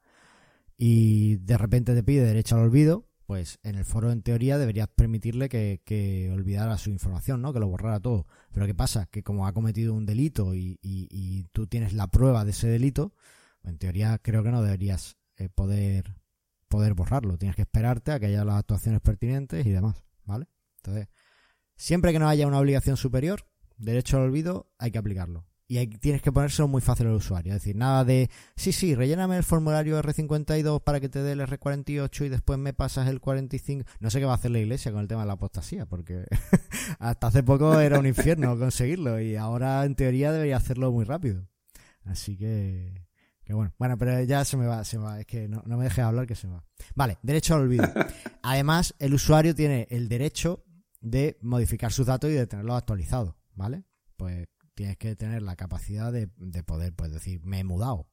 y 0.77 1.37
de 1.37 1.57
repente 1.59 1.95
te 1.95 2.03
pide 2.03 2.25
derecho 2.25 2.57
al 2.57 2.63
olvido, 2.63 3.09
pues 3.27 3.59
en 3.63 3.75
el 3.75 3.85
foro 3.85 4.13
en 4.13 4.23
teoría 4.23 4.59
deberías 4.59 4.89
permitirle 4.89 5.49
que, 5.49 5.81
que 5.85 6.31
olvidara 6.33 6.79
su 6.79 6.91
información, 6.91 7.43
¿no? 7.43 7.53
Que 7.53 7.59
lo 7.61 7.67
borrara 7.69 7.99
todo. 8.01 8.27
Pero 8.53 8.67
¿qué 8.67 8.75
pasa? 8.75 9.07
Que 9.07 9.23
como 9.23 9.47
ha 9.47 9.53
cometido 9.53 9.95
un 9.95 10.07
delito 10.07 10.55
y, 10.55 10.79
y- 10.83 11.09
y 11.11 11.45
tú 11.53 11.67
tienes 11.67 11.93
la 11.93 12.07
prueba 12.09 12.45
de 12.45 12.53
ese 12.53 12.69
delito, 12.69 13.13
en 13.65 13.79
teoría 13.79 14.19
creo 14.19 14.43
que 14.45 14.53
no 14.53 14.63
deberías 14.63 15.17
eh, 15.39 15.49
poder, 15.49 16.15
poder 16.69 16.95
borrarlo. 16.95 17.37
Tienes 17.39 17.57
que 17.57 17.63
esperarte 17.63 18.13
a 18.13 18.21
que 18.21 18.27
haya 18.27 18.45
las 18.45 18.57
actuaciones 18.57 19.01
pertinentes 19.01 19.67
y 19.67 19.71
demás, 19.71 20.05
¿vale? 20.25 20.47
Entonces, 20.77 21.09
siempre 21.77 22.13
que 22.13 22.19
no 22.19 22.29
haya 22.29 22.47
una 22.47 22.59
obligación 22.59 22.97
superior, 22.97 23.47
derecho 23.79 24.17
al 24.17 24.25
olvido, 24.25 24.73
hay 24.79 24.91
que 24.91 24.99
aplicarlo. 24.99 25.47
Y 25.69 25.79
hay- 25.79 25.89
tienes 25.89 26.23
que 26.23 26.31
ponérselo 26.31 26.69
muy 26.69 26.81
fácil 26.81 27.09
al 27.09 27.15
usuario. 27.15 27.53
Es 27.53 27.61
decir, 27.61 27.75
nada 27.75 28.05
de, 28.05 28.31
sí, 28.55 28.71
sí, 28.71 28.95
relléname 28.95 29.37
el 29.37 29.43
formulario 29.43 29.99
R52 30.01 30.81
para 30.81 31.01
que 31.01 31.09
te 31.09 31.21
dé 31.25 31.33
el 31.33 31.41
R48 31.41 32.25
y 32.25 32.29
después 32.29 32.57
me 32.57 32.73
pasas 32.73 33.09
el 33.09 33.21
45. 33.21 33.85
No 33.99 34.09
sé 34.11 34.21
qué 34.21 34.27
va 34.27 34.33
a 34.33 34.37
hacer 34.37 34.53
la 34.53 34.61
iglesia 34.61 34.93
con 34.93 35.01
el 35.01 35.09
tema 35.09 35.23
de 35.23 35.27
la 35.27 35.33
apostasía, 35.33 35.85
porque 35.87 36.25
hasta 37.01 37.27
hace 37.27 37.43
poco 37.43 37.81
era 37.81 37.99
un 37.99 38.07
infierno 38.07 38.57
conseguirlo 38.59 39.21
y 39.21 39.35
ahora 39.35 39.85
en 39.85 39.97
teoría 39.97 40.31
debería 40.31 40.57
hacerlo 40.57 40.93
muy 40.93 41.05
rápido. 41.05 41.49
Así 42.05 42.37
que, 42.37 43.03
que 43.43 43.53
bueno. 43.53 43.75
Bueno, 43.77 43.99
pero 43.99 44.23
ya 44.23 44.45
se 44.45 44.57
me 44.57 44.67
va, 44.67 44.85
se 44.85 44.99
me 44.99 45.05
va. 45.05 45.19
Es 45.19 45.27
que 45.27 45.49
no, 45.49 45.65
no 45.67 45.77
me 45.77 45.83
dejes 45.85 46.05
hablar 46.05 46.29
que 46.29 46.37
se 46.37 46.47
me 46.47 46.55
va. 46.55 46.65
Vale, 46.95 47.19
derecho 47.23 47.57
al 47.57 47.63
olvido. 47.63 47.89
Además, 48.43 48.95
el 49.01 49.15
usuario 49.15 49.53
tiene 49.53 49.89
el 49.91 50.09
derecho 50.09 50.63
de 51.01 51.39
modificar 51.41 51.93
sus 51.93 52.07
datos 52.07 52.31
y 52.31 52.35
de 52.35 52.47
tenerlos 52.47 52.77
actualizados, 52.77 53.35
¿vale? 53.55 53.85
Pues 54.17 54.49
tienes 54.75 54.97
que 54.97 55.17
tener 55.17 55.43
la 55.43 55.57
capacidad 55.57 56.13
de, 56.13 56.31
de 56.37 56.63
poder, 56.63 56.95
pues 56.95 57.13
decir, 57.13 57.41
me 57.45 57.61
he 57.61 57.65
mudado, 57.65 58.11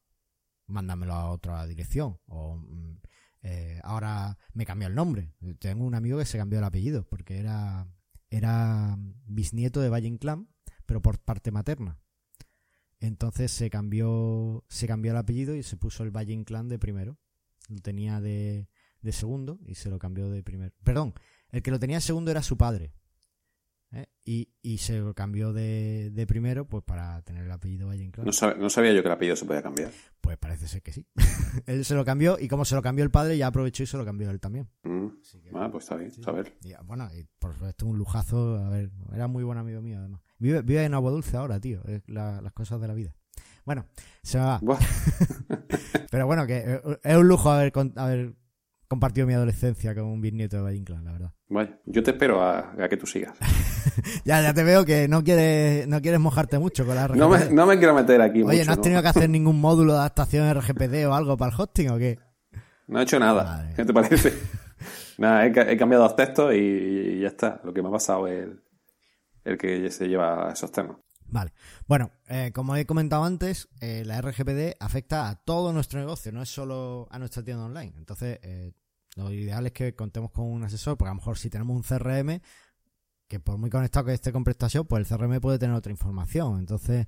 mándamelo 0.66 1.14
a 1.14 1.30
otra 1.30 1.66
dirección. 1.66 2.18
O 2.26 2.56
mm, 2.56 2.98
eh, 3.42 3.78
ahora 3.84 4.38
me 4.54 4.64
cambió 4.64 4.88
el 4.88 4.94
nombre. 4.94 5.34
Tengo 5.58 5.84
un 5.84 5.94
amigo 5.94 6.18
que 6.18 6.24
se 6.24 6.38
cambió 6.38 6.58
el 6.58 6.64
apellido 6.64 7.06
porque 7.06 7.38
era, 7.38 7.86
era 8.30 8.96
bisnieto 9.26 9.80
de 9.80 9.90
Valle 9.90 10.08
Inclán, 10.08 10.48
pero 10.86 11.02
por 11.02 11.18
parte 11.18 11.50
materna. 11.50 12.00
Entonces 13.00 13.52
se 13.52 13.68
cambió, 13.68 14.64
se 14.68 14.86
cambió 14.86 15.12
el 15.12 15.18
apellido 15.18 15.54
y 15.54 15.62
se 15.62 15.76
puso 15.76 16.04
el 16.04 16.10
Valle 16.10 16.32
Inclán 16.32 16.68
de 16.68 16.78
primero. 16.78 17.18
Lo 17.68 17.80
tenía 17.80 18.20
de, 18.22 18.68
de 19.02 19.12
segundo 19.12 19.60
y 19.66 19.74
se 19.74 19.90
lo 19.90 19.98
cambió 19.98 20.30
de 20.30 20.42
primero. 20.42 20.74
Perdón, 20.82 21.12
el 21.54 21.62
que 21.62 21.70
lo 21.70 21.78
tenía 21.78 22.00
segundo 22.00 22.30
era 22.30 22.42
su 22.42 22.56
padre. 22.56 22.92
¿eh? 23.92 24.06
Y, 24.24 24.48
y 24.60 24.78
se 24.78 24.98
lo 24.98 25.14
cambió 25.14 25.52
de, 25.52 26.10
de 26.12 26.26
primero 26.26 26.66
pues 26.68 26.82
para 26.84 27.22
tener 27.22 27.44
el 27.44 27.50
apellido 27.52 27.88
Valle. 27.88 28.10
No, 28.16 28.32
sab- 28.32 28.56
no 28.56 28.68
sabía 28.70 28.92
yo 28.92 29.02
que 29.02 29.08
el 29.08 29.14
apellido 29.14 29.36
se 29.36 29.44
podía 29.46 29.62
cambiar. 29.62 29.92
Pues 30.20 30.36
parece 30.38 30.66
ser 30.66 30.82
que 30.82 30.92
sí. 30.92 31.06
él 31.66 31.84
se 31.84 31.94
lo 31.94 32.04
cambió 32.04 32.36
y 32.40 32.48
como 32.48 32.64
se 32.64 32.74
lo 32.74 32.82
cambió 32.82 33.04
el 33.04 33.10
padre 33.10 33.36
ya 33.38 33.46
aprovechó 33.46 33.82
y 33.82 33.86
se 33.86 33.96
lo 33.96 34.04
cambió 34.04 34.30
él 34.30 34.40
también. 34.40 34.68
Mm. 34.82 35.06
Que- 35.42 35.50
Ah, 35.54 35.68
pues 35.70 35.84
está 35.84 35.96
bien, 35.96 36.10
Sí. 36.12 36.22
saber. 36.22 36.52
Y, 36.64 36.72
bueno, 36.84 37.08
y 37.16 37.24
por 37.38 37.52
supuesto 37.52 37.86
un 37.86 37.96
lujazo, 37.98 38.56
a 38.56 38.68
ver, 38.70 38.90
era 39.12 39.28
muy 39.28 39.44
buen 39.44 39.58
amigo 39.58 39.80
mío 39.80 39.98
además. 40.00 40.20
Vive, 40.38 40.62
vive 40.62 40.84
en 40.84 40.94
Agua 40.94 41.12
Dulce 41.12 41.36
ahora, 41.36 41.60
tío, 41.60 41.82
es 41.86 42.02
la- 42.08 42.40
las 42.40 42.52
cosas 42.52 42.80
de 42.80 42.88
la 42.88 42.94
vida. 42.94 43.14
Bueno, 43.64 43.86
se 44.22 44.38
va. 44.38 44.60
Pero 46.10 46.26
bueno, 46.26 46.46
que 46.46 46.58
eh, 46.58 46.80
es 47.02 47.16
un 47.16 47.28
lujo 47.28 47.50
haber, 47.50 47.72
haber 47.96 48.34
compartido 48.88 49.26
mi 49.26 49.34
adolescencia 49.34 49.94
con 49.94 50.04
un 50.04 50.20
bisnieto 50.20 50.56
de 50.56 50.62
Valle 50.62 50.76
Inclán, 50.78 51.04
la 51.04 51.12
verdad. 51.12 51.32
Vaya, 51.48 51.78
yo 51.86 52.02
te 52.02 52.10
espero 52.12 52.42
a, 52.42 52.72
a 52.78 52.88
que 52.88 52.96
tú 52.96 53.06
sigas. 53.06 53.36
Ya, 54.24 54.40
ya 54.42 54.52
te 54.54 54.64
veo 54.64 54.84
que 54.84 55.06
no 55.08 55.22
quieres, 55.22 55.86
no 55.86 56.00
quieres 56.00 56.18
mojarte 56.18 56.58
mucho 56.58 56.84
con 56.86 56.96
la 56.96 57.06
RGPD. 57.06 57.18
No 57.18 57.28
me, 57.28 57.50
no 57.50 57.66
me 57.66 57.78
quiero 57.78 57.94
meter 57.94 58.20
aquí 58.22 58.42
Oye, 58.42 58.58
mucho, 58.58 58.64
¿no 58.66 58.72
has 58.72 58.80
tenido 58.80 59.02
que 59.02 59.08
hacer 59.08 59.30
ningún 59.30 59.60
módulo 59.60 59.92
de 59.92 59.98
adaptación 60.00 60.52
RGPD 60.52 61.06
o 61.06 61.14
algo 61.14 61.36
para 61.36 61.54
el 61.54 61.60
hosting 61.60 61.90
o 61.90 61.98
qué? 61.98 62.18
No 62.88 62.98
he 62.98 63.02
hecho 63.04 63.18
nada. 63.20 63.70
¿Qué 63.76 63.84
te 63.84 63.92
parece? 63.92 64.32
nada, 65.18 65.46
he, 65.46 65.52
ca- 65.52 65.70
he 65.70 65.76
cambiado 65.76 66.04
los 66.04 66.16
textos 66.16 66.54
y 66.54 67.20
ya 67.20 67.28
está. 67.28 67.60
Lo 67.62 67.72
que 67.72 67.82
me 67.82 67.88
ha 67.88 67.92
pasado 67.92 68.26
es 68.26 68.44
el, 68.44 68.62
el 69.44 69.58
que 69.58 69.90
se 69.90 70.08
lleva 70.08 70.50
esos 70.52 70.72
temas. 70.72 70.96
Vale. 71.26 71.52
Bueno, 71.86 72.10
eh, 72.28 72.52
como 72.54 72.76
he 72.76 72.86
comentado 72.86 73.24
antes, 73.24 73.68
eh, 73.80 74.02
la 74.04 74.20
RGPD 74.20 74.76
afecta 74.80 75.28
a 75.28 75.36
todo 75.36 75.72
nuestro 75.72 76.00
negocio, 76.00 76.32
no 76.32 76.42
es 76.42 76.48
solo 76.48 77.08
a 77.10 77.18
nuestra 77.18 77.42
tienda 77.42 77.64
online. 77.64 77.92
Entonces, 77.96 78.38
eh, 78.42 78.72
lo 79.16 79.32
ideal 79.32 79.66
es 79.66 79.72
que 79.72 79.94
contemos 79.94 80.30
con 80.30 80.46
un 80.46 80.64
asesor, 80.64 80.96
porque 80.96 81.08
a 81.08 81.12
lo 81.12 81.20
mejor 81.20 81.38
si 81.38 81.50
tenemos 81.50 81.76
un 81.76 81.82
CRM, 81.82 82.40
que 83.28 83.40
por 83.40 83.58
muy 83.58 83.70
conectado 83.70 84.06
que 84.06 84.12
esté 84.12 84.32
con 84.32 84.44
PrestaShop, 84.44 84.86
pues 84.86 85.00
el 85.00 85.16
CRM 85.16 85.40
puede 85.40 85.58
tener 85.58 85.74
otra 85.74 85.90
información. 85.90 86.58
Entonces, 86.58 87.06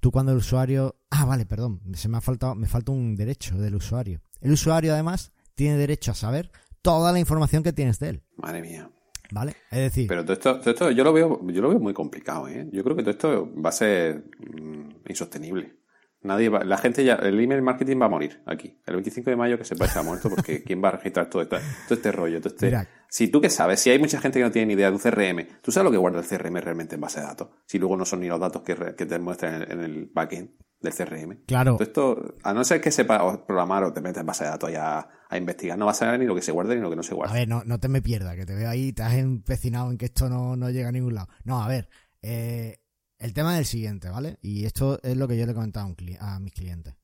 tú 0.00 0.10
cuando 0.10 0.32
el 0.32 0.38
usuario... 0.38 0.96
Ah, 1.10 1.24
vale, 1.24 1.46
perdón, 1.46 1.80
se 1.94 2.08
me 2.08 2.18
ha 2.18 2.20
faltado, 2.20 2.54
me 2.54 2.66
falta 2.66 2.92
un 2.92 3.14
derecho 3.14 3.58
del 3.58 3.74
usuario. 3.74 4.22
El 4.40 4.52
usuario, 4.52 4.94
además, 4.94 5.32
tiene 5.54 5.76
derecho 5.76 6.12
a 6.12 6.14
saber 6.14 6.50
toda 6.82 7.12
la 7.12 7.18
información 7.18 7.62
que 7.62 7.72
tienes 7.72 7.98
de 7.98 8.08
él, 8.08 8.22
Madre 8.36 8.62
mía. 8.62 8.90
¿Vale? 9.32 9.54
Es 9.70 9.78
decir, 9.78 10.06
Pero 10.08 10.22
todo 10.24 10.32
esto, 10.34 10.58
todo 10.60 10.70
esto 10.70 10.90
yo 10.90 11.04
lo 11.04 11.12
veo, 11.12 11.40
yo 11.48 11.62
lo 11.62 11.68
veo 11.70 11.78
muy 11.78 11.92
complicado, 11.94 12.48
¿eh? 12.48 12.68
Yo 12.72 12.82
creo 12.84 12.96
que 12.96 13.02
todo 13.02 13.10
esto 13.12 13.52
va 13.60 13.70
a 13.70 13.72
ser 13.72 14.24
mm, 14.38 14.88
insostenible. 15.08 15.76
Nadie 16.22 16.50
va, 16.50 16.62
la 16.64 16.76
gente 16.76 17.02
ya, 17.02 17.14
el 17.14 17.40
email 17.40 17.62
marketing 17.62 17.98
va 18.02 18.04
a 18.04 18.08
morir 18.10 18.42
aquí. 18.44 18.78
El 18.86 18.94
25 18.96 19.30
de 19.30 19.36
mayo 19.36 19.56
que 19.56 19.64
se 19.64 19.74
va 19.74 19.86
a 19.86 19.88
estar 19.88 20.04
muerto 20.04 20.28
porque 20.28 20.62
quién 20.64 20.84
va 20.84 20.88
a 20.88 20.92
registrar 20.92 21.30
todo, 21.30 21.40
esto, 21.40 21.56
todo 21.88 21.94
este 21.94 22.12
rollo, 22.12 22.40
todo 22.42 22.50
este. 22.52 22.66
Mira. 22.66 22.86
Si 23.08 23.28
tú 23.28 23.40
qué 23.40 23.48
sabes, 23.48 23.80
si 23.80 23.88
hay 23.88 23.98
mucha 23.98 24.20
gente 24.20 24.38
que 24.38 24.44
no 24.44 24.50
tiene 24.50 24.66
ni 24.66 24.74
idea 24.74 24.88
de 24.90 24.96
un 24.96 25.00
CRM, 25.00 25.46
¿tú 25.62 25.72
sabes 25.72 25.86
lo 25.86 25.90
que 25.90 25.96
guarda 25.96 26.20
el 26.20 26.26
CRM 26.26 26.56
realmente 26.60 26.96
en 26.96 27.00
base 27.00 27.20
de 27.20 27.26
datos? 27.26 27.48
Si 27.64 27.78
luego 27.78 27.96
no 27.96 28.04
son 28.04 28.20
ni 28.20 28.28
los 28.28 28.38
datos 28.38 28.60
que, 28.62 28.74
re- 28.74 28.94
que 28.94 29.06
te 29.06 29.18
muestran 29.18 29.54
en 29.54 29.62
el, 29.62 29.70
en 29.72 29.80
el 29.80 30.10
backend 30.12 30.50
del 30.80 30.92
CRM. 30.94 31.38
claro, 31.46 31.72
Todo 31.76 31.82
esto, 31.84 32.34
a 32.42 32.52
no 32.52 32.64
ser 32.64 32.80
que 32.82 32.90
sepas 32.90 33.38
programar 33.46 33.84
o 33.84 33.92
te 33.92 34.00
metas 34.02 34.20
en 34.20 34.26
base 34.26 34.44
de 34.44 34.50
datos 34.50 34.70
ya 34.70 35.08
a 35.30 35.38
investigar, 35.38 35.78
no 35.78 35.86
vas 35.86 35.96
a 36.02 36.06
saber 36.06 36.20
ni 36.20 36.26
lo 36.26 36.34
que 36.34 36.42
se 36.42 36.52
guarda 36.52 36.74
ni 36.74 36.80
lo 36.80 36.90
que 36.90 36.96
no 36.96 37.02
se 37.02 37.12
A 37.12 37.16
guarda. 37.16 37.34
ver, 37.34 37.48
no, 37.48 37.62
no 37.64 37.78
te 37.80 37.88
me 37.88 38.02
pierdas, 38.02 38.36
que 38.36 38.44
te 38.46 38.54
veo 38.54 38.68
ahí, 38.68 38.92
te 38.92 39.02
has 39.02 39.14
empecinado 39.14 39.90
en 39.90 39.96
que 39.98 40.06
esto 40.06 40.28
no, 40.28 40.56
no 40.56 40.70
llega 40.70 40.88
a 40.88 40.92
ningún 40.92 41.14
lado. 41.14 41.28
No, 41.44 41.62
a 41.62 41.68
ver, 41.68 41.88
eh, 42.22 42.80
el 43.18 43.32
tema 43.32 43.54
es 43.54 43.60
el 43.60 43.66
siguiente, 43.66 44.08
¿vale? 44.10 44.38
Y 44.42 44.64
esto 44.64 45.00
es 45.02 45.16
lo 45.16 45.28
que 45.28 45.38
yo 45.38 45.46
le 45.46 45.52
he 45.52 45.54
comentado 45.54 45.86
a, 45.86 45.88
un 45.88 45.96
cli- 45.96 46.18
a 46.20 46.38
mis 46.40 46.52
clientes. 46.52 46.94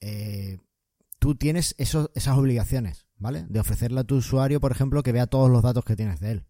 Eh, 0.00 0.58
tú 1.18 1.34
tienes 1.36 1.74
esos, 1.78 2.10
esas 2.14 2.36
obligaciones, 2.38 3.06
¿vale? 3.18 3.44
De 3.48 3.60
ofrecerle 3.60 4.00
a 4.00 4.04
tu 4.04 4.16
usuario, 4.16 4.60
por 4.60 4.72
ejemplo, 4.72 5.02
que 5.02 5.12
vea 5.12 5.26
todos 5.26 5.50
los 5.50 5.62
datos 5.62 5.84
que 5.84 5.96
tienes 5.96 6.20
de 6.20 6.30
él. 6.32 6.46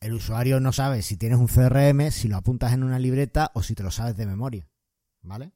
El 0.00 0.14
usuario 0.14 0.60
no 0.60 0.72
sabe 0.72 1.02
si 1.02 1.16
tienes 1.16 1.38
un 1.38 1.46
CRM, 1.48 2.10
si 2.10 2.28
lo 2.28 2.36
apuntas 2.36 2.72
en 2.72 2.82
una 2.82 2.98
libreta 2.98 3.50
o 3.54 3.62
si 3.62 3.74
te 3.74 3.82
lo 3.82 3.90
sabes 3.90 4.16
de 4.16 4.26
memoria, 4.26 4.68
¿vale? 5.22 5.52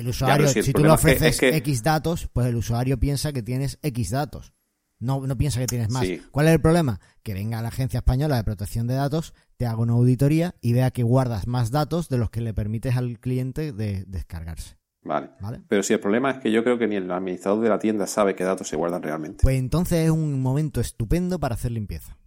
El 0.00 0.08
usuario, 0.08 0.48
si 0.48 0.62
si 0.62 0.72
tú 0.72 0.82
le 0.82 0.88
problema 0.88 0.94
es 0.94 1.00
que- 1.00 1.10
ofreces 1.16 1.34
es 1.34 1.40
que- 1.40 1.56
X 1.56 1.82
datos, 1.82 2.28
pues 2.32 2.46
el 2.46 2.56
usuario 2.56 2.98
piensa 2.98 3.32
que 3.32 3.42
tienes 3.42 3.78
X 3.82 4.10
datos. 4.10 4.52
No, 4.98 5.26
no 5.26 5.36
piensa 5.36 5.60
que 5.60 5.66
tienes 5.66 5.90
más. 5.90 6.06
Sí. 6.06 6.22
¿Cuál 6.30 6.46
es 6.46 6.52
el 6.54 6.60
problema? 6.60 7.00
Que 7.22 7.34
venga 7.34 7.60
la 7.60 7.68
Agencia 7.68 7.98
Española 7.98 8.36
de 8.36 8.44
Protección 8.44 8.86
de 8.86 8.94
Datos, 8.94 9.34
te 9.58 9.66
haga 9.66 9.78
una 9.78 9.92
auditoría 9.92 10.54
y 10.62 10.72
vea 10.72 10.90
que 10.90 11.02
guardas 11.02 11.46
más 11.46 11.70
datos 11.70 12.08
de 12.08 12.16
los 12.18 12.30
que 12.30 12.40
le 12.40 12.54
permites 12.54 12.96
al 12.96 13.18
cliente 13.18 13.72
de 13.72 14.04
descargarse. 14.06 14.76
Vale. 15.02 15.30
¿Vale? 15.40 15.60
Pero 15.68 15.82
si 15.82 15.92
el 15.92 16.00
problema 16.00 16.30
es 16.32 16.38
que 16.38 16.50
yo 16.50 16.64
creo 16.64 16.78
que 16.78 16.88
ni 16.88 16.96
el 16.96 17.10
administrador 17.10 17.62
de 17.62 17.68
la 17.68 17.78
tienda 17.78 18.06
sabe 18.06 18.34
qué 18.34 18.44
datos 18.44 18.68
se 18.68 18.76
guardan 18.76 19.02
realmente. 19.02 19.42
Pues 19.42 19.56
entonces 19.58 20.04
es 20.06 20.10
un 20.10 20.40
momento 20.40 20.80
estupendo 20.80 21.38
para 21.38 21.54
hacer 21.54 21.72
limpieza. 21.72 22.18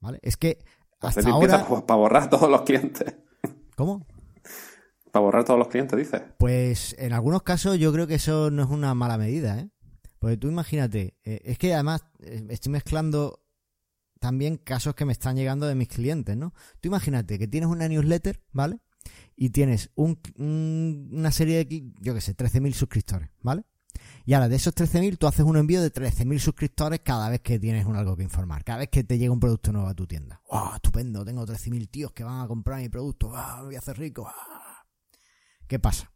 ¿Vale? 0.00 0.18
Es 0.22 0.36
que 0.36 0.58
hasta 1.00 1.20
Hacer 1.20 1.24
limpieza 1.26 1.60
ahora... 1.62 1.86
para 1.86 1.98
borrar 1.98 2.30
todos 2.30 2.50
los 2.50 2.62
clientes. 2.62 3.14
¿Cómo? 3.76 4.06
Para 5.12 5.22
borrar 5.24 5.44
todos 5.44 5.58
los 5.58 5.68
clientes, 5.68 5.98
dices. 5.98 6.22
Pues 6.38 6.94
en 6.98 7.12
algunos 7.12 7.42
casos 7.42 7.78
yo 7.78 7.92
creo 7.92 8.06
que 8.06 8.14
eso 8.14 8.50
no 8.50 8.62
es 8.62 8.70
una 8.70 8.94
mala 8.94 9.18
medida, 9.18 9.58
¿eh? 9.58 9.70
Porque 10.18 10.36
tú 10.36 10.48
imagínate, 10.48 11.16
eh, 11.24 11.40
es 11.44 11.58
que 11.58 11.72
además 11.74 12.04
eh, 12.20 12.46
estoy 12.50 12.72
mezclando 12.72 13.42
también 14.18 14.58
casos 14.58 14.94
que 14.94 15.06
me 15.06 15.12
están 15.12 15.34
llegando 15.36 15.66
de 15.66 15.74
mis 15.74 15.88
clientes, 15.88 16.36
¿no? 16.36 16.52
Tú 16.80 16.88
imagínate 16.88 17.38
que 17.38 17.48
tienes 17.48 17.70
una 17.70 17.88
newsletter, 17.88 18.42
¿vale? 18.52 18.78
Y 19.34 19.48
tienes 19.50 19.90
un, 19.94 20.20
un- 20.36 21.08
una 21.12 21.30
serie 21.32 21.64
de, 21.64 21.90
yo 22.00 22.12
qué 22.14 22.20
sé, 22.20 22.36
13.000 22.36 22.74
suscriptores, 22.74 23.30
¿vale? 23.40 23.64
Y 24.26 24.34
ahora 24.34 24.48
de 24.50 24.56
esos 24.56 24.74
13.000 24.74 25.16
tú 25.16 25.26
haces 25.26 25.44
un 25.46 25.56
envío 25.56 25.80
de 25.80 25.90
13.000 25.90 26.38
suscriptores 26.38 27.00
cada 27.02 27.30
vez 27.30 27.40
que 27.40 27.58
tienes 27.58 27.86
un 27.86 27.96
algo 27.96 28.14
que 28.16 28.22
informar, 28.22 28.62
cada 28.62 28.80
vez 28.80 28.88
que 28.90 29.02
te 29.04 29.16
llega 29.16 29.32
un 29.32 29.40
producto 29.40 29.72
nuevo 29.72 29.88
a 29.88 29.94
tu 29.94 30.06
tienda. 30.06 30.42
¡Wow! 30.50 30.74
Estupendo, 30.74 31.24
tengo 31.24 31.46
13.000 31.46 31.88
tíos 31.90 32.12
que 32.12 32.22
van 32.24 32.40
a 32.42 32.46
comprar 32.46 32.80
mi 32.80 32.90
producto, 32.90 33.28
¡wow! 33.30 33.56
Me 33.60 33.64
voy 33.64 33.74
a 33.76 33.78
hacer 33.78 33.98
rico. 33.98 34.28
¡ah! 34.28 34.59
¿Qué 35.70 35.78
pasa? 35.78 36.10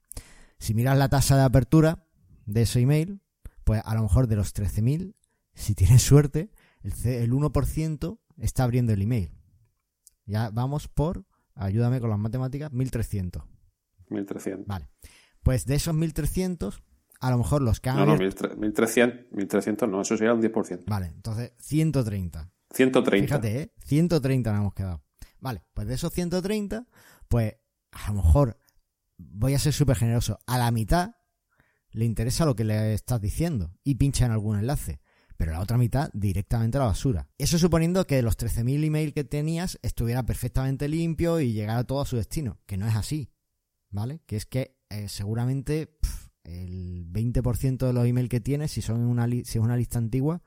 Si 0.59 0.75
miras 0.75 0.99
la 0.99 1.09
tasa 1.09 1.37
de 1.37 1.45
apertura 1.45 2.09
de 2.45 2.63
ese 2.63 2.81
email, 2.81 3.21
pues 3.63 3.81
a 3.85 3.95
lo 3.95 4.03
mejor 4.03 4.27
de 4.27 4.35
los 4.35 4.53
13.000, 4.53 5.15
si 5.55 5.77
tienes 5.77 6.03
suerte, 6.11 6.51
el, 6.83 6.93
C- 6.93 7.23
el 7.23 7.31
1% 7.33 8.19
está 8.39 8.65
abriendo 8.65 8.93
el 8.93 9.01
email. 9.03 9.31
Ya 10.27 10.51
vamos 10.51 10.89
por, 10.89 11.25
ayúdame 11.55 12.01
con 12.01 12.11
las 12.11 12.19
matemáticas, 12.19 12.73
1.300. 12.73 13.45
1300. 14.11 14.67
Vale. 14.67 14.89
Pues 15.45 15.67
de 15.67 15.77
esos 15.77 15.95
1300, 15.95 16.83
a 17.21 17.31
lo 17.31 17.39
mejor 17.39 17.63
los 17.63 17.79
que 17.79 17.91
han 17.91 17.99
No, 17.99 18.07
no, 18.07 18.13
abierto- 18.15 18.57
1300, 18.57 19.31
1300 19.31 19.89
no, 19.89 20.01
eso 20.01 20.17
sería 20.17 20.35
un 20.35 20.43
10%. 20.43 20.83
Vale, 20.89 21.07
entonces 21.15 21.53
130. 21.61 22.51
130. 22.73 23.27
Fíjate, 23.29 23.61
¿eh? 23.63 23.73
130 23.85 24.51
nos 24.51 24.61
hemos 24.63 24.75
quedado. 24.75 25.05
Vale, 25.39 25.63
pues 25.75 25.87
de 25.87 25.95
esos 25.95 26.13
130, 26.13 26.89
pues 27.29 27.55
a 27.93 28.09
lo 28.11 28.17
mejor 28.17 28.59
voy 29.19 29.55
a 29.55 29.59
ser 29.59 29.73
súper 29.73 29.97
generoso. 29.97 30.39
A 30.47 30.59
la 30.59 30.71
mitad 30.71 31.17
le 31.91 32.05
interesa 32.05 32.45
lo 32.45 32.57
que 32.57 32.65
le 32.65 32.95
estás 32.95 33.21
diciendo 33.21 33.73
y 33.85 33.95
pincha 33.95 34.27
en 34.27 34.33
algún 34.33 34.59
enlace. 34.59 35.01
Pero 35.37 35.53
la 35.53 35.61
otra 35.61 35.79
mitad 35.79 36.11
directamente 36.13 36.79
a 36.79 36.83
la 36.83 36.87
basura. 36.87 37.29
Eso 37.39 37.59
suponiendo 37.59 38.07
que 38.07 38.23
los 38.23 38.39
13.000 38.39 38.85
email 38.85 39.13
que 39.13 39.25
tenías 39.25 39.79
estuviera 39.83 40.25
perfectamente 40.25 40.89
limpio 40.89 41.41
y 41.41 41.53
llegara 41.53 41.85
todo 41.85 42.01
a 42.01 42.07
su 42.07 42.17
destino. 42.17 42.61
Que 42.67 42.77
no 42.77 42.87
es 42.87 42.95
así. 42.95 43.31
¿Vale? 43.91 44.21
Que 44.27 44.37
es 44.37 44.47
que 44.47 44.77
eh, 44.91 45.09
seguramente 45.09 45.87
pf, 45.87 46.31
el 46.45 47.07
20% 47.11 47.87
de 47.87 47.93
los 47.93 48.07
emails 48.07 48.29
que 48.29 48.41
tienes, 48.41 48.73
si 48.73 48.83
son 48.83 49.01
una 49.01 49.27
si 49.27 49.41
es 49.41 49.57
una 49.57 49.77
lista 49.77 49.99
antigua, 49.99 50.43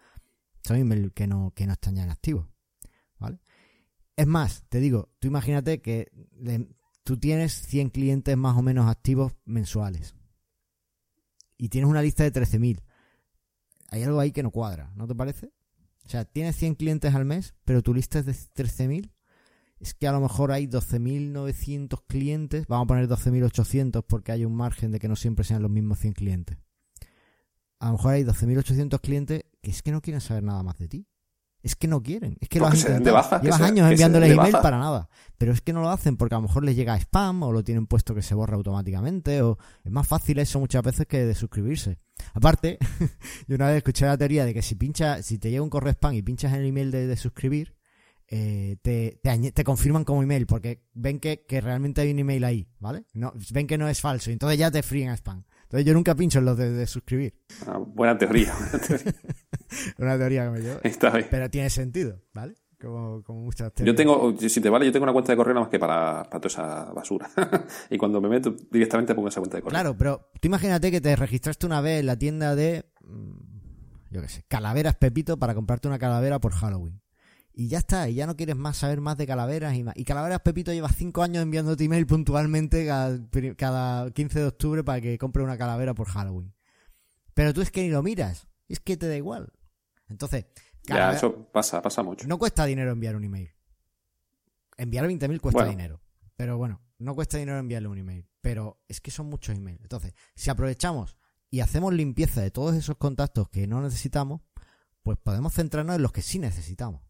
son 0.64 0.78
emails 0.78 1.12
que 1.14 1.28
no, 1.28 1.52
que 1.56 1.66
no 1.66 1.74
están 1.74 1.96
ya 1.96 2.04
en 2.04 2.10
activo. 2.10 2.50
¿Vale? 3.20 3.40
Es 4.16 4.28
más, 4.28 4.64
te 4.70 4.80
digo, 4.80 5.14
tú 5.20 5.28
imagínate 5.28 5.82
que 5.82 6.12
tú 7.08 7.16
tienes 7.16 7.54
100 7.54 7.92
clientes 7.92 8.36
más 8.36 8.58
o 8.58 8.62
menos 8.62 8.86
activos 8.90 9.32
mensuales 9.46 10.14
y 11.58 11.70
tienes 11.70 11.90
una 11.90 12.02
lista 12.02 12.26
de 12.26 12.34
13.000. 12.34 12.82
Hay 13.92 14.04
algo 14.04 14.20
ahí 14.20 14.34
que 14.34 14.44
no 14.44 14.52
cuadra, 14.52 14.92
¿no 14.94 15.08
te 15.08 15.16
parece? 15.16 15.54
O 16.04 16.10
sea, 16.10 16.26
tienes 16.26 16.58
100 16.58 16.76
clientes 16.76 17.16
al 17.16 17.24
mes, 17.24 17.56
pero 17.64 17.82
tu 17.82 17.94
lista 17.94 18.20
es 18.20 18.26
de 18.26 18.34
13.000. 18.34 19.10
Es 19.80 19.94
que 19.94 20.06
a 20.06 20.12
lo 20.12 20.20
mejor 20.20 20.52
hay 20.52 20.68
12.900 20.68 22.04
clientes. 22.08 22.68
Vamos 22.68 22.84
a 22.84 22.88
poner 22.88 23.08
12.800 23.08 24.04
porque 24.06 24.34
hay 24.34 24.44
un 24.44 24.56
margen 24.58 24.92
de 24.92 25.00
que 25.00 25.08
no 25.08 25.16
siempre 25.16 25.46
sean 25.46 25.62
los 25.62 25.72
mismos 25.72 26.00
100 26.00 26.12
clientes. 26.12 26.58
A 27.80 27.86
lo 27.86 27.94
mejor 27.94 28.16
hay 28.16 28.26
12.800 28.26 29.00
clientes 29.00 29.46
que 29.62 29.72
es 29.72 29.82
que 29.82 29.94
no 29.94 30.02
quieren 30.02 30.20
saber 30.20 30.44
nada 30.44 30.62
más 30.62 30.78
de 30.78 30.90
ti. 30.90 31.08
Es 31.64 31.76
que 31.76 31.88
no 31.88 32.02
quieren. 32.02 32.38
Es 32.40 32.50
que 32.50 32.60
lo 32.60 32.70
de 32.70 33.12
baja, 33.12 33.42
Llevas 33.42 33.62
años 33.62 33.90
enviándoles 33.90 34.32
email 34.32 34.52
baja. 34.52 34.62
para 34.62 34.78
nada. 34.78 35.10
Pero 35.38 35.52
es 35.52 35.62
que 35.62 35.74
no 35.74 35.82
lo 35.82 35.90
hacen 35.90 36.16
porque 36.16 36.36
a 36.36 36.38
lo 36.38 36.44
mejor 36.44 36.64
les 36.64 36.76
llega 36.76 36.96
spam 36.98 37.44
o 37.44 37.52
lo 37.52 37.64
tienen 37.64 37.88
puesto 37.88 38.16
que 38.16 38.22
se 38.22 38.36
borra 38.36 38.56
automáticamente. 38.56 39.42
O 39.42 39.58
es 39.84 39.92
más 39.92 40.08
fácil 40.08 40.40
eso 40.40 40.60
muchas 40.60 40.84
veces 40.84 41.08
que 41.08 41.26
de 41.26 41.36
suscribirse. 41.36 41.98
Aparte, 42.34 42.78
yo 43.48 43.56
una 43.56 43.68
vez 43.68 43.78
escuché 43.78 44.06
la 44.06 44.18
teoría 44.18 44.46
de 44.46 44.54
que 44.54 44.62
si 44.62 44.76
pinchas, 44.76 45.26
si 45.26 45.38
te 45.40 45.50
llega 45.50 45.64
un 45.64 45.70
correo 45.70 45.92
spam 45.92 46.14
y 46.14 46.22
pinchas 46.22 46.54
en 46.54 46.62
el 46.62 46.68
email 46.68 46.92
de, 46.92 47.08
de 47.08 47.18
suscribir, 47.18 47.76
eh, 48.30 48.78
te, 48.82 49.20
te 49.52 49.64
confirman 49.64 50.04
como 50.04 50.22
email 50.22 50.46
porque 50.48 50.84
ven 50.94 51.20
que, 51.20 51.46
que 51.48 51.62
realmente 51.62 52.02
hay 52.02 52.12
un 52.12 52.20
email 52.20 52.44
ahí, 52.44 52.68
¿vale? 52.80 53.06
No, 53.14 53.34
ven 53.52 53.68
que 53.68 53.78
no 53.78 53.88
es 53.88 54.02
falso 54.02 54.30
y 54.30 54.34
entonces 54.34 54.60
ya 54.60 54.70
te 54.70 54.84
fríen 54.84 55.10
a 55.10 55.14
spam. 55.18 55.44
Entonces 55.68 55.86
yo 55.86 55.94
nunca 55.94 56.16
pincho 56.16 56.40
en 56.40 56.46
los 56.46 56.58
de, 56.58 56.72
de 56.72 56.88
suscribir. 56.88 57.34
Ah, 57.68 57.78
buena 57.78 58.18
teoría. 58.18 58.54
buena 58.54 58.80
teoría. 58.88 59.14
Una 59.98 60.18
teoría 60.18 60.46
que 60.46 60.50
me 60.52 60.60
llevo. 60.62 60.80
Está 60.82 61.10
bien. 61.12 61.28
Pero 61.30 61.50
tiene 61.50 61.70
sentido, 61.70 62.22
¿vale? 62.34 62.56
Como, 62.80 63.22
como 63.22 63.42
muchas 63.42 63.74
teorías. 63.74 63.94
Yo 63.94 63.98
tengo, 63.98 64.34
si 64.38 64.62
te 64.62 64.70
vale, 64.70 64.86
yo 64.86 64.94
tengo 64.94 65.04
una 65.04 65.12
cuenta 65.12 65.34
de 65.34 65.36
correo 65.36 65.56
nada 65.56 65.66
más 65.66 65.70
que 65.70 65.78
para, 65.78 66.24
para 66.24 66.40
toda 66.40 66.48
esa 66.48 66.94
basura. 66.94 67.30
y 67.90 67.98
cuando 67.98 68.22
me 68.22 68.30
meto 68.30 68.56
directamente 68.72 69.14
pongo 69.14 69.28
esa 69.28 69.42
cuenta 69.42 69.58
de 69.58 69.64
correo. 69.64 69.74
Claro, 69.78 69.98
pero 69.98 70.30
tú 70.40 70.48
imagínate 70.48 70.90
que 70.90 71.02
te 71.02 71.14
registraste 71.18 71.66
una 71.66 71.82
vez 71.82 72.00
en 72.00 72.06
la 72.06 72.16
tienda 72.18 72.56
de, 72.56 72.86
mm, 73.04 74.12
yo 74.12 74.22
qué 74.22 74.30
sé, 74.30 74.46
calaveras 74.48 74.96
Pepito 74.96 75.38
para 75.38 75.54
comprarte 75.54 75.90
una 75.90 76.00
calavera 76.00 76.40
por 76.40 76.54
Halloween. 76.54 77.02
Y 77.60 77.70
ya 77.70 77.80
está, 77.80 78.08
y 78.08 78.14
ya 78.14 78.28
no 78.28 78.36
quieres 78.36 78.56
más 78.56 78.78
saber 78.78 79.02
más 79.02 79.18
de 79.18 79.26
calaveras 79.26 79.74
y 79.74 79.84
más. 79.84 79.96
Y 79.98 80.04
Calaveras 80.04 80.42
Pepito 80.42 80.72
lleva 80.72 80.90
cinco 80.90 81.24
años 81.24 81.42
enviándote 81.42 81.86
email 81.86 82.06
puntualmente 82.06 82.86
cada, 82.86 83.18
cada 83.58 84.12
15 84.12 84.40
de 84.42 84.46
octubre 84.46 84.84
para 84.84 85.02
que 85.02 85.18
compre 85.18 85.42
una 85.42 85.58
calavera 85.58 85.96
por 85.96 86.08
Halloween. 86.08 86.54
Pero 87.34 87.56
tú 87.56 87.62
es 87.64 87.72
que 87.72 87.82
ni 87.82 87.90
lo 87.90 88.04
miras, 88.04 88.48
es 88.68 88.80
que 88.80 88.96
te 88.96 89.08
da 89.08 89.18
igual. 89.18 89.52
Entonces, 90.08 90.46
ya, 90.84 91.14
eso 91.14 91.48
pasa, 91.52 91.82
pasa 91.82 92.04
mucho. 92.04 92.28
no 92.28 92.38
cuesta 92.38 92.64
dinero 92.64 92.92
enviar 92.92 93.16
un 93.16 93.24
email. 93.24 93.50
Enviar 94.78 95.08
20.000 95.08 95.42
cuesta 95.42 95.58
Bueno. 95.62 95.72
dinero. 95.72 96.02
Pero 96.36 96.60
bueno, 96.60 96.80
no 97.00 97.16
cuesta 97.16 97.40
dinero 97.40 97.58
enviarle 97.58 97.88
un 97.88 97.98
email. 97.98 98.28
Pero 98.40 98.84
es 98.88 99.02
que 99.02 99.10
son 99.10 99.30
muchos 99.32 99.58
emails. 99.58 99.82
Entonces, 99.82 100.14
si 100.36 100.52
aprovechamos 100.52 101.18
y 101.50 101.62
hacemos 101.62 101.92
limpieza 101.92 102.40
de 102.40 102.52
todos 102.52 102.76
esos 102.76 102.98
contactos 102.98 103.50
que 103.50 103.66
no 103.66 103.82
necesitamos, 103.82 104.42
pues 105.02 105.18
podemos 105.18 105.56
centrarnos 105.56 105.96
en 105.96 106.04
los 106.04 106.12
que 106.12 106.22
sí 106.22 106.38
necesitamos. 106.38 107.07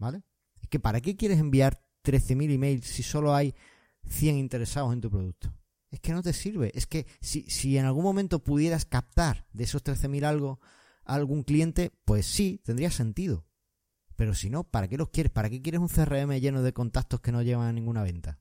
¿Vale? 0.00 0.24
Es 0.60 0.68
que 0.68 0.80
¿para 0.80 1.00
qué 1.00 1.14
quieres 1.14 1.38
enviar 1.38 1.84
13.000 2.04 2.54
emails 2.54 2.86
si 2.86 3.02
solo 3.02 3.34
hay 3.34 3.54
100 4.08 4.38
interesados 4.38 4.92
en 4.94 5.02
tu 5.02 5.10
producto? 5.10 5.54
Es 5.90 6.00
que 6.00 6.12
no 6.12 6.22
te 6.22 6.32
sirve. 6.32 6.72
Es 6.74 6.86
que 6.86 7.06
si, 7.20 7.42
si 7.42 7.76
en 7.76 7.84
algún 7.84 8.02
momento 8.02 8.42
pudieras 8.42 8.86
captar 8.86 9.46
de 9.52 9.64
esos 9.64 9.84
13.000 9.84 10.24
algo 10.24 10.58
a 11.04 11.14
algún 11.14 11.42
cliente, 11.42 11.92
pues 12.04 12.26
sí, 12.26 12.60
tendría 12.64 12.90
sentido. 12.90 13.46
Pero 14.16 14.34
si 14.34 14.48
no, 14.48 14.64
¿para 14.64 14.88
qué 14.88 14.96
los 14.96 15.10
quieres? 15.10 15.32
¿Para 15.32 15.50
qué 15.50 15.60
quieres 15.60 15.80
un 15.80 15.88
CRM 15.88 16.32
lleno 16.40 16.62
de 16.62 16.72
contactos 16.72 17.20
que 17.20 17.32
no 17.32 17.42
llevan 17.42 17.68
a 17.68 17.72
ninguna 17.72 18.02
venta? 18.02 18.40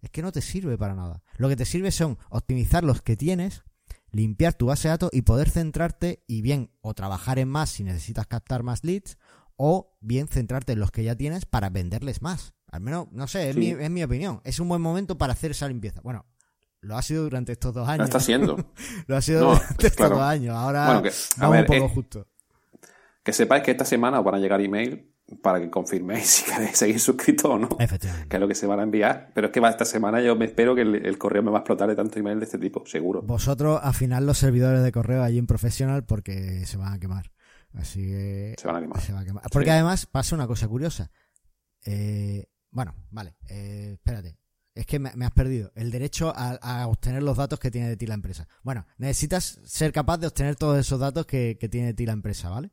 Es 0.00 0.10
que 0.10 0.22
no 0.22 0.30
te 0.30 0.42
sirve 0.42 0.78
para 0.78 0.94
nada. 0.94 1.24
Lo 1.38 1.48
que 1.48 1.56
te 1.56 1.64
sirve 1.64 1.90
son 1.90 2.18
optimizar 2.30 2.84
los 2.84 3.02
que 3.02 3.16
tienes, 3.16 3.62
limpiar 4.10 4.54
tu 4.54 4.66
base 4.66 4.88
de 4.88 4.92
datos 4.92 5.10
y 5.12 5.22
poder 5.22 5.50
centrarte 5.50 6.22
y 6.28 6.42
bien 6.42 6.70
o 6.80 6.94
trabajar 6.94 7.38
en 7.38 7.48
más 7.48 7.70
si 7.70 7.84
necesitas 7.84 8.26
captar 8.26 8.62
más 8.62 8.84
leads 8.84 9.18
o 9.64 9.94
bien 10.00 10.26
centrarte 10.26 10.72
en 10.72 10.80
los 10.80 10.90
que 10.90 11.04
ya 11.04 11.14
tienes 11.14 11.46
para 11.46 11.70
venderles 11.70 12.20
más. 12.20 12.52
Al 12.72 12.80
menos, 12.80 13.06
no 13.12 13.28
sé, 13.28 13.50
es, 13.50 13.54
Sí. 13.54 13.60
mi, 13.60 13.66
es 13.84 13.90
mi 13.90 14.02
opinión. 14.02 14.40
Es 14.42 14.58
un 14.58 14.68
buen 14.68 14.82
momento 14.82 15.16
para 15.16 15.34
hacer 15.34 15.52
esa 15.52 15.68
limpieza. 15.68 16.00
Bueno, 16.02 16.26
lo 16.80 16.96
ha 16.96 17.02
sido 17.02 17.22
durante 17.22 17.52
estos 17.52 17.72
dos 17.72 17.86
Lo 17.86 17.92
años. 17.92 18.04
está 18.06 18.18
haciendo. 18.18 18.56
Lo 19.06 19.16
ha 19.16 19.22
sido 19.22 19.40
No, 19.42 19.54
durante 19.54 19.86
estos 19.86 20.10
dos 20.10 20.20
años. 20.20 20.56
Ahora 20.56 20.86
Bueno, 20.86 21.02
que- 21.02 21.12
a 21.38 21.48
ver, 21.48 21.60
un 21.60 21.66
poco 21.66 21.84
eh, 21.86 21.90
justo. 21.94 22.26
Que 23.22 23.32
sepáis 23.32 23.62
que 23.62 23.70
esta 23.70 23.84
semana 23.84 24.18
os 24.18 24.24
van 24.24 24.34
a 24.34 24.38
llegar 24.38 24.60
email 24.60 25.08
para 25.42 25.60
que 25.60 25.70
confirméis 25.70 26.26
si 26.26 26.50
queréis 26.50 26.76
seguir 26.76 26.98
suscritos 26.98 27.44
o 27.48 27.56
no. 27.56 27.68
Efectivamente. 27.78 28.28
Que 28.28 28.36
es 28.38 28.40
lo 28.40 28.48
que 28.48 28.56
se 28.56 28.66
van 28.66 28.80
a 28.80 28.82
enviar. 28.82 29.30
Pero 29.32 29.46
es 29.46 29.52
que 29.52 29.60
va 29.60 29.70
esta 29.70 29.84
semana 29.84 30.20
yo 30.20 30.34
me 30.34 30.46
espero 30.46 30.74
que 30.74 30.80
el, 30.80 31.06
el 31.06 31.18
correo 31.18 31.44
me 31.44 31.52
va 31.52 31.58
a 31.58 31.60
explotar 31.60 31.88
de 31.88 31.94
tanto 31.94 32.18
email 32.18 32.40
de 32.40 32.46
este 32.46 32.58
tipo, 32.58 32.84
seguro. 32.84 33.22
Vosotros 33.22 33.78
afinad 33.80 34.22
los 34.22 34.38
servidores 34.38 34.82
de 34.82 34.90
correo 34.90 35.22
allí 35.22 35.38
en 35.38 35.46
Professional 35.46 36.04
porque 36.04 36.66
se 36.66 36.76
van 36.78 36.94
a 36.94 36.98
quemar. 36.98 37.30
Así 37.74 38.00
que 38.02 38.54
Se 38.58 38.66
van 38.66 38.76
a 38.76 38.80
quemar. 38.80 39.00
se 39.00 39.12
va 39.12 39.20
a 39.20 39.24
quemar. 39.24 39.42
Porque 39.50 39.66
Sí. 39.66 39.70
además 39.70 40.06
pasa 40.06 40.34
una 40.34 40.46
cosa 40.46 40.68
curiosa. 40.68 41.10
Eh, 41.84 42.46
bueno, 42.70 42.94
vale, 43.10 43.36
eh, 43.48 43.92
espérate. 43.94 44.38
Es 44.74 44.86
que 44.86 44.98
me, 44.98 45.12
me 45.16 45.26
has 45.26 45.32
perdido. 45.32 45.70
El 45.74 45.90
derecho 45.90 46.32
a, 46.34 46.52
a 46.54 46.86
obtener 46.86 47.22
los 47.22 47.36
datos 47.36 47.58
que 47.60 47.70
tiene 47.70 47.88
de 47.88 47.96
ti 47.96 48.06
la 48.06 48.14
empresa. 48.14 48.48
Bueno, 48.62 48.86
necesitas 48.96 49.60
ser 49.64 49.92
capaz 49.92 50.18
de 50.18 50.26
obtener 50.28 50.56
todos 50.56 50.78
esos 50.78 50.98
datos 50.98 51.26
que, 51.26 51.58
que 51.60 51.68
tiene 51.68 51.88
de 51.88 51.94
ti 51.94 52.06
la 52.06 52.12
empresa, 52.14 52.48
¿vale? 52.48 52.70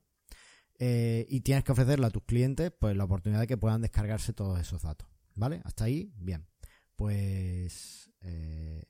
Eh, 0.81 1.25
y 1.29 1.41
tienes 1.41 1.65
que 1.65 1.73
ofrecerle 1.73 2.05
a 2.05 2.09
tus 2.09 2.23
clientes 2.23 2.71
pues 2.79 2.95
la 2.95 3.03
oportunidad 3.03 3.41
de 3.41 3.47
que 3.47 3.57
puedan 3.57 3.81
descargarse 3.81 4.31
todos 4.31 4.59
esos 4.61 4.81
datos. 4.81 5.09
¿Vale? 5.35 5.61
Hasta 5.65 5.83
ahí, 5.85 6.13
bien. 6.17 6.47
Pues... 6.95 8.09
eh, 8.21 8.83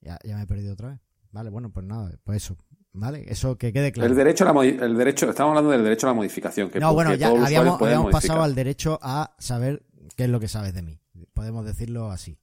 ya, 0.00 0.18
ya 0.24 0.36
me 0.36 0.42
he 0.42 0.46
perdido 0.46 0.74
otra 0.74 0.88
vez. 0.90 1.00
Vale, 1.30 1.48
bueno, 1.50 1.72
pues 1.72 1.84
nada, 1.86 2.18
pues 2.24 2.42
eso. 2.44 2.56
¿Vale? 2.98 3.26
Eso 3.28 3.58
que 3.58 3.74
quede 3.74 3.92
claro. 3.92 4.08
El 4.10 4.16
derecho 4.16 4.44
a 4.44 4.46
la 4.46 4.54
modi- 4.54 4.80
el 4.82 4.96
derecho, 4.96 5.28
estamos 5.28 5.50
hablando 5.50 5.70
del 5.70 5.84
derecho 5.84 6.06
a 6.06 6.10
la 6.10 6.14
modificación. 6.14 6.70
Que 6.70 6.80
no, 6.80 6.94
bueno, 6.94 7.14
ya 7.14 7.28
todos 7.28 7.44
habíamos, 7.44 8.10
pasado 8.10 8.42
al 8.42 8.54
derecho 8.54 8.98
a 9.02 9.34
saber 9.38 9.84
qué 10.16 10.24
es 10.24 10.30
lo 10.30 10.40
que 10.40 10.48
sabes 10.48 10.72
de 10.72 10.80
mí. 10.80 10.98
Podemos 11.34 11.66
decirlo 11.66 12.10
así. 12.10 12.38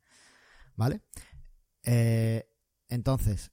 ¿Vale? 0.76 1.02
Eh, 1.84 2.48
entonces, 2.88 3.52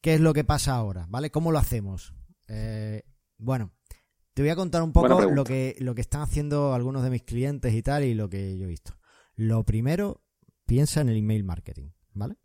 ¿qué 0.00 0.14
es 0.14 0.20
lo 0.20 0.32
que 0.32 0.44
pasa 0.44 0.74
ahora? 0.76 1.06
¿Vale? 1.08 1.30
¿Cómo 1.30 1.50
lo 1.50 1.58
hacemos? 1.58 2.14
Eh, 2.46 3.02
bueno, 3.38 3.72
te 4.34 4.42
voy 4.42 4.50
a 4.50 4.56
contar 4.56 4.82
un 4.82 4.92
poco 4.92 5.08
lo 5.22 5.44
que, 5.44 5.74
lo 5.80 5.94
que 5.96 6.00
están 6.02 6.20
haciendo 6.20 6.72
algunos 6.72 7.02
de 7.02 7.10
mis 7.10 7.24
clientes 7.24 7.74
y 7.74 7.82
tal 7.82 8.04
y 8.04 8.14
lo 8.14 8.28
que 8.30 8.56
yo 8.58 8.64
he 8.64 8.68
visto. 8.68 8.92
Lo 9.34 9.64
primero, 9.64 10.22
piensa 10.66 11.00
en 11.00 11.08
el 11.08 11.16
email 11.16 11.42
marketing, 11.42 11.90
¿vale? 12.12 12.36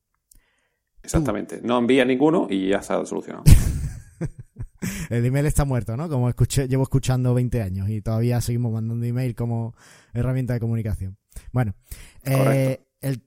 Exactamente. 1.08 1.62
No 1.64 1.78
envía 1.78 2.03
ninguno 2.03 2.47
y 2.49 2.68
ya 2.70 2.78
está 2.80 3.03
solucionado. 3.05 3.43
El 5.10 5.26
email 5.26 5.45
está 5.45 5.64
muerto, 5.66 5.95
¿no? 5.97 6.10
Como 6.10 6.28
escuché, 6.30 6.68
llevo 6.68 6.84
escuchando 6.84 7.34
20 7.34 7.62
años 7.62 7.89
y 7.89 8.01
todavía 8.01 8.41
seguimos 8.41 8.74
mandando 8.74 9.05
email 9.05 9.36
como 9.36 9.74
herramienta 10.14 10.53
de 10.53 10.60
comunicación. 10.60 11.18
Bueno, 11.51 11.74
eh, 12.24 12.82
el, 13.01 13.24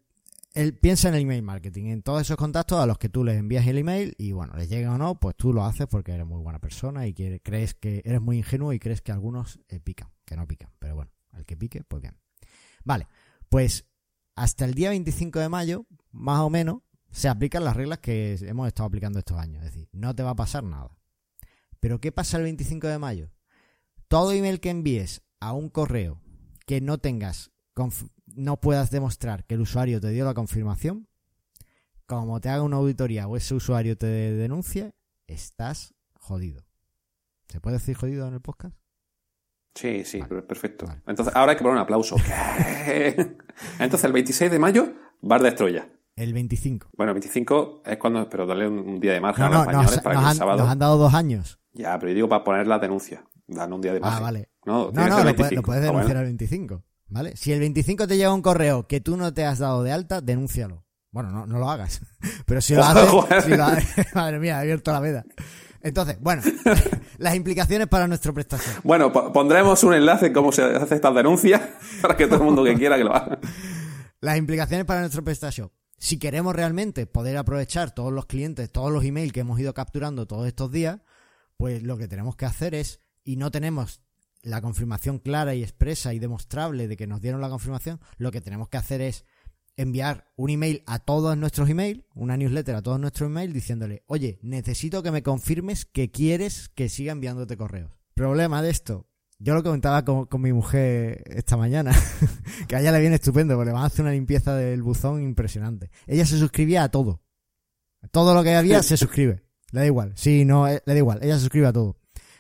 el- 0.55 0.75
piensa 0.75 1.09
en 1.09 1.15
el 1.15 1.23
email 1.23 1.43
marketing, 1.43 1.87
en 1.87 2.03
todos 2.03 2.21
esos 2.23 2.37
contactos 2.37 2.79
a 2.79 2.87
los 2.87 2.99
que 2.99 3.09
tú 3.09 3.25
les 3.25 3.39
envías 3.39 3.67
el 3.67 3.79
email 3.79 4.15
y 4.19 4.33
bueno, 4.33 4.53
les 4.57 4.69
llega 4.69 4.95
o 4.95 4.99
no, 4.99 5.19
pues 5.19 5.35
tú 5.37 5.53
lo 5.53 5.65
haces 5.65 5.87
porque 5.87 6.13
eres 6.13 6.27
muy 6.27 6.41
buena 6.43 6.59
persona 6.61 7.07
y 7.07 7.15
que, 7.15 7.41
crees 7.43 7.75
que 7.75 8.03
eres 8.05 8.21
muy 8.21 8.37
ingenuo 8.39 8.73
y 8.75 8.79
crees 8.79 9.01
que 9.01 9.11
algunos 9.13 9.59
eh, 9.69 9.81
pican, 9.81 10.09
que 10.27 10.37
no 10.37 10.47
pican, 10.47 10.71
pero 10.79 10.95
bueno, 10.97 11.11
al 11.33 11.47
que 11.47 11.57
pique, 11.57 11.83
pues 11.85 12.03
bien. 12.03 12.15
Vale, 12.85 13.07
pues 13.49 13.87
hasta 14.37 14.65
el 14.67 14.75
día 14.75 14.91
25 14.91 15.39
de 15.41 15.49
mayo, 15.49 15.87
más 16.13 16.41
o 16.41 16.51
menos, 16.51 16.83
se 17.11 17.29
aplican 17.29 17.65
las 17.65 17.77
reglas 17.77 17.99
que 17.99 18.35
hemos 18.43 18.67
estado 18.69 18.87
aplicando 18.87 19.19
estos 19.19 19.39
años. 19.39 19.65
Es 19.65 19.73
decir, 19.73 19.89
no 19.93 20.15
te 20.15 20.23
va 20.23 20.31
a 20.31 20.37
pasar 20.37 20.65
nada. 20.65 20.91
Pero 21.81 22.01
¿qué 22.01 22.13
pasa 22.13 22.37
el 22.37 22.45
25 22.45 22.87
de 22.87 22.99
mayo? 22.99 23.31
Todo 24.09 24.33
email 24.33 24.61
que 24.61 24.71
envíes 24.71 25.23
a 25.41 25.53
un 25.53 25.69
correo 25.71 26.21
que 26.67 26.81
no 26.81 26.99
tengas, 26.99 27.51
no 28.27 28.61
puedas 28.61 28.91
demostrar 28.91 29.45
que 29.45 29.55
el 29.55 29.63
usuario 29.63 30.01
te 30.01 30.11
dio 30.11 30.25
la 30.25 30.35
confirmación, 30.35 31.09
como 32.07 32.41
te 32.41 32.49
haga 32.49 32.63
una 32.63 32.77
auditoría 32.77 33.27
o 33.29 33.37
ese 33.37 33.55
usuario 33.55 33.97
te 33.97 34.07
denuncie, 34.07 34.93
estás 35.27 35.95
jodido. 36.15 36.67
¿Se 37.49 37.61
puede 37.61 37.79
decir 37.79 37.97
jodido 37.97 38.27
en 38.29 38.35
el 38.35 38.41
podcast? 38.41 38.77
Sí, 39.75 40.05
sí, 40.05 40.21
Vale. 40.21 40.43
perfecto. 40.43 40.87
Vale. 40.87 41.03
Entonces, 41.07 41.35
ahora 41.35 41.53
hay 41.53 41.57
que 41.57 41.63
poner 41.63 41.77
un 41.77 41.83
aplauso. 41.83 42.17
Entonces, 43.79 44.05
el 44.05 44.13
26 44.13 44.51
de 44.51 44.59
mayo, 44.59 44.93
Bar 45.21 45.43
de 45.43 45.53
Troya. 45.53 45.89
El 46.21 46.33
25. 46.35 46.89
Bueno, 46.97 47.13
el 47.13 47.15
25 47.15 47.83
es 47.87 47.97
cuando, 47.97 48.29
pero 48.29 48.47
darle 48.47 48.69
un, 48.69 48.79
un 48.79 49.01
día 49.01 49.13
de 49.13 49.21
margen 49.21 49.45
No, 49.45 49.47
a 49.47 49.51
los 49.51 49.61
españoles 49.67 49.91
nos, 49.93 50.03
para 50.03 50.15
nos 50.17 50.25
que 50.25 50.31
el 50.33 50.37
sábado. 50.39 50.59
nos 50.59 50.69
han 50.71 50.79
dado 50.79 50.99
dos 50.99 51.15
años. 51.15 51.59
Ya, 51.73 51.99
pero 51.99 52.11
yo 52.11 52.15
digo 52.17 52.29
para 52.29 52.45
poner 52.45 52.67
la 52.67 52.79
denuncia. 52.79 53.25
Dan 53.47 53.73
un 53.73 53.81
día 53.81 53.95
de 53.95 54.01
margen. 54.01 54.19
Ah, 54.19 54.21
vale. 54.23 54.51
No, 54.67 54.91
No, 54.93 55.09
no, 55.09 55.09
lo, 55.09 55.35
puedes, 55.35 55.37
25. 55.37 55.55
lo 55.57 55.63
puedes 55.63 55.83
Ah, 55.85 55.93
bueno. 55.93 55.99
denunciar 56.09 56.17
el 56.19 56.25
25. 56.25 56.85
¿Vale? 57.09 57.37
Si 57.37 57.53
el 57.53 57.59
25 57.61 58.07
te 58.07 58.17
llega 58.17 58.33
un 58.35 58.43
correo 58.43 58.87
que 58.87 59.01
tú 59.01 59.17
no 59.17 59.33
te 59.35 59.45
has 59.47 59.59
dado 59.61 59.83
de 59.83 59.93
alta, 59.93 60.21
denúncialo. 60.21 60.85
Bueno, 61.11 61.31
no, 61.31 61.47
no 61.47 61.59
lo 61.59 61.71
hagas. 61.71 62.03
Pero 62.47 62.61
si 62.61 62.75
lo 62.75 62.85
haces, 62.85 63.45
si 63.45 63.51
lo 63.57 63.65
haces- 63.65 64.07
madre 64.15 64.39
mía, 64.39 64.59
he 64.59 64.61
abierto 64.61 64.93
la 64.93 65.01
veda. 65.01 65.25
Entonces, 65.83 66.19
bueno, 66.21 66.43
las 67.19 67.35
implicaciones 67.35 67.87
para 67.89 68.07
nuestro 68.07 68.35
prestación. 68.35 68.77
Bueno, 68.85 69.11
po- 69.11 69.33
pondremos 69.33 69.83
un 69.85 69.95
enlace 69.95 70.27
en 70.27 70.33
cómo 70.35 70.53
se 70.53 70.63
hace 70.63 70.95
estas 70.97 71.15
denuncias 71.15 71.63
para 72.03 72.15
que 72.17 72.27
todo 72.27 72.37
el 72.41 72.45
mundo 72.45 72.63
que 72.63 72.75
quiera 72.75 72.97
que 72.99 73.05
lo 73.05 73.15
haga. 73.17 73.39
Las 74.21 74.37
implicaciones 74.37 74.85
para 74.85 75.01
nuestro 75.01 75.25
PrestaShop. 75.25 75.73
Si 76.03 76.19
queremos 76.19 76.57
realmente 76.57 77.07
poder 77.07 77.37
aprovechar 77.37 77.95
todos 77.95 78.11
los 78.11 78.25
clientes, 78.25 78.73
todos 78.73 78.91
los 78.91 79.05
emails 79.05 79.35
que 79.35 79.41
hemos 79.41 79.61
ido 79.61 79.75
capturando 79.75 80.27
todos 80.27 80.47
estos 80.47 80.73
días, 80.73 81.03
pues 81.59 81.83
lo 81.83 81.99
que 81.99 82.09
tenemos 82.09 82.37
que 82.37 82.47
hacer 82.47 82.75
es, 82.75 83.01
y 83.23 83.37
no 83.37 83.51
tenemos 83.51 84.01
la 84.41 84.63
confirmación 84.63 85.19
clara 85.19 85.55
y 85.55 85.63
expresa 85.63 86.15
y 86.15 86.19
demostrable 86.19 86.89
de 86.89 86.97
que 86.97 87.07
nos 87.07 87.21
dieron 87.21 87.43
la 87.43 87.51
confirmación, 87.51 88.01
lo 88.17 88.33
que 88.33 88.41
tenemos 88.41 88.71
que 88.71 88.79
hacer 88.79 89.03
es 89.03 89.27
enviar 89.77 90.33
un 90.37 90.49
email 90.49 90.83
a 90.87 91.01
todos 91.01 91.37
nuestros 91.37 91.69
emails, 91.69 92.03
una 92.15 92.39
newsletter 92.39 92.77
a 92.77 92.83
todos 92.83 92.99
nuestros 92.99 93.29
emails 93.29 93.53
diciéndole, 93.53 94.03
oye, 94.07 94.39
necesito 94.41 95.03
que 95.03 95.11
me 95.11 95.23
confirmes 95.23 95.85
que 95.85 96.11
quieres 96.11 96.71
que 96.71 96.89
siga 96.89 97.13
enviándote 97.13 97.59
correos. 97.59 97.93
Problema 98.15 98.63
de 98.63 98.71
esto. 98.71 99.10
Yo 99.43 99.55
lo 99.55 99.63
comentaba 99.63 100.05
con, 100.05 100.27
con 100.27 100.43
mi 100.43 100.53
mujer 100.53 101.23
esta 101.27 101.57
mañana, 101.57 101.93
que 102.69 102.77
a 102.77 102.81
ella 102.81 102.93
le 102.93 103.01
viene 103.01 103.17
estupendo, 103.17 103.55
porque 103.57 103.69
le 103.71 103.73
van 103.73 103.85
a 103.85 103.87
hacer 103.87 104.03
una 104.03 104.13
limpieza 104.13 104.55
del 104.55 104.83
buzón 104.83 105.23
impresionante. 105.23 105.91
Ella 106.07 106.27
se 106.27 106.39
suscribía 106.39 106.85
a 106.85 106.91
todo. 106.91 107.23
Todo 108.11 108.35
lo 108.35 108.43
que 108.43 108.55
había 108.55 108.83
se 108.83 108.97
suscribe. 108.99 109.43
Le 109.73 109.81
da 109.81 109.87
igual. 109.87 110.13
Sí, 110.15 110.45
no, 110.45 110.69
eh, 110.69 110.83
le 110.85 110.93
da 110.93 110.99
igual. 110.99 111.21
Ella 111.23 111.35
se 111.37 111.41
suscribe 111.41 111.67
a 111.69 111.73
todo. 111.73 111.97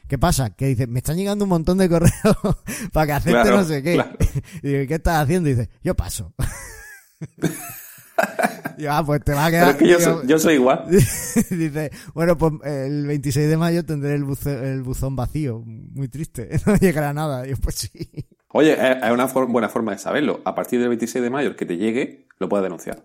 ¿Qué 0.08 0.18
pasa? 0.18 0.50
Que 0.50 0.66
dice, 0.66 0.86
me 0.86 0.98
están 0.98 1.16
llegando 1.16 1.44
un 1.46 1.48
montón 1.50 1.78
de 1.78 1.88
correos 1.88 2.12
para 2.92 3.06
que 3.06 3.12
acepte 3.12 3.30
Claro, 3.30 3.56
no 3.58 3.64
sé 3.64 3.82
qué. 3.82 3.94
claro. 3.94 4.16
Y 4.62 4.68
digo, 4.68 4.88
¿qué 4.88 4.94
estás 4.96 5.22
haciendo? 5.22 5.48
Y 5.48 5.54
dice, 5.54 5.70
yo 5.82 5.94
paso. 5.94 6.34
Yo, 8.78 8.92
ah, 8.92 9.02
pues 9.04 9.22
te 9.24 9.32
va 9.32 9.46
a 9.46 9.50
Pero 9.50 9.62
quedar. 9.64 9.70
es 9.70 9.76
que 9.76 9.88
yo 9.88 10.00
soy, 10.00 10.26
yo 10.26 10.38
soy 10.38 10.54
igual. 10.54 10.84
dice, 11.50 11.90
bueno, 12.14 12.36
pues 12.38 12.52
el 12.64 13.06
26 13.06 13.48
de 13.48 13.56
mayo 13.56 13.84
tendré 13.84 14.14
el, 14.14 14.24
buzón 14.82 15.16
vacío. 15.16 15.62
Muy 15.64 16.08
triste. 16.08 16.48
No 16.66 16.76
llegará 16.76 17.12
nada. 17.12 17.46
Yo, 17.46 17.56
pues 17.56 17.74
sí. 17.76 17.90
Oye, 18.52 18.72
es 18.74 19.10
una 19.12 19.28
for- 19.28 19.46
buena 19.50 19.68
forma 19.68 19.92
de 19.92 19.98
saberlo. 19.98 20.40
A 20.44 20.54
partir 20.54 20.80
del 20.80 20.88
26 20.88 21.22
de 21.22 21.30
mayo, 21.30 21.50
el 21.50 21.56
que 21.56 21.66
te 21.66 21.76
llegue, 21.76 22.26
lo 22.38 22.48
puedes 22.48 22.62
denunciar. 22.64 23.04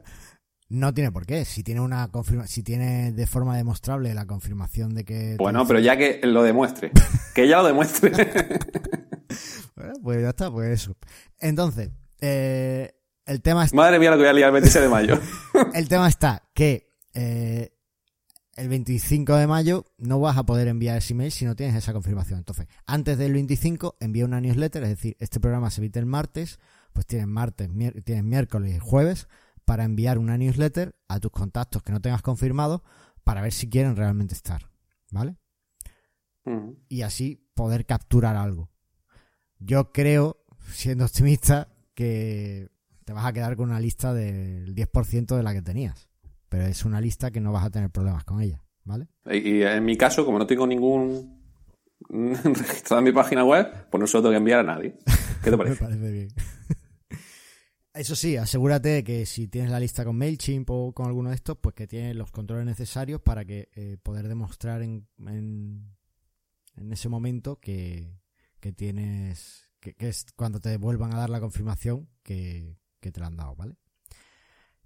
No 0.70 0.94
tiene 0.94 1.12
por 1.12 1.26
qué. 1.28 1.46
Si 1.46 1.62
tiene 1.64 1.82
una 1.82 2.08
confirma 2.08 2.48
si 2.48 2.64
tiene 2.64 3.12
de 3.12 3.28
forma 3.28 3.56
demostrable 3.56 4.14
la 4.16 4.26
confirmación 4.26 4.96
de 4.96 5.06
que. 5.06 5.36
Bueno, 5.38 5.68
pero 5.68 5.80
ya 5.80 5.96
que 5.98 6.20
lo 6.24 6.42
demuestre. 6.44 6.92
Que 7.36 7.44
ella 7.44 7.58
lo 7.62 7.68
demuestre. 7.68 8.12
Bueno, 9.76 9.94
pues 10.02 10.22
ya 10.22 10.30
está, 10.30 10.50
pues 10.50 10.70
eso. 10.70 10.96
Entonces, 11.40 11.90
eh, 12.22 12.94
el 13.26 13.42
tema 13.42 13.66
es 13.66 13.74
Madre 13.74 14.00
mía, 14.00 14.12
lo 14.12 14.18
que 14.18 14.24
voy 14.24 14.30
a 14.30 14.34
liar 14.34 14.48
el 14.48 14.54
26 14.54 14.84
de 14.84 14.90
mayo. 14.90 15.20
el 15.74 15.88
tema 15.88 16.08
está 16.08 16.44
que 16.54 16.94
eh, 17.14 17.74
el 18.56 18.70
25 18.70 19.36
de 19.36 19.48
mayo 19.48 19.86
no 19.98 20.20
vas 20.20 20.38
a 20.38 20.46
poder 20.46 20.68
enviar 20.68 20.98
ese 20.98 21.14
email 21.14 21.32
si 21.32 21.46
no 21.46 21.56
tienes 21.56 21.76
esa 21.76 21.94
confirmación. 21.94 22.40
Entonces, 22.40 22.68
antes 22.86 23.18
del 23.18 23.34
25, 23.34 23.98
envía 24.00 24.26
una 24.26 24.42
newsletter, 24.42 24.84
es 24.84 24.90
decir, 24.90 25.18
este 25.20 25.40
programa 25.40 25.70
se 25.70 25.82
emite 25.82 26.00
el 26.00 26.06
martes, 26.06 26.60
pues 26.94 27.06
tienes 27.06 27.28
martes, 27.28 27.70
tienes 28.04 28.24
miércoles 28.24 28.76
y 28.76 28.80
jueves 28.80 29.28
para 29.66 29.84
enviar 29.84 30.18
una 30.18 30.38
newsletter 30.38 30.96
a 31.08 31.20
tus 31.20 31.32
contactos 31.32 31.84
que 31.84 31.92
no 31.92 32.02
tengas 32.02 32.22
confirmado 32.22 32.84
para 33.24 33.42
ver 33.42 33.52
si 33.52 33.70
quieren 33.70 33.96
realmente 33.96 34.36
estar. 34.36 34.70
¿Vale? 35.12 35.38
Mm. 36.46 36.78
y 36.90 37.02
así 37.02 37.50
poder 37.56 37.86
capturar 37.86 38.36
algo. 38.36 38.70
Yo 39.60 39.92
creo, 39.92 40.44
siendo 40.72 41.06
optimista, 41.06 41.70
que 41.96 42.70
te 43.06 43.14
vas 43.14 43.26
a 43.26 43.34
quedar 43.34 43.56
con 43.56 43.70
una 43.70 43.80
lista 43.80 44.14
del 44.14 44.76
10% 44.76 45.38
de 45.38 45.44
la 45.44 45.54
que 45.54 45.62
tenías. 45.62 46.10
Pero 46.50 46.66
es 46.66 46.84
una 46.86 47.00
lista 47.00 47.32
que 47.32 47.40
no 47.40 47.52
vas 47.52 47.64
a 47.64 47.70
tener 47.70 47.92
problemas 47.92 48.24
con 48.24 48.42
ella, 48.42 48.64
¿vale? 48.84 49.08
Y, 49.26 49.62
en 49.62 49.86
mi 49.86 49.96
caso, 49.96 50.26
como 50.26 50.40
no 50.40 50.48
tengo 50.48 50.66
ningún 50.66 51.40
registrado 52.10 53.00
en 53.00 53.06
mi 53.06 53.12
página 53.12 53.46
web, 53.46 53.90
pues 53.90 54.02
no 54.02 54.08
se 54.08 54.18
lo 54.18 54.24
tengo 54.24 54.32
que 54.32 54.38
enviar 54.38 54.60
a 54.62 54.64
nadie. 54.64 54.98
¿Qué 55.44 55.52
te 55.52 55.52
Me 55.52 55.58
parece? 55.58 55.84
parece 55.84 56.12
bien. 56.12 56.30
Eso 57.94 58.16
sí, 58.16 58.36
asegúrate 58.36 58.90
de 58.90 59.04
que 59.06 59.26
si 59.26 59.48
tienes 59.48 59.72
la 59.72 59.80
lista 59.80 60.04
con 60.04 60.18
MailChimp 60.18 60.70
o 60.70 60.92
con 60.94 61.06
alguno 61.06 61.30
de 61.30 61.36
estos, 61.36 61.58
pues 61.58 61.76
que 61.76 61.88
tienes 61.88 62.16
los 62.16 62.32
controles 62.32 62.66
necesarios 62.66 63.22
para 63.22 63.46
que 63.46 63.70
eh, 63.74 63.98
poder 64.02 64.28
demostrar 64.28 64.82
en, 64.82 65.08
en, 65.20 65.96
en 66.76 66.92
ese 66.92 67.08
momento 67.08 67.58
que, 67.58 68.20
que 68.60 68.74
tienes, 68.74 69.70
que, 69.80 69.94
que 69.94 70.10
es 70.10 70.26
cuando 70.36 70.60
te 70.60 70.76
vuelvan 70.76 71.14
a 71.14 71.18
dar 71.18 71.30
la 71.30 71.40
confirmación 71.40 72.10
que, 72.22 72.76
que 73.06 73.12
te 73.12 73.20
la 73.20 73.28
han 73.28 73.38
dado, 73.38 73.56
¿vale? 73.56 73.76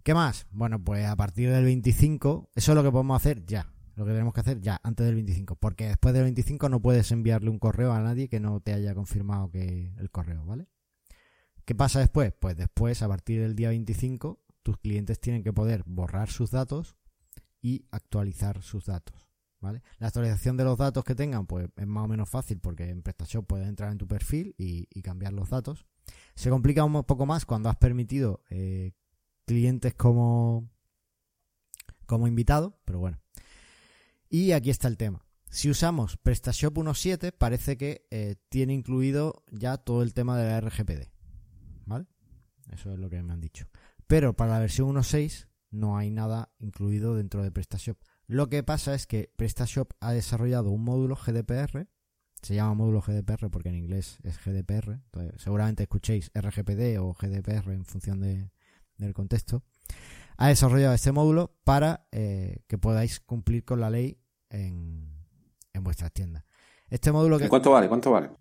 ¿Qué 0.03 0.13
más? 0.13 0.45
Bueno, 0.51 0.84
pues 0.84 1.05
a 1.05 1.15
partir 1.15 1.49
del 1.49 1.63
25, 1.63 2.49
eso 2.53 2.72
es 2.72 2.76
lo 2.76 2.84
que 2.84 2.91
podemos 2.91 3.15
hacer 3.15 3.45
ya. 3.45 3.72
Lo 3.95 4.05
que 4.05 4.11
tenemos 4.11 4.34
que 4.34 4.41
hacer 4.41 4.59
ya, 4.59 4.80
antes 4.84 5.05
del 5.05 5.15
25. 5.15 5.55
Porque 5.55 5.88
después 5.88 6.13
del 6.13 6.24
25 6.24 6.67
no 6.67 6.82
puedes 6.82 7.11
enviarle 7.11 7.49
un 7.49 7.59
correo 7.59 7.93
a 7.93 8.01
nadie 8.01 8.28
que 8.28 8.41
no 8.41 8.59
te 8.59 8.74
haya 8.74 8.93
confirmado 8.93 9.49
que 9.51 9.93
el 9.97 10.11
correo, 10.11 10.45
¿vale? 10.45 10.67
¿Qué 11.63 11.76
pasa 11.76 11.99
después? 11.99 12.34
Pues 12.38 12.57
después, 12.57 13.01
a 13.01 13.07
partir 13.07 13.41
del 13.41 13.55
día 13.55 13.70
25, 13.70 14.41
tus 14.63 14.78
clientes 14.78 15.22
tienen 15.22 15.43
que 15.43 15.53
poder 15.53 15.84
borrar 15.86 16.30
sus 16.30 16.51
datos 16.51 16.97
y 17.61 17.86
actualizar 17.91 18.61
sus 18.61 18.86
datos. 18.86 19.30
¿Vale? 19.61 19.82
La 19.97 20.07
actualización 20.07 20.57
de 20.57 20.63
los 20.63 20.78
datos 20.78 21.03
que 21.03 21.15
tengan, 21.15 21.45
pues 21.45 21.70
es 21.76 21.88
más 21.88 22.05
o 22.05 22.07
menos 22.07 22.30
fácil 22.30 22.59
porque 22.59 22.89
en 22.89 23.01
PrestaShop 23.01 23.45
puedes 23.45 23.67
entrar 23.67 23.91
en 23.91 23.97
tu 23.97 24.07
perfil 24.07 24.55
y, 24.57 24.88
y 24.89 25.01
cambiar 25.01 25.34
los 25.34 25.49
datos. 25.49 25.86
Se 26.36 26.50
complica 26.50 26.84
un 26.84 27.04
poco 27.04 27.26
más 27.26 27.46
cuando 27.46 27.70
has 27.70 27.78
permitido 27.78 28.44
eh, 28.50 28.94
clientes 29.46 29.94
como, 29.94 30.70
como 32.06 32.28
invitado, 32.28 32.80
pero 32.86 33.00
bueno. 33.00 33.20
Y 34.30 34.52
aquí 34.52 34.70
está 34.70 34.88
el 34.88 34.98
tema. 34.98 35.26
Si 35.50 35.70
usamos 35.70 36.18
PrestaShop 36.18 36.78
1.7, 36.78 37.34
parece 37.36 37.76
que 37.78 38.06
eh, 38.12 38.36
tiene 38.50 38.74
incluido 38.74 39.44
ya 39.52 39.78
todo 39.78 40.04
el 40.04 40.14
tema 40.14 40.38
de 40.38 40.48
la 40.48 40.62
RGPD. 40.62 41.10
¿Vale? 41.86 42.06
Eso 42.72 42.94
es 42.94 43.00
lo 43.00 43.10
que 43.10 43.22
me 43.24 43.34
han 43.34 43.42
dicho. 43.42 43.68
Pero 44.06 44.36
para 44.36 44.52
la 44.54 44.60
versión 44.60 44.94
1.6 44.94 45.48
no 45.72 45.98
hay 45.98 46.12
nada 46.12 46.54
incluido 46.60 47.16
dentro 47.16 47.44
de 47.44 47.52
PrestaShop. 47.52 47.98
Lo 48.28 48.48
que 48.48 48.62
pasa 48.62 48.94
es 48.94 49.08
que 49.08 49.34
PrestaShop 49.36 49.94
ha 50.00 50.14
desarrollado 50.14 50.70
un 50.70 50.84
módulo 50.84 51.16
GDPR. 51.16 51.88
Se 52.42 52.56
llama 52.56 52.74
módulo 52.74 53.02
GDPR 53.02 53.50
porque 53.50 53.70
en 53.70 53.76
inglés 53.76 54.18
es 54.24 54.38
GDPR. 54.44 54.94
Entonces, 54.94 55.42
seguramente 55.42 55.84
escuchéis 55.84 56.32
RGPD 56.34 57.00
o 57.00 57.14
GDPR 57.14 57.72
en 57.72 57.86
función 57.86 58.22
de, 58.22 58.50
del 58.98 59.14
contexto. 59.14 59.64
Ha 60.38 60.48
desarrollado 60.48 60.94
este 60.94 61.12
módulo 61.12 61.54
para 61.64 62.06
eh, 62.12 62.62
que 62.68 62.78
podáis 62.78 63.20
cumplir 63.20 63.66
con 63.66 63.82
la 63.82 63.90
ley 63.90 64.20
en, 64.50 65.26
en 65.74 65.84
vuestras 65.84 66.12
tiendas. 66.14 66.46
Este 66.90 67.12
módulo 67.12 67.38
que, 67.38 67.46
¿Y 67.46 67.50
¿Cuánto 67.50 67.72
vale? 67.72 67.88
¿Cuánto 67.88 68.12
vale? 68.12 68.32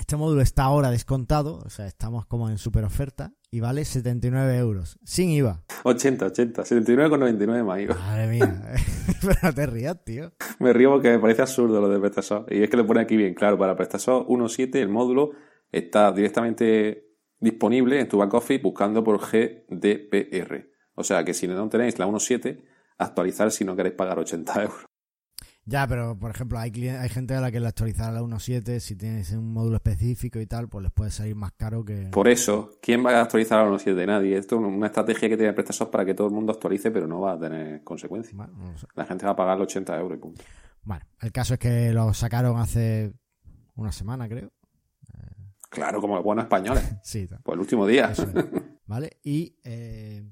Este 0.00 0.16
módulo 0.16 0.40
está 0.40 0.64
ahora 0.64 0.90
descontado, 0.90 1.58
o 1.64 1.70
sea, 1.70 1.86
estamos 1.86 2.26
como 2.26 2.50
en 2.50 2.58
super 2.58 2.84
oferta 2.84 3.32
y 3.50 3.60
vale 3.60 3.84
79 3.84 4.56
euros, 4.56 4.98
sin 5.04 5.30
IVA. 5.30 5.62
80, 5.84 6.26
80, 6.26 6.62
79,99 6.62 7.64
más 7.64 7.80
IVA. 7.80 7.94
Madre 7.94 8.26
mía, 8.26 8.62
pero 9.20 9.38
no 9.42 9.54
te 9.54 9.66
rías, 9.66 10.04
tío. 10.04 10.32
Me 10.58 10.72
río 10.72 10.90
porque 10.90 11.10
me 11.10 11.18
parece 11.18 11.42
absurdo 11.42 11.80
lo 11.80 11.88
de 11.88 12.00
PrestaShop. 12.00 12.50
Y 12.50 12.62
es 12.62 12.70
que 12.70 12.76
lo 12.76 12.86
pone 12.86 13.00
aquí 13.00 13.16
bien 13.16 13.34
claro. 13.34 13.58
Para 13.58 13.76
PrestaShop 13.76 14.28
1.7 14.28 14.76
el 14.76 14.88
módulo 14.88 15.30
está 15.70 16.12
directamente 16.12 17.06
disponible 17.38 18.00
en 18.00 18.08
tu 18.08 18.18
back 18.18 18.34
office 18.34 18.62
buscando 18.62 19.04
por 19.04 19.18
GDPR. 19.18 20.70
O 20.94 21.02
sea 21.02 21.24
que 21.24 21.34
si 21.34 21.46
no 21.46 21.68
tenéis 21.68 21.98
la 21.98 22.06
1.7, 22.06 22.64
actualizar 22.98 23.50
si 23.50 23.64
no 23.64 23.76
queréis 23.76 23.94
pagar 23.94 24.18
80 24.18 24.62
euros. 24.62 24.89
Ya, 25.64 25.86
pero 25.86 26.18
por 26.18 26.30
ejemplo, 26.30 26.58
hay, 26.58 26.72
gente 27.10 27.34
a 27.34 27.40
la 27.40 27.52
que 27.52 27.60
le 27.60 27.68
actualizar 27.68 28.12
la 28.12 28.22
1.7, 28.22 28.80
si 28.80 28.96
tienes 28.96 29.30
un 29.32 29.52
módulo 29.52 29.76
específico 29.76 30.40
y 30.40 30.46
tal, 30.46 30.68
pues 30.68 30.82
les 30.82 30.92
puede 30.92 31.10
salir 31.10 31.36
más 31.36 31.52
caro 31.52 31.84
que... 31.84 32.08
Por 32.10 32.28
eso, 32.28 32.72
¿quién 32.82 33.04
va 33.04 33.12
a 33.12 33.22
actualizar 33.22 33.64
la 33.64 33.70
1.7? 33.70 34.06
Nadie. 34.06 34.36
Esto 34.36 34.56
es 34.56 34.62
una 34.62 34.86
estrategia 34.86 35.28
que 35.28 35.36
tiene 35.36 35.52
PrestaShop 35.52 35.90
para 35.90 36.04
que 36.04 36.14
todo 36.14 36.28
el 36.28 36.32
mundo 36.32 36.52
actualice, 36.52 36.90
pero 36.90 37.06
no 37.06 37.20
va 37.20 37.32
a 37.32 37.38
tener 37.38 37.84
consecuencias. 37.84 38.34
Bueno, 38.34 38.54
no 38.56 38.72
lo 38.72 38.78
sé. 38.78 38.86
La 38.94 39.04
gente 39.04 39.26
va 39.26 39.32
a 39.32 39.36
pagar 39.36 39.58
los 39.58 39.66
80 39.66 40.00
euros 40.00 40.18
y 40.18 40.20
punto. 40.20 40.42
Bueno, 40.82 41.04
el 41.20 41.30
caso 41.30 41.54
es 41.54 41.60
que 41.60 41.92
lo 41.92 42.12
sacaron 42.14 42.58
hace 42.58 43.12
una 43.76 43.92
semana, 43.92 44.28
creo. 44.28 44.50
Claro, 45.70 46.00
como 46.00 46.16
los 46.16 46.24
buenos 46.24 46.44
españoles. 46.44 46.84
Sí. 47.02 47.28
Pues 47.42 47.54
el 47.54 47.60
último 47.60 47.86
día. 47.86 48.10
Eso 48.10 48.24
es. 48.24 48.34
¿Vale? 48.86 49.18
Y 49.22 49.56
eh, 49.62 50.24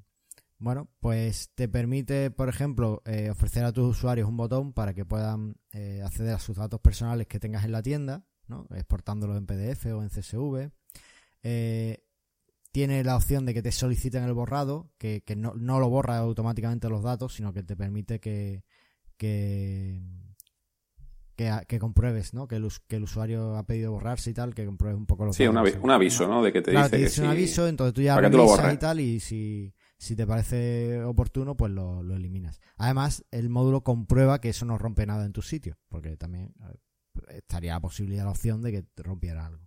Bueno, 0.60 0.88
pues 0.98 1.50
te 1.54 1.68
permite, 1.68 2.32
por 2.32 2.48
ejemplo, 2.48 3.00
eh, 3.04 3.30
ofrecer 3.30 3.64
a 3.64 3.72
tus 3.72 3.96
usuarios 3.96 4.28
un 4.28 4.36
botón 4.36 4.72
para 4.72 4.92
que 4.92 5.04
puedan 5.04 5.56
eh, 5.72 6.02
acceder 6.04 6.34
a 6.34 6.40
sus 6.40 6.56
datos 6.56 6.80
personales 6.80 7.28
que 7.28 7.38
tengas 7.38 7.64
en 7.64 7.70
la 7.70 7.82
tienda, 7.82 8.24
¿no? 8.48 8.66
exportándolos 8.74 9.36
en 9.36 9.46
PDF 9.46 9.86
o 9.86 10.02
en 10.02 10.08
CSV. 10.08 10.70
Eh, 11.44 12.02
tiene 12.72 13.04
la 13.04 13.16
opción 13.16 13.46
de 13.46 13.54
que 13.54 13.62
te 13.62 13.70
soliciten 13.70 14.24
el 14.24 14.34
borrado, 14.34 14.90
que, 14.98 15.22
no, 15.36 15.54
lo 15.54 15.88
borra 15.88 16.18
automáticamente 16.18 16.88
los 16.88 17.04
datos, 17.04 17.34
sino 17.34 17.52
que 17.52 17.62
te 17.62 17.76
permite 17.76 18.18
que, 18.18 18.64
que, 19.16 20.02
que, 21.36 21.78
compruebes, 21.78 22.34
¿no? 22.34 22.48
Que 22.48 22.56
el, 22.56 22.68
que 22.88 22.96
el 22.96 23.04
usuario 23.04 23.56
ha 23.56 23.64
pedido 23.64 23.92
borrarse 23.92 24.30
y 24.30 24.34
tal, 24.34 24.54
que 24.54 24.66
compruebes 24.66 24.98
un 24.98 25.06
poco 25.06 25.24
los 25.24 25.36
Sí, 25.36 25.46
un, 25.46 25.56
aviso, 25.56 26.26
¿no? 26.26 26.42
De 26.42 26.52
que 26.52 26.62
te 26.62 26.72
dice, 26.72 27.14
que 27.14 27.20
un 27.20 27.28
aviso, 27.28 27.68
entonces 27.68 27.94
tú 27.94 28.02
ya 28.02 28.20
revisas 28.20 28.74
y 28.74 28.76
tal, 28.76 29.00
y 29.00 29.20
si 29.20 29.72
si 29.98 30.14
te 30.14 30.26
parece 30.26 31.02
oportuno, 31.02 31.56
pues 31.56 31.72
lo, 31.72 32.00
eliminas. 32.14 32.60
Además, 32.76 33.24
el 33.30 33.50
módulo 33.50 33.82
comprueba 33.82 34.40
que 34.40 34.50
eso 34.50 34.64
no 34.64 34.78
rompe 34.78 35.06
nada 35.06 35.24
en 35.26 35.32
tu 35.32 35.42
sitio, 35.42 35.76
porque 35.88 36.16
también 36.16 36.54
estaría 37.28 37.74
la 37.74 37.80
posibilidad, 37.80 38.24
la 38.24 38.30
opción 38.30 38.62
de 38.62 38.72
que 38.72 39.02
rompiera 39.02 39.46
algo. 39.46 39.66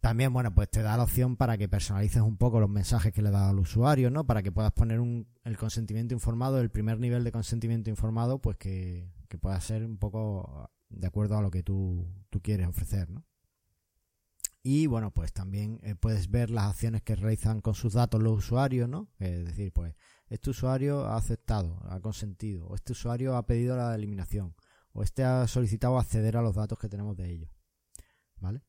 También, 0.00 0.32
bueno, 0.32 0.54
pues 0.54 0.70
te 0.70 0.82
da 0.82 0.96
la 0.96 1.02
opción 1.02 1.36
para 1.36 1.58
que 1.58 1.68
personalices 1.68 2.22
un 2.22 2.38
poco 2.38 2.58
los 2.58 2.70
mensajes 2.70 3.12
que 3.12 3.20
le 3.20 3.30
das 3.30 3.50
al 3.50 3.58
usuario, 3.58 4.10
¿no? 4.10 4.24
Para 4.24 4.42
que 4.42 4.50
puedas 4.50 4.72
poner 4.72 4.98
un, 4.98 5.28
el 5.44 5.58
consentimiento 5.58 6.14
informado, 6.14 6.58
el 6.60 6.70
primer 6.70 6.98
nivel 6.98 7.22
de 7.22 7.32
consentimiento 7.32 7.90
informado, 7.90 8.40
pues 8.40 8.56
que, 8.56 9.12
que 9.28 9.36
pueda 9.36 9.60
ser 9.60 9.84
un 9.84 9.98
poco 9.98 10.70
de 10.88 11.06
acuerdo 11.06 11.36
a 11.36 11.42
lo 11.42 11.50
que 11.50 11.62
tú, 11.62 12.06
tú 12.30 12.40
quieres 12.40 12.66
ofrecer, 12.66 13.10
¿no? 13.10 13.24
Y 14.62 14.86
bueno, 14.86 15.10
pues 15.10 15.32
también 15.32 15.80
eh, 15.82 15.94
puedes 15.94 16.30
ver 16.30 16.50
las 16.50 16.66
acciones 16.66 17.02
que 17.02 17.16
realizan 17.16 17.60
con 17.60 17.74
sus 17.74 17.94
datos 17.94 18.22
los 18.22 18.38
usuarios, 18.38 18.88
¿no? 18.88 19.08
Es 19.18 19.46
decir, 19.46 19.72
pues 19.72 19.94
este 20.28 20.50
usuario 20.50 21.06
ha 21.06 21.16
aceptado, 21.16 21.80
ha 21.88 21.98
consentido, 22.00 22.66
o 22.66 22.74
este 22.74 22.92
usuario 22.92 23.36
ha 23.36 23.46
pedido 23.46 23.76
la 23.76 23.94
eliminación, 23.94 24.54
o 24.92 25.02
este 25.02 25.24
ha 25.24 25.46
solicitado 25.46 25.98
acceder 25.98 26.36
a 26.36 26.42
los 26.42 26.54
datos 26.54 26.78
que 26.78 26.88
tenemos 26.88 27.16
de 27.16 27.30
ellos, 27.30 27.50
¿vale? 28.38 28.62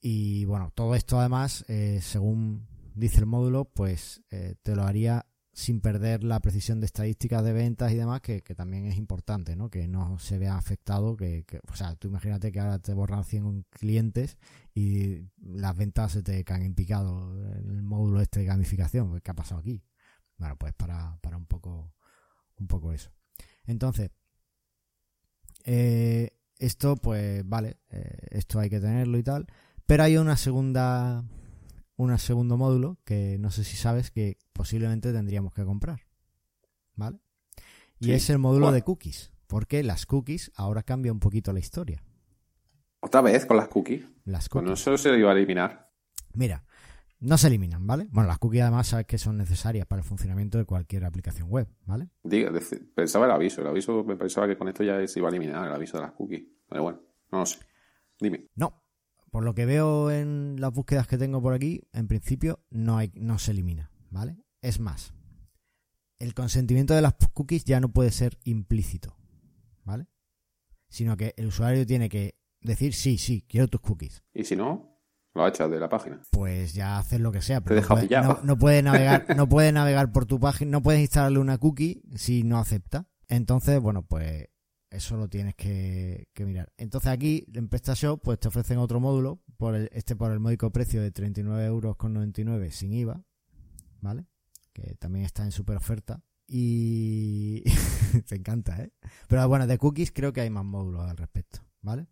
Y 0.00 0.46
bueno, 0.46 0.72
todo 0.74 0.94
esto 0.94 1.20
además, 1.20 1.64
eh, 1.68 2.00
según 2.02 2.66
dice 2.94 3.20
el 3.20 3.26
módulo, 3.26 3.66
pues 3.66 4.22
eh, 4.30 4.54
te 4.62 4.74
lo 4.74 4.84
haría 4.84 5.26
sin 5.54 5.80
perder 5.80 6.24
la 6.24 6.40
precisión 6.40 6.80
de 6.80 6.86
estadísticas 6.86 7.44
de 7.44 7.52
ventas 7.52 7.92
y 7.92 7.94
demás, 7.94 8.20
que, 8.20 8.42
también 8.42 8.86
es 8.86 8.98
importante, 8.98 9.54
¿no? 9.54 9.70
Que 9.70 9.86
no 9.86 10.18
se 10.18 10.36
vea 10.36 10.56
afectado, 10.56 11.16
que, 11.16 11.46
o 11.70 11.76
sea, 11.76 11.94
tú 11.94 12.08
imagínate 12.08 12.50
que 12.50 12.58
ahora 12.58 12.80
te 12.80 12.92
borran 12.92 13.24
100 13.24 13.64
clientes 13.70 14.36
y 14.74 15.30
las 15.40 15.76
ventas 15.76 16.10
se 16.10 16.24
te 16.24 16.42
caen 16.42 16.62
en 16.62 16.74
picado 16.74 17.32
en 17.56 17.70
el 17.70 17.82
módulo 17.84 18.20
este 18.20 18.40
de 18.40 18.46
gamificación, 18.46 19.20
¿qué 19.20 19.30
ha 19.30 19.34
pasado 19.34 19.60
aquí? 19.60 19.80
Bueno, 20.38 20.56
pues 20.56 20.74
para, 20.74 21.16
para 21.22 21.36
un 21.36 21.46
poco 21.46 21.94
un 22.56 22.66
poco 22.66 22.92
eso. 22.92 23.12
Entonces, 23.64 24.10
eh, 25.64 26.30
esto 26.58 26.96
pues 26.96 27.48
vale, 27.48 27.78
eh, 27.90 28.26
esto 28.30 28.58
hay 28.58 28.70
que 28.70 28.80
tenerlo 28.80 29.18
y 29.18 29.22
tal, 29.22 29.46
pero 29.86 30.02
hay 30.02 30.16
una 30.16 30.36
segunda 30.36 31.24
un 31.96 32.16
segundo 32.18 32.56
módulo 32.56 32.98
que 33.04 33.38
no 33.38 33.50
sé 33.50 33.64
si 33.64 33.76
sabes 33.76 34.10
que 34.10 34.38
posiblemente 34.52 35.12
tendríamos 35.12 35.52
que 35.54 35.64
comprar. 35.64 36.00
¿Vale? 36.96 37.18
Y 37.98 38.12
es 38.12 38.28
el 38.30 38.38
módulo 38.38 38.72
de 38.72 38.82
cookies, 38.82 39.32
porque 39.46 39.82
las 39.82 40.06
cookies 40.06 40.52
ahora 40.56 40.82
cambia 40.82 41.12
un 41.12 41.20
poquito 41.20 41.52
la 41.52 41.60
historia. 41.60 42.02
¿Otra 43.00 43.20
vez 43.20 43.46
con 43.46 43.56
las 43.56 43.68
cookies? 43.68 44.06
Las 44.24 44.48
cookies. 44.48 44.70
Pues 44.70 44.86
no 44.86 44.98
se 44.98 45.18
iba 45.18 45.30
a 45.30 45.34
eliminar. 45.34 45.90
Mira, 46.34 46.64
no 47.20 47.38
se 47.38 47.46
eliminan, 47.46 47.86
¿vale? 47.86 48.06
Bueno, 48.10 48.28
las 48.28 48.38
cookies 48.38 48.62
además 48.62 48.88
sabes 48.88 49.06
que 49.06 49.18
son 49.18 49.38
necesarias 49.38 49.86
para 49.86 50.02
el 50.02 50.08
funcionamiento 50.08 50.58
de 50.58 50.64
cualquier 50.64 51.04
aplicación 51.04 51.48
web, 51.48 51.68
¿vale? 51.86 52.10
Diga, 52.22 52.52
pensaba 52.94 53.26
el 53.26 53.32
aviso, 53.32 53.60
el 53.60 53.66
aviso 53.68 54.04
me 54.04 54.16
pensaba 54.16 54.46
que 54.46 54.58
con 54.58 54.68
esto 54.68 54.82
ya 54.84 55.06
se 55.06 55.18
iba 55.18 55.28
a 55.28 55.30
eliminar 55.30 55.66
el 55.66 55.72
aviso 55.72 55.96
de 55.96 56.02
las 56.04 56.12
cookies. 56.12 56.44
Pero 56.68 56.82
bueno, 56.82 57.00
no 57.30 57.38
lo 57.38 57.46
sé. 57.46 57.60
Dime. 58.20 58.48
No, 58.56 58.83
por 59.34 59.42
lo 59.42 59.52
que 59.52 59.66
veo 59.66 60.12
en 60.12 60.60
las 60.60 60.72
búsquedas 60.72 61.08
que 61.08 61.18
tengo 61.18 61.42
por 61.42 61.54
aquí, 61.54 61.82
en 61.92 62.06
principio 62.06 62.60
no, 62.70 62.98
hay, 62.98 63.10
no 63.16 63.40
se 63.40 63.50
elimina, 63.50 63.90
¿vale? 64.10 64.36
Es 64.62 64.78
más, 64.78 65.12
el 66.20 66.34
consentimiento 66.34 66.94
de 66.94 67.02
las 67.02 67.14
cookies 67.32 67.64
ya 67.64 67.80
no 67.80 67.88
puede 67.88 68.12
ser 68.12 68.38
implícito, 68.44 69.16
¿vale? 69.82 70.06
Sino 70.88 71.16
que 71.16 71.34
el 71.36 71.48
usuario 71.48 71.84
tiene 71.84 72.08
que 72.08 72.38
decir 72.60 72.94
sí, 72.94 73.18
sí, 73.18 73.44
quiero 73.48 73.66
tus 73.66 73.80
cookies. 73.80 74.22
¿Y 74.32 74.44
si 74.44 74.54
no? 74.54 75.00
Lo 75.34 75.48
echas 75.48 75.68
de 75.68 75.80
la 75.80 75.88
página. 75.88 76.22
Pues 76.30 76.72
ya 76.72 76.98
haces 76.98 77.18
lo 77.18 77.32
que 77.32 77.42
sea. 77.42 77.60
Pero 77.60 77.80
no, 77.80 77.88
puede, 77.88 78.08
no, 78.44 78.56
puede 78.56 78.82
navegar, 78.84 79.26
no 79.36 79.48
puede 79.48 79.72
navegar 79.72 80.12
por 80.12 80.26
tu 80.26 80.38
página, 80.38 80.70
no 80.70 80.80
puedes 80.80 81.00
instalarle 81.00 81.40
una 81.40 81.58
cookie 81.58 82.04
si 82.14 82.44
no 82.44 82.58
acepta. 82.58 83.08
Entonces, 83.26 83.80
bueno, 83.80 84.06
pues 84.06 84.46
eso 84.94 85.16
lo 85.16 85.28
tienes 85.28 85.54
que, 85.54 86.28
mirar. 86.38 86.72
Entonces 86.76 87.10
aquí 87.10 87.46
en 87.52 87.68
PrestaShop 87.68 88.22
pues 88.22 88.38
te 88.38 88.48
ofrecen 88.48 88.78
otro 88.78 89.00
módulo, 89.00 89.40
por 89.56 89.74
este 89.76 90.16
por 90.16 90.32
el 90.32 90.40
módico 90.40 90.70
precio 90.70 91.02
de 91.02 91.10
39 91.10 91.64
euros 91.66 91.96
con 91.96 92.12
99 92.14 92.70
sin 92.70 92.92
IVA, 92.92 93.22
¿vale? 94.00 94.26
Que 94.72 94.94
también 94.96 95.24
está 95.24 95.44
en 95.44 95.52
super 95.52 95.76
oferta. 95.76 96.22
Y 96.46 97.64
te 98.28 98.36
encanta, 98.36 98.82
¿eh? 98.82 98.92
Pero 99.28 99.48
bueno, 99.48 99.66
de 99.66 99.78
cookies 99.78 100.12
creo 100.12 100.32
que 100.32 100.42
hay 100.42 100.50
más 100.50 100.64
módulos 100.64 101.08
al 101.08 101.16
respecto, 101.16 101.60
¿vale? 101.80 102.06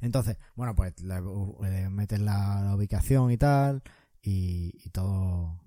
Entonces, 0.00 0.38
bueno, 0.54 0.74
pues 0.74 1.00
le, 1.02 1.20
metes 1.90 2.20
la, 2.20 2.72
ubicación 2.74 3.30
y 3.30 3.36
tal, 3.36 3.82
y, 4.22 4.90
todo, 4.90 5.60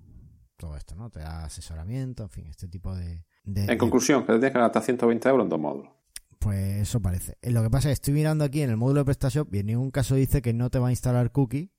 todo 0.58 0.76
esto, 0.76 0.96
¿no? 0.96 1.10
Te 1.10 1.20
da 1.20 1.46
asesoramiento, 1.46 2.24
en 2.24 2.30
fin, 2.30 2.48
este 2.48 2.68
tipo 2.68 2.96
de... 2.96 3.24
en 3.46 3.78
conclusión, 3.78 4.22
que 4.22 4.34
te 4.34 4.40
tienes 4.40 4.54
que 4.54 4.60
gastar 4.60 4.84
120 4.84 5.30
euros 5.30 5.46
en 5.46 5.50
dos 5.50 5.60
módulos. 5.60 5.99
Pues 6.40 6.82
eso 6.82 7.02
parece. 7.02 7.38
Eh, 7.42 7.52
lo 7.52 7.62
que 7.62 7.70
pasa 7.70 7.90
es 7.90 8.00
que 8.00 8.02
estoy 8.02 8.14
mirando 8.14 8.46
aquí 8.46 8.62
en 8.62 8.70
el 8.70 8.78
módulo 8.78 9.02
de 9.02 9.06
PrestaShop 9.06 9.54
y 9.54 9.60
en 9.60 9.68
ningún 9.68 9.92
caso 9.92 10.16
dice 10.16 10.42
que 10.42 10.54
no 10.54 10.70
te 10.70 10.80
va 10.80 10.88
a 10.88 10.92
instalar 10.92 11.32
cookie 11.32 11.74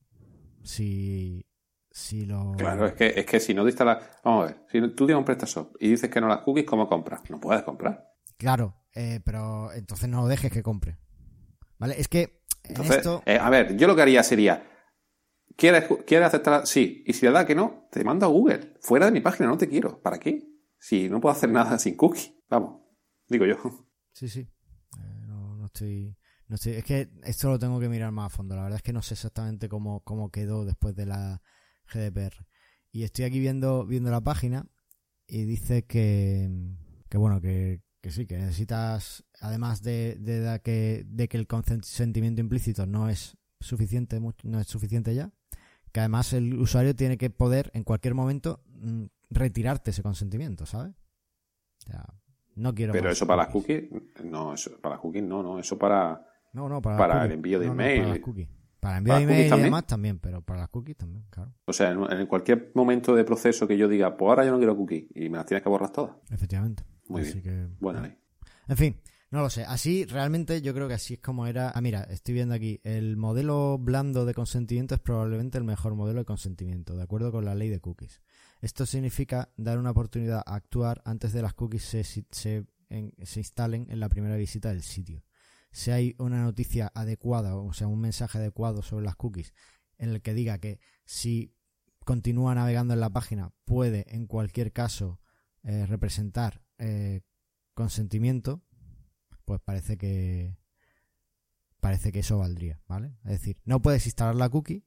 si, 0.62 1.46
si 1.90 2.26
lo... 2.26 2.52
Claro, 2.58 2.86
es 2.86 2.92
que, 2.92 3.14
es 3.16 3.24
que 3.24 3.40
si 3.40 3.54
no 3.54 3.62
te 3.62 3.70
instala... 3.70 4.00
Vamos 4.22 4.44
a 4.44 4.46
ver, 4.46 4.66
si 4.70 4.80
tú 4.94 5.06
tienes 5.06 5.16
un 5.16 5.24
PrestaShop 5.24 5.76
y 5.80 5.88
dices 5.88 6.10
que 6.10 6.20
no 6.20 6.28
las 6.28 6.42
cookies, 6.42 6.66
¿cómo 6.66 6.88
compras? 6.88 7.22
No 7.30 7.40
puedes 7.40 7.62
comprar. 7.62 8.06
Claro, 8.36 8.76
eh, 8.94 9.20
pero 9.24 9.72
entonces 9.72 10.08
no 10.08 10.20
lo 10.20 10.28
dejes 10.28 10.52
que 10.52 10.62
compre. 10.62 10.98
¿Vale? 11.78 11.98
Es 11.98 12.08
que 12.08 12.42
esto... 12.62 13.22
Eh, 13.24 13.38
a 13.38 13.48
ver, 13.48 13.76
yo 13.76 13.86
lo 13.86 13.96
que 13.96 14.02
haría 14.02 14.22
sería... 14.22 14.66
¿Quieres, 15.56 15.84
¿Quieres 16.06 16.28
aceptar? 16.28 16.66
Sí. 16.66 17.02
Y 17.06 17.12
si 17.14 17.26
le 17.26 17.32
da 17.32 17.46
que 17.46 17.54
no, 17.54 17.88
te 17.90 18.04
mando 18.04 18.26
a 18.26 18.28
Google. 18.28 18.74
Fuera 18.80 19.06
de 19.06 19.12
mi 19.12 19.20
página, 19.20 19.48
no 19.48 19.58
te 19.58 19.68
quiero. 19.68 20.00
¿Para 20.00 20.18
qué? 20.18 20.42
Si 20.78 21.08
no 21.08 21.20
puedo 21.20 21.34
hacer 21.34 21.50
nada 21.50 21.78
sin 21.78 21.96
cookie. 21.96 22.42
Vamos, 22.48 22.82
digo 23.26 23.46
yo. 23.46 23.56
Sí, 24.12 24.28
sí. 24.28 24.40
Eh, 24.40 25.24
no, 25.26 25.64
estoy, 25.66 26.16
no 26.48 26.56
estoy. 26.56 26.72
Es 26.74 26.84
que 26.84 27.10
esto 27.24 27.48
lo 27.50 27.58
tengo 27.58 27.80
que 27.80 27.88
mirar 27.88 28.12
más 28.12 28.32
a 28.32 28.36
fondo. 28.36 28.56
La 28.56 28.62
verdad 28.62 28.76
es 28.76 28.82
que 28.82 28.92
no 28.92 29.02
sé 29.02 29.14
exactamente 29.14 29.68
cómo, 29.68 30.00
cómo 30.00 30.30
quedó 30.30 30.64
después 30.64 30.94
de 30.94 31.06
la 31.06 31.42
GDPR. 31.92 32.46
Y 32.92 33.04
estoy 33.04 33.24
aquí 33.24 33.38
viendo, 33.38 33.86
viendo 33.86 34.10
la 34.10 34.20
página 34.20 34.66
y 35.26 35.44
dice 35.44 35.84
que, 35.86 36.50
que 37.08 37.18
bueno, 37.18 37.40
que, 37.40 37.82
que 38.00 38.10
sí, 38.10 38.26
que 38.26 38.36
necesitas, 38.38 39.24
además 39.40 39.82
de, 39.82 40.16
de, 40.18 40.60
que, 40.62 41.04
de 41.06 41.28
que 41.28 41.36
el 41.36 41.46
consentimiento 41.46 42.40
implícito 42.40 42.86
no 42.86 43.08
es 43.08 43.36
suficiente, 43.60 44.20
no 44.42 44.60
es 44.60 44.66
suficiente 44.66 45.14
ya, 45.14 45.32
que 45.92 46.00
además 46.00 46.32
el 46.32 46.58
usuario 46.58 46.96
tiene 46.96 47.18
que 47.18 47.30
poder 47.30 47.70
en 47.74 47.84
cualquier 47.84 48.14
momento 48.14 48.64
mm, 48.66 49.04
retirarte 49.30 49.90
ese 49.90 50.02
consentimiento, 50.02 50.66
¿sabes? 50.66 50.94
O 51.84 51.90
sea, 51.90 52.19
no 52.60 52.74
quiero 52.74 52.92
Pero 52.92 53.10
eso 53.10 53.26
para 53.26 53.44
las 53.44 53.52
cookies, 53.52 53.84
no, 54.24 54.54
eso, 54.54 54.78
para 54.80 54.94
las 54.94 55.02
cookies 55.02 55.22
no, 55.22 55.42
no, 55.42 55.58
eso 55.58 55.78
para, 55.78 56.24
para, 56.52 57.24
el 57.24 57.32
envío 57.32 57.58
de 57.58 57.66
email. 57.66 58.02
para, 58.02 58.08
las 58.08 58.48
para 58.80 58.98
envío 58.98 59.14
de 59.14 59.22
email 59.22 59.54
y 59.54 59.62
demás 59.62 59.86
también, 59.86 60.18
pero 60.18 60.42
para 60.42 60.60
las 60.60 60.68
cookies 60.68 60.96
también, 60.96 61.24
claro. 61.30 61.52
O 61.64 61.72
sea, 61.72 61.90
en, 61.90 62.26
cualquier 62.26 62.72
momento 62.74 63.14
de 63.14 63.24
proceso 63.24 63.66
que 63.66 63.76
yo 63.76 63.88
diga, 63.88 64.16
pues 64.16 64.28
ahora 64.28 64.44
yo 64.44 64.52
no 64.52 64.58
quiero 64.58 64.76
cookies 64.76 65.06
y 65.14 65.28
me 65.28 65.38
las 65.38 65.46
tienes 65.46 65.62
que 65.62 65.68
borrar 65.68 65.90
todas. 65.90 66.16
Efectivamente. 66.30 66.84
Muy 67.08 67.22
bien. 67.22 67.76
Buena 67.80 68.02
ley. 68.02 68.16
En 68.68 68.76
fin, 68.76 68.96
no 69.30 69.42
lo 69.42 69.50
sé. 69.50 69.64
Así, 69.64 70.04
realmente, 70.04 70.60
yo 70.60 70.74
creo 70.74 70.88
que 70.88 70.94
así 70.94 71.14
es 71.14 71.20
como 71.20 71.46
era. 71.46 71.70
Ah, 71.74 71.80
mira, 71.80 72.02
estoy 72.04 72.34
viendo 72.34 72.54
aquí. 72.54 72.80
El 72.84 73.16
modelo 73.16 73.78
blando 73.78 74.24
de 74.24 74.34
consentimiento 74.34 74.94
es 74.94 75.00
probablemente 75.00 75.58
el 75.58 75.64
mejor 75.64 75.94
modelo 75.94 76.20
de 76.20 76.24
consentimiento, 76.24 76.96
de 76.96 77.02
acuerdo 77.02 77.32
con 77.32 77.44
la 77.44 77.54
ley 77.54 77.68
de 77.68 77.80
cookies. 77.80 78.20
Esto 78.60 78.84
significa 78.84 79.50
dar 79.56 79.78
una 79.78 79.90
oportunidad 79.90 80.42
a 80.44 80.54
actuar 80.54 81.00
antes 81.04 81.32
de 81.32 81.42
las 81.42 81.54
cookies 81.54 81.84
se, 81.84 82.04
se, 82.04 82.66
instalen 83.36 83.86
en 83.90 84.00
la 84.00 84.08
primera 84.08 84.36
visita 84.36 84.68
del 84.68 84.82
sitio. 84.82 85.24
Si 85.72 85.90
hay 85.90 86.14
una 86.18 86.42
noticia 86.42 86.90
adecuada, 86.94 87.56
o 87.56 87.72
sea, 87.72 87.86
un 87.86 88.00
mensaje 88.00 88.38
adecuado 88.38 88.82
sobre 88.82 89.04
las 89.04 89.16
cookies, 89.16 89.54
en 89.98 90.10
el 90.10 90.20
que 90.20 90.34
diga 90.34 90.58
que 90.58 90.78
si 91.04 91.54
continúa 92.04 92.54
navegando 92.54 92.94
en 92.94 93.00
la 93.00 93.10
página 93.10 93.52
puede 93.64 94.04
en 94.08 94.26
cualquier 94.26 94.72
caso 94.72 95.20
eh, 95.62 95.86
representar 95.86 96.62
eh, 96.78 97.20
consentimiento, 97.74 98.62
pues 99.44 99.60
parece 99.60 99.96
que 99.96 100.58
parece 101.80 102.12
que 102.12 102.20
eso 102.20 102.38
valdría, 102.38 102.80
¿vale? 102.86 103.16
Es 103.24 103.32
decir, 103.32 103.60
no 103.64 103.80
puedes 103.80 104.04
instalar 104.06 104.34
la 104.36 104.50
cookie, 104.50 104.84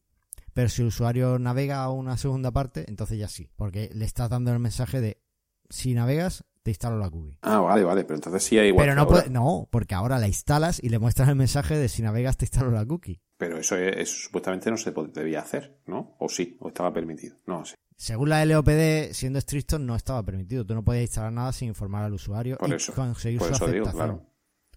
pero 0.53 0.69
si 0.69 0.81
el 0.81 0.87
usuario 0.89 1.39
navega 1.39 1.83
a 1.83 1.89
una 1.89 2.17
segunda 2.17 2.51
parte, 2.51 2.85
entonces 2.87 3.17
ya 3.17 3.27
sí, 3.27 3.49
porque 3.55 3.89
le 3.93 4.05
estás 4.05 4.29
dando 4.29 4.51
el 4.51 4.59
mensaje 4.59 5.01
de 5.01 5.21
si 5.69 5.93
navegas, 5.93 6.43
te 6.61 6.71
instalo 6.71 6.97
la 6.97 7.09
cookie. 7.09 7.37
Ah, 7.41 7.59
vale, 7.59 7.83
vale, 7.83 8.03
pero 8.03 8.15
entonces 8.15 8.43
sí 8.43 8.57
hay 8.57 8.69
igual. 8.69 8.85
Pero 8.85 8.95
no, 8.95 9.07
puede, 9.07 9.29
no, 9.29 9.67
porque 9.71 9.95
ahora 9.95 10.17
la 10.19 10.27
instalas 10.27 10.81
y 10.81 10.89
le 10.89 10.99
muestras 10.99 11.27
el 11.29 11.35
mensaje 11.35 11.75
de 11.77 11.89
si 11.89 12.01
navegas, 12.01 12.37
te 12.37 12.45
instalo 12.45 12.71
la 12.71 12.85
cookie. 12.85 13.19
Pero 13.37 13.57
eso, 13.57 13.75
eso 13.75 14.15
supuestamente 14.15 14.69
no 14.71 14.77
se 14.77 14.91
debía 14.91 15.41
hacer, 15.41 15.77
¿no? 15.87 16.15
O 16.19 16.29
sí, 16.29 16.55
o 16.61 16.69
estaba 16.69 16.93
permitido, 16.93 17.37
no 17.47 17.65
sé. 17.65 17.75
Según 17.97 18.29
la 18.29 18.45
LOPD, 18.45 19.11
siendo 19.13 19.39
estricto, 19.39 19.77
no 19.79 19.95
estaba 19.95 20.23
permitido. 20.23 20.65
Tú 20.65 20.73
no 20.73 20.83
podías 20.83 21.03
instalar 21.03 21.31
nada 21.33 21.51
sin 21.51 21.67
informar 21.69 22.03
al 22.03 22.13
usuario 22.13 22.57
por 22.57 22.69
y 22.69 22.73
eso, 22.73 22.93
conseguir 22.93 23.39
por 23.39 23.49
su 23.49 23.53
eso 23.55 23.65
aceptación. 23.65 23.83
digo, 23.93 23.97
claro. 23.97 24.25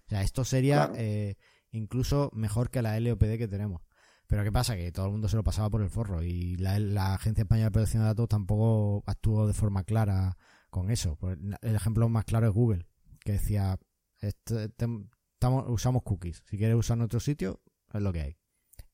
O 0.05 0.09
sea, 0.09 0.21
esto 0.21 0.43
sería 0.45 0.87
Claro. 0.87 0.93
eh, 0.97 1.35
incluso 1.71 2.29
mejor 2.33 2.69
que 2.69 2.81
la 2.81 2.99
LOPD 2.99 3.37
que 3.37 3.47
tenemos. 3.47 3.81
Pero 4.27 4.43
¿qué 4.43 4.51
pasa? 4.51 4.75
Que 4.75 4.91
todo 4.91 5.05
el 5.05 5.11
mundo 5.13 5.29
se 5.29 5.37
lo 5.37 5.43
pasaba 5.43 5.69
por 5.69 5.81
el 5.81 5.89
forro 5.89 6.21
y 6.21 6.57
la, 6.57 7.13
Agencia 7.13 7.43
Española 7.43 7.65
de 7.67 7.71
Protección 7.71 8.03
de 8.03 8.07
Datos 8.07 8.27
tampoco 8.27 9.03
actuó 9.07 9.47
de 9.47 9.53
forma 9.53 9.83
clara 9.83 10.37
con 10.69 10.91
eso. 10.91 11.15
Pues, 11.15 11.37
El 11.61 11.75
ejemplo 11.75 12.09
más 12.09 12.25
claro 12.25 12.47
es 12.47 12.53
Google, 12.53 12.87
que 13.21 13.33
decía, 13.33 13.79
"Este- 14.19 14.65
estamos, 14.65 15.65
usamos 15.69 16.03
cookies. 16.03 16.43
Si 16.45 16.57
quieres 16.57 16.75
usar 16.75 16.99
otro 17.01 17.19
sitio, 17.19 17.61
es 17.93 18.01
lo 18.01 18.11
que 18.11 18.21
hay. 18.21 18.37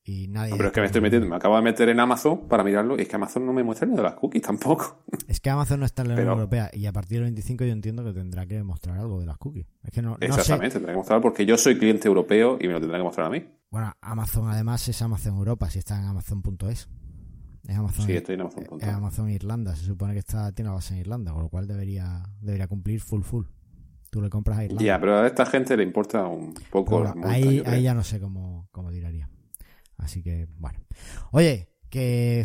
Y 0.06 0.28
nadie... 0.28 0.50
No, 0.50 0.56
pero 0.58 0.68
es 0.68 0.74
que 0.74 0.80
me 0.80 0.86
estoy 0.86 1.00
metiendo, 1.00 1.26
me 1.26 1.36
acabo 1.36 1.56
de 1.56 1.62
meter 1.62 1.88
en 1.88 1.98
Amazon 1.98 2.46
para 2.46 2.62
mirarlo 2.62 2.98
y 2.98 3.00
es 3.02 3.08
que 3.08 3.16
Amazon 3.16 3.46
no 3.46 3.54
me 3.54 3.62
muestra 3.62 3.88
ni 3.88 3.96
de 3.96 4.02
las 4.02 4.14
cookies 4.14 4.42
tampoco. 4.42 5.02
Es 5.28 5.40
que 5.40 5.48
Amazon 5.48 5.80
no 5.80 5.86
está 5.86 6.02
en 6.02 6.08
la 6.08 6.14
Unión 6.14 6.26
Pero- 6.26 6.36
Europea 6.36 6.70
y 6.74 6.84
a 6.84 6.92
partir 6.92 7.16
del 7.18 7.24
25 7.24 7.64
yo 7.64 7.72
entiendo 7.72 8.04
que 8.04 8.12
tendrá 8.12 8.44
que 8.46 8.62
mostrar 8.62 8.98
algo 8.98 9.18
de 9.18 9.24
las 9.26 9.38
cookies. 9.38 9.66
Es 9.82 9.90
que 9.90 10.02
no, 10.02 10.10
no 10.10 10.16
sé. 10.18 10.26
Exactamente, 10.26 10.74
tendrá 10.74 10.92
que 10.92 10.98
mostrar 10.98 11.20
porque 11.22 11.46
yo 11.46 11.56
soy 11.56 11.78
cliente 11.78 12.06
europeo 12.06 12.58
y 12.60 12.66
me 12.66 12.74
lo 12.74 12.80
tendrá 12.80 12.98
que 12.98 13.04
mostrar 13.04 13.26
a 13.28 13.30
mí. 13.30 13.42
Bueno, 13.70 13.92
Amazon 14.02 14.48
además 14.50 14.86
es 14.88 15.00
Amazon 15.00 15.36
Europa, 15.36 15.70
si 15.70 15.78
está 15.78 15.98
en 15.98 16.04
Amazon.es. 16.04 16.88
Es 17.66 17.76
Amazon, 17.78 18.04
Sí, 18.06 18.12
estoy 18.12 18.34
en 18.34 18.42
Amazon. 18.42 18.64
es 18.78 18.88
Amazon 18.88 19.30
Irlanda, 19.30 19.74
se 19.74 19.86
supone 19.86 20.12
que 20.12 20.18
está 20.18 20.52
tiene 20.52 20.68
la 20.68 20.74
base 20.74 20.92
en 20.92 21.00
Irlanda, 21.00 21.32
con 21.32 21.42
lo 21.42 21.48
cual 21.48 21.66
debería 21.66 22.22
debería 22.42 22.68
cumplir 22.68 23.00
full 23.00 23.22
full. 23.22 23.46
Tú 24.10 24.20
le 24.20 24.28
compras 24.28 24.58
a 24.58 24.64
Irlanda. 24.64 24.84
Ya, 24.84 25.00
pero 25.00 25.18
a 25.18 25.26
esta 25.26 25.46
gente 25.46 25.74
le 25.78 25.82
importa 25.82 26.26
un 26.26 26.52
poco 26.70 27.02
las 27.02 27.14
multas, 27.16 27.32
ahí, 27.32 27.62
ahí 27.64 27.82
ya 27.82 27.94
no 27.94 28.04
sé 28.04 28.20
cómo, 28.20 28.68
cómo 28.70 28.90
tiraría. 28.92 29.30
Así 29.98 30.22
que, 30.22 30.46
bueno. 30.58 30.80
Oye, 31.32 31.68
que 31.90 32.44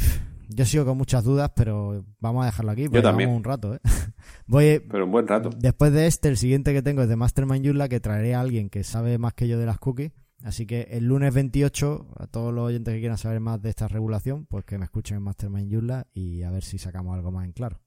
yo 0.49 0.65
sigo 0.65 0.85
con 0.85 0.97
muchas 0.97 1.23
dudas, 1.23 1.51
pero 1.55 2.05
vamos 2.19 2.43
a 2.43 2.47
dejarlo 2.47 2.71
aquí. 2.71 2.85
porque 2.85 3.01
también. 3.01 3.29
un 3.29 3.43
rato, 3.43 3.75
¿eh? 3.75 3.79
Voy, 4.47 4.79
Pero 4.89 5.05
un 5.05 5.11
buen 5.11 5.27
rato. 5.27 5.51
Después 5.57 5.93
de 5.93 6.07
este, 6.07 6.27
el 6.27 6.37
siguiente 6.37 6.73
que 6.73 6.81
tengo 6.81 7.03
es 7.03 7.09
de 7.09 7.15
Mastermind 7.15 7.65
Joomla, 7.65 7.87
que 7.87 7.99
traeré 7.99 8.33
a 8.33 8.41
alguien 8.41 8.69
que 8.69 8.83
sabe 8.83 9.17
más 9.17 9.33
que 9.33 9.47
yo 9.47 9.59
de 9.59 9.65
las 9.65 9.79
cookies. 9.79 10.11
Así 10.43 10.65
que 10.65 10.87
el 10.91 11.05
lunes 11.05 11.33
28, 11.33 12.13
a 12.17 12.27
todos 12.27 12.53
los 12.53 12.65
oyentes 12.65 12.93
que 12.93 12.99
quieran 12.99 13.17
saber 13.17 13.41
más 13.41 13.61
de 13.61 13.69
esta 13.69 13.87
regulación, 13.87 14.45
pues 14.45 14.65
que 14.65 14.77
me 14.77 14.85
escuchen 14.85 15.17
en 15.17 15.23
Mastermind 15.23 15.71
Joomla 15.71 16.07
y 16.13 16.43
a 16.43 16.51
ver 16.51 16.63
si 16.63 16.77
sacamos 16.77 17.13
algo 17.13 17.31
más 17.31 17.45
en 17.45 17.51
claro. 17.51 17.81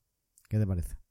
¿Qué 0.48 0.58
te 0.58 0.66
parece? 0.66 1.01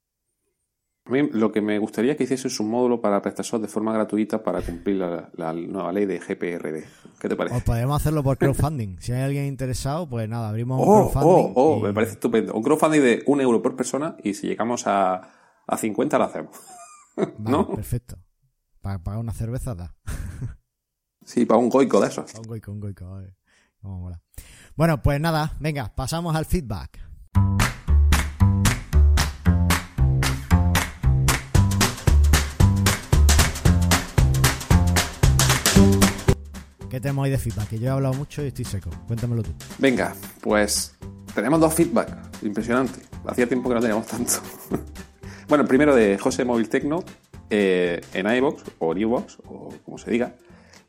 Lo 1.06 1.50
que 1.50 1.60
me 1.60 1.78
gustaría 1.80 2.12
es 2.12 2.16
que 2.18 2.24
hicieses 2.24 2.60
un 2.60 2.70
módulo 2.70 3.00
para 3.00 3.20
PrestaShop 3.20 3.60
de 3.60 3.66
forma 3.68 3.92
gratuita 3.92 4.42
para 4.44 4.62
cumplir 4.62 4.96
la, 4.96 5.28
la 5.34 5.52
nueva 5.52 5.92
ley 5.92 6.06
de 6.06 6.20
GPRD. 6.20 6.84
¿Qué 7.20 7.28
te 7.28 7.34
parece? 7.34 7.56
O 7.56 7.60
podemos 7.60 8.00
hacerlo 8.00 8.22
por 8.22 8.38
crowdfunding. 8.38 8.98
si 9.00 9.10
hay 9.12 9.22
alguien 9.22 9.46
interesado, 9.46 10.08
pues 10.08 10.28
nada, 10.28 10.48
abrimos 10.48 10.80
un 10.80 10.86
Oh, 10.88 11.10
crowdfunding. 11.10 11.52
oh, 11.56 11.74
oh, 11.74 11.78
y- 11.78 11.82
me 11.82 11.92
parece 11.92 12.12
estupendo. 12.12 12.54
Un 12.54 12.62
crowdfunding 12.62 13.00
de 13.00 13.22
un 13.26 13.40
euro 13.40 13.60
por 13.60 13.74
persona 13.74 14.16
y 14.22 14.34
si 14.34 14.46
llegamos 14.46 14.86
a, 14.86 15.28
a 15.66 15.76
50 15.76 16.18
lo 16.18 16.24
hacemos. 16.24 16.56
Vale, 17.16 17.32
¿no? 17.38 17.68
Perfecto. 17.68 18.16
Para 18.80 19.00
pagar 19.02 19.18
una 19.20 19.32
cerveza 19.32 19.74
da. 19.74 19.94
Sí, 21.24 21.46
para 21.46 21.58
un 21.58 21.68
goico 21.68 22.00
de 22.00 22.08
esos. 22.08 22.34
Un 22.34 22.42
goico, 22.42 22.72
un 22.72 22.80
goico. 22.80 23.04
mola. 23.82 24.20
Bueno, 24.74 25.00
pues 25.02 25.20
nada, 25.20 25.56
venga, 25.60 25.92
pasamos 25.94 26.34
al 26.34 26.46
feedback. 26.46 26.98
Tenemos 37.02 37.24
hoy 37.24 37.30
de 37.30 37.38
feedback? 37.38 37.68
Que 37.68 37.78
yo 37.78 37.88
he 37.88 37.90
hablado 37.90 38.14
mucho 38.14 38.42
y 38.42 38.46
estoy 38.46 38.64
seco. 38.64 38.88
Cuéntamelo 39.06 39.42
tú. 39.42 39.50
Venga, 39.78 40.14
pues 40.40 40.96
tenemos 41.34 41.60
dos 41.60 41.74
feedback. 41.74 42.08
Impresionante. 42.42 43.00
Hacía 43.26 43.46
tiempo 43.46 43.68
que 43.68 43.74
no 43.74 43.80
teníamos 43.80 44.06
tanto. 44.06 44.32
bueno, 45.48 45.62
el 45.62 45.68
primero 45.68 45.94
de 45.94 46.16
José 46.16 46.44
Móvil 46.44 46.68
Tecno 46.68 47.04
eh, 47.50 48.00
en 48.14 48.34
iVox 48.34 48.62
o 48.78 48.96
iVox 48.96 49.38
o 49.44 49.68
como 49.84 49.98
se 49.98 50.10
diga, 50.10 50.36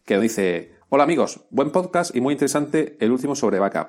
que 0.06 0.14
nos 0.14 0.24
dice: 0.24 0.76
Hola 0.90 1.04
amigos, 1.04 1.42
buen 1.50 1.72
podcast 1.72 2.16
y 2.16 2.22
muy 2.22 2.34
interesante 2.34 2.96
el 3.02 3.12
último 3.12 3.36
sobre 3.36 3.60
backup. 3.60 3.88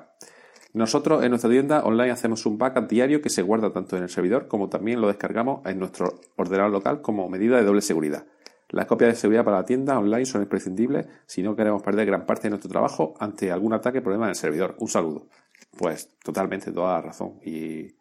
Nosotros 0.73 1.23
en 1.23 1.29
nuestra 1.29 1.49
tienda 1.49 1.83
online 1.83 2.11
hacemos 2.11 2.45
un 2.45 2.57
backup 2.57 2.89
diario 2.89 3.21
que 3.21 3.29
se 3.29 3.43
guarda 3.43 3.71
tanto 3.71 3.95
en 3.95 4.03
el 4.03 4.09
servidor 4.09 4.49
como 4.49 4.67
también 4.67 4.99
lo 4.99 5.07
descargamos 5.07 5.65
en 5.65 5.79
nuestro 5.79 6.19
ordenador 6.35 6.71
local 6.71 7.01
como 7.01 7.29
medida 7.29 7.55
de 7.57 7.63
doble 7.63 7.81
seguridad. 7.81 8.25
Las 8.69 8.87
copias 8.87 9.11
de 9.11 9.15
seguridad 9.15 9.43
para 9.43 9.57
la 9.57 9.65
tienda 9.65 9.97
online 9.99 10.25
son 10.25 10.41
imprescindibles 10.41 11.07
si 11.25 11.43
no 11.43 11.55
queremos 11.55 11.83
perder 11.83 12.05
gran 12.07 12.25
parte 12.25 12.43
de 12.43 12.49
nuestro 12.49 12.69
trabajo 12.69 13.13
ante 13.19 13.51
algún 13.51 13.73
ataque 13.73 13.99
o 13.99 14.03
problema 14.03 14.25
en 14.25 14.31
el 14.31 14.35
servidor. 14.35 14.75
Un 14.79 14.87
saludo. 14.87 15.27
Pues 15.77 16.17
totalmente, 16.23 16.71
toda 16.71 16.93
la 16.93 17.01
razón. 17.01 17.39
Y, 17.43 17.95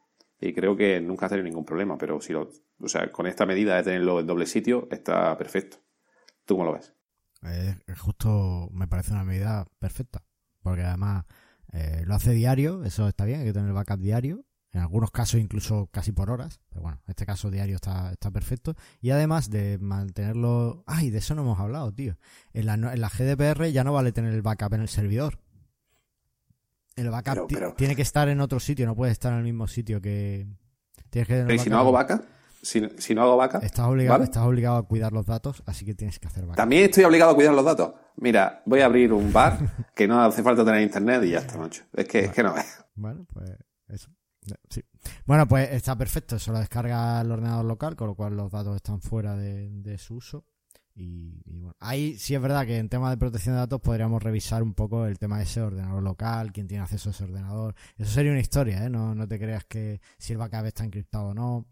creo 0.55 0.77
que 0.77 1.01
nunca 1.01 1.25
ha 1.25 1.29
tenido 1.31 1.45
ningún 1.45 1.65
problema, 1.65 1.97
pero 1.97 2.21
si 2.21 2.35
lo, 2.35 2.51
o 2.79 2.89
sea, 2.89 3.11
con 3.11 3.27
esta 3.27 3.47
medida 3.47 3.77
de 3.77 3.83
tenerlo 3.83 4.21
en 4.21 4.27
doble 4.27 4.45
sitio 4.45 4.89
está 4.91 5.37
perfecto. 5.39 5.79
¿Tú 6.45 6.57
cómo 6.57 6.67
lo 6.67 6.75
ves? 6.75 6.95
Eh, 7.45 7.77
justo 7.97 8.69
me 8.71 8.87
parece 8.87 9.13
una 9.13 9.25
medida 9.25 9.67
perfecta. 9.79 10.23
Porque 10.63 10.83
además 10.83 11.25
eh, 11.73 12.03
lo 12.07 12.15
hace 12.15 12.33
diario, 12.33 12.85
eso 12.85 13.09
está 13.09 13.25
bien, 13.25 13.41
hay 13.41 13.47
que 13.47 13.53
tener 13.53 13.73
backup 13.73 14.01
diario. 14.01 14.45
En 14.75 14.81
algunos 14.81 15.11
casos 15.13 15.41
incluso 15.41 15.89
casi 15.93 16.11
por 16.13 16.31
horas. 16.31 16.61
Pero 16.69 16.83
bueno, 16.83 17.01
en 17.07 17.11
este 17.11 17.25
caso 17.25 17.49
diario 17.51 17.77
está, 17.77 18.11
está 18.13 18.31
perfecto. 18.31 18.75
Y 19.01 19.11
además 19.11 19.49
de 19.49 19.79
mantenerlo... 19.79 20.83
Ay, 20.87 21.11
de 21.11 21.19
eso 21.19 21.35
no 21.37 21.43
hemos 21.43 21.59
hablado, 21.61 21.93
tío. 21.95 22.19
En 22.53 22.67
la, 22.67 22.75
en 22.75 23.01
la 23.01 23.09
GDPR 23.09 23.67
ya 23.71 23.85
no 23.85 23.93
vale 23.93 24.11
tener 24.13 24.35
el 24.35 24.43
backup 24.43 24.75
en 24.75 24.81
el 24.83 24.89
servidor. 24.89 25.39
El 26.97 27.11
backup 27.11 27.35
Pero- 27.35 27.47
ti- 27.47 27.55
pero- 27.55 27.75
tiene 27.75 27.97
que 27.97 28.03
estar 28.03 28.29
en 28.29 28.41
otro 28.41 28.61
sitio, 28.61 28.85
no 28.87 28.95
puede 28.95 29.13
estar 29.13 29.33
en 29.33 29.39
el 29.39 29.45
mismo 29.45 29.67
sitio 29.69 30.01
que... 30.01 30.47
Tienes 31.11 31.29
que 31.29 31.35
tener 31.35 31.47
Pero 31.47 31.57
¿y 31.57 31.59
si 31.61 31.71
no 31.71 31.79
hago 31.79 31.93
vaca? 31.93 32.23
Si, 32.63 32.83
si 32.99 33.15
no 33.15 33.23
hago 33.23 33.37
vaca, 33.37 33.59
Estás 33.59 33.87
obligado, 33.87 34.15
¿vale? 34.19 34.25
estás 34.25 34.43
obligado 34.45 34.77
a 34.77 34.83
cuidar 34.89 35.13
los 35.13 35.27
datos, 35.27 35.63
así 35.67 35.85
que 35.85 35.95
tienes 35.95 36.19
que 36.19 36.27
hacer 36.29 36.43
backup. 36.45 36.57
También 36.57 36.85
estoy 36.85 37.05
obligado 37.05 37.31
a 37.33 37.35
cuidar 37.35 37.55
los 37.55 37.65
datos. 37.65 37.93
Mira, 38.17 38.63
voy 38.67 38.81
a 38.81 38.87
abrir 38.87 39.13
un 39.13 39.33
bar 39.33 39.59
que 39.95 40.09
no 40.09 40.21
hace 40.23 40.43
falta 40.43 40.65
tener 40.65 40.81
internet 40.81 41.23
y 41.25 41.31
ya 41.31 41.39
está, 41.41 41.59
macho. 41.59 41.85
Es 41.93 42.09
que, 42.09 42.21
es 42.21 42.33
que 42.33 42.43
no 42.43 42.57
es. 42.57 42.85
Bueno, 42.97 43.27
pues 43.33 43.51
eso. 43.89 44.11
Sí. 44.69 44.83
Bueno, 45.27 45.47
pues 45.49 45.71
está 45.73 45.97
perfecto. 45.97 46.37
Eso 46.37 46.53
lo 46.53 46.59
descarga 46.59 47.21
el 47.21 47.31
ordenador 47.31 47.65
local, 47.65 47.97
con 47.97 48.09
lo 48.09 48.15
cual 48.15 48.37
los 48.37 48.51
datos 48.51 48.77
están 48.77 49.01
fuera 49.01 49.37
de, 49.37 49.71
de 49.71 49.99
su 49.99 50.17
uso. 50.17 50.45
Y, 50.97 51.43
y 51.45 51.59
bueno, 51.59 51.77
ahí 51.81 52.17
sí 52.19 52.37
es 52.37 52.41
verdad 52.41 52.65
que 52.67 52.79
en 52.79 52.89
tema 52.89 53.11
de 53.11 53.17
protección 53.17 53.57
de 53.57 53.61
datos 53.61 53.81
podríamos 53.81 54.23
revisar 54.23 54.63
un 54.63 54.75
poco 54.75 55.07
el 55.07 55.19
tema 55.19 55.39
de 55.39 55.45
ese 55.45 55.61
ordenador 55.61 56.03
local, 56.03 56.53
quién 56.53 56.69
tiene 56.69 56.85
acceso 56.85 57.09
a 57.09 57.13
ese 57.13 57.25
ordenador. 57.25 57.75
Eso 57.99 58.13
sería 58.13 58.31
una 58.31 58.41
historia, 58.41 58.85
¿eh? 58.85 58.91
No, 58.91 59.15
no 59.15 59.27
te 59.27 59.39
creas 59.39 59.65
que 59.65 60.01
si 60.19 60.33
el 60.35 60.39
backup 60.39 60.67
está 60.67 60.85
encriptado 60.85 61.29
o 61.29 61.35
no. 61.35 61.67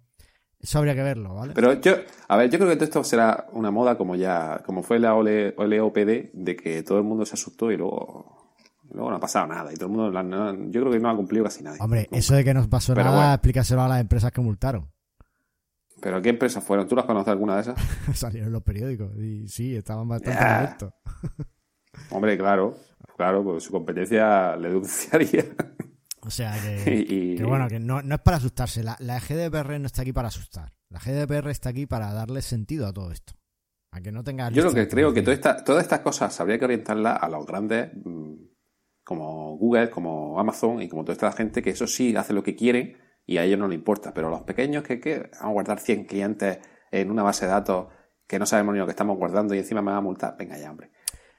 Eso 0.59 0.79
habría 0.79 0.95
que 0.95 1.03
verlo, 1.03 1.35
¿vale? 1.35 1.55
Pero 1.55 1.81
yo, 1.81 1.97
a 2.29 2.37
ver, 2.37 2.49
yo 2.49 2.59
creo 2.59 2.77
que 2.79 2.85
esto 2.85 3.03
será 3.03 3.47
una 3.53 3.73
moda 3.73 3.99
como 3.99 4.15
ya, 4.15 4.63
como 4.65 4.85
fue 4.85 5.01
la 5.01 5.15
OLE 5.15 5.55
de 6.33 6.57
que 6.57 6.83
todo 6.85 6.99
el 6.99 7.05
mundo 7.05 7.27
se 7.27 7.35
asustó 7.35 7.73
y 7.73 7.77
luego, 7.77 8.42
luego 8.93 9.11
no 9.11 9.17
ha 9.17 9.21
pasado 9.21 9.47
nada. 9.47 9.73
Y 9.73 9.77
todo 9.77 9.87
el 9.87 9.93
mundo, 9.93 10.11
la- 10.11 10.23
no- 10.23 10.53
yo 10.71 10.81
creo 10.81 10.93
que 10.93 11.01
no 11.01 11.11
ha 11.11 11.17
cumplido 11.17 11.45
casi 11.45 11.63
nadie. 11.63 11.79
Hombre, 11.81 12.03
Nunca. 12.03 12.17
eso 12.17 12.35
de 12.35 12.45
que 12.45 12.55
no 12.55 12.69
pasó 12.69 12.95
Pero 12.95 13.05
nada, 13.07 13.17
bueno. 13.19 13.35
explícaselo 13.35 13.83
a 13.83 13.89
las 13.89 14.01
empresas 14.01 14.31
que 14.33 14.41
multaron. 14.41 14.91
¿Pero 16.01 16.21
qué 16.21 16.31
empresas 16.31 16.65
fueron? 16.65 16.89
¿Tú 16.89 16.97
las 16.97 17.05
conoces 17.05 17.29
alguna 17.29 17.55
de 17.57 17.61
esas? 17.63 17.77
Salieron 18.15 18.53
los 18.53 18.63
periódicos 18.63 19.17
y 19.19 19.47
sí, 19.49 19.77
estaban 19.77 20.09
bastante 20.09 20.39
Ya. 20.41 20.57
molestos. 20.61 20.93
Hombre, 22.11 22.37
claro, 22.39 22.77
claro, 23.17 23.45
pues 23.45 23.65
su 23.65 23.71
competencia 23.73 24.57
le 24.57 24.69
denunciaría. 24.69 25.45
O 26.25 26.31
sea 26.31 26.55
que, 26.61 27.07
Y- 27.09 27.37
que 27.37 27.45
bueno, 27.45 27.69
que 27.69 27.79
no, 27.79 28.03
no 28.03 28.15
es 28.17 28.21
para 28.21 28.39
asustarse. 28.39 28.83
La, 28.83 28.97
la 29.01 29.21
GDPR 29.21 29.79
no 29.79 29.87
está 29.87 30.03
aquí 30.03 30.13
para 30.13 30.29
asustar. 30.29 30.73
La 30.89 30.99
GDPR 30.99 31.51
está 31.51 31.71
aquí 31.71 31.87
para 31.87 32.13
darle 32.13 32.43
sentido 32.43 32.87
a 32.87 32.93
todo 32.93 33.13
esto. 33.13 33.35
A 33.93 34.01
que 34.01 34.11
no 34.11 34.25
tenga. 34.25 34.51
Yo 34.51 34.65
lo 34.65 34.73
que 34.73 34.89
creo 34.89 35.13
que 35.13 35.21
toda 35.23 35.35
esta- 35.35 35.63
todas 35.65 35.83
estas 35.85 36.01
cosas 36.01 36.39
habría 36.41 36.59
que 36.59 36.65
orientarlas 36.65 37.23
a 37.23 37.29
los 37.29 37.45
grandes 37.47 37.91
mm, 38.05 38.32
como 39.05 39.57
Google, 39.57 39.91
como 39.91 40.39
Amazon 40.39 40.81
y 40.83 40.89
como 40.89 41.03
toda 41.05 41.13
esta 41.15 41.33
gente 41.33 41.63
que 41.63 41.71
eso 41.71 41.87
sí 41.87 42.15
hace 42.17 42.33
lo 42.33 42.43
que 42.43 42.55
quieren 42.57 42.97
y 43.27 43.39
a 43.39 43.45
ellos 43.45 43.59
no 43.59 43.69
les 43.69 43.79
importa. 43.79 44.13
Pero 44.15 44.31
los 44.31 44.43
pequeños 44.43 44.83
que, 44.85 45.01
que 45.01 45.19
vamos 45.19 45.41
a 45.41 45.49
guardar 45.49 45.79
100 45.81 46.05
clientes 46.07 46.59
en 46.91 47.11
una 47.11 47.23
base 47.23 47.47
de 47.47 47.53
datos 47.53 47.87
que 48.27 48.39
no 48.39 48.47
sabemos 48.47 48.75
ni 48.75 48.79
lo 48.81 48.87
que 48.87 48.93
estamos 48.93 49.17
guardando 49.19 49.55
y 49.55 49.59
encima 49.59 49.83
me 49.83 49.91
van 49.91 49.99
a 49.99 50.03
multar. 50.03 50.37
Venga 50.39 50.57
ya, 50.59 50.71
hombre. 50.71 50.91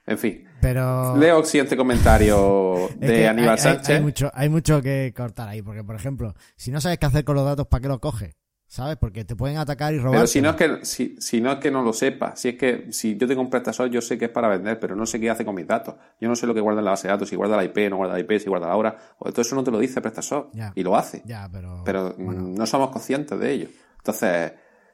En 0.06 0.18
fin. 0.18 0.44
Pero. 0.60 1.16
Leo 1.16 1.38
el 1.38 1.46
siguiente 1.46 1.76
comentario 1.76 2.88
es 3.00 3.00
de 3.00 3.06
que 3.08 3.26
Aníbal 3.28 3.50
hay, 3.50 3.54
hay- 3.56 3.58
Sánchez. 3.62 3.96
hay 3.96 4.02
mucho, 4.02 4.30
hay 4.34 4.48
mucho 4.50 4.82
que 4.82 5.12
cortar 5.16 5.48
ahí. 5.48 5.62
Porque, 5.62 5.82
por 5.82 5.96
ejemplo, 5.96 6.34
si 6.56 6.70
no 6.70 6.80
sabes 6.80 6.98
qué 6.98 7.06
hacer 7.06 7.24
con 7.24 7.36
los 7.36 7.44
datos, 7.44 7.66
¿para 7.68 7.80
qué 7.80 7.88
los 7.88 8.00
coges? 8.00 8.36
¿Sabes? 8.74 8.96
Porque 8.96 9.24
te 9.24 9.36
pueden 9.36 9.56
atacar 9.58 9.94
y 9.94 9.98
robar. 9.98 10.18
Pero 10.18 10.26
si 10.26 10.42
no 10.42 10.50
es 10.50 10.56
que 10.56 10.84
si, 10.84 11.14
si 11.20 11.40
no 11.40 11.52
es 11.52 11.58
que 11.58 11.70
no 11.70 11.82
lo 11.82 11.92
sepa, 11.92 12.34
si 12.34 12.48
es 12.48 12.56
que 12.56 12.88
si 12.90 13.16
yo 13.16 13.28
tengo 13.28 13.40
un 13.40 13.48
PrestaShop, 13.48 13.86
yo 13.86 14.00
sé 14.00 14.18
que 14.18 14.24
es 14.24 14.30
para 14.32 14.48
vender, 14.48 14.80
pero 14.80 14.96
no 14.96 15.06
sé 15.06 15.20
qué 15.20 15.30
hace 15.30 15.44
con 15.44 15.54
mis 15.54 15.66
datos. 15.66 15.94
Yo 16.20 16.28
no 16.28 16.34
sé 16.34 16.44
lo 16.48 16.54
que 16.54 16.60
guarda 16.60 16.80
en 16.80 16.86
la 16.86 16.90
base 16.90 17.06
de 17.06 17.12
datos, 17.12 17.28
si 17.28 17.36
guarda 17.36 17.56
la 17.56 17.62
IP, 17.62 17.88
no 17.88 17.98
guarda 17.98 18.14
la 18.14 18.20
IP, 18.20 18.40
si 18.40 18.48
guarda 18.48 18.66
la 18.66 18.76
hora, 18.76 18.98
o 19.18 19.30
todo 19.30 19.42
eso 19.42 19.54
no 19.54 19.62
te 19.62 19.70
lo 19.70 19.78
dice 19.78 20.00
PrestaShop 20.00 20.52
y 20.74 20.82
lo 20.82 20.96
hace. 20.96 21.22
Ya, 21.24 21.48
pero 21.52 21.82
pero 21.84 22.16
mm, 22.18 22.54
no 22.54 22.66
somos 22.66 22.90
conscientes 22.90 23.38
de 23.38 23.52
ello. 23.52 23.68
Entonces, 23.98 24.52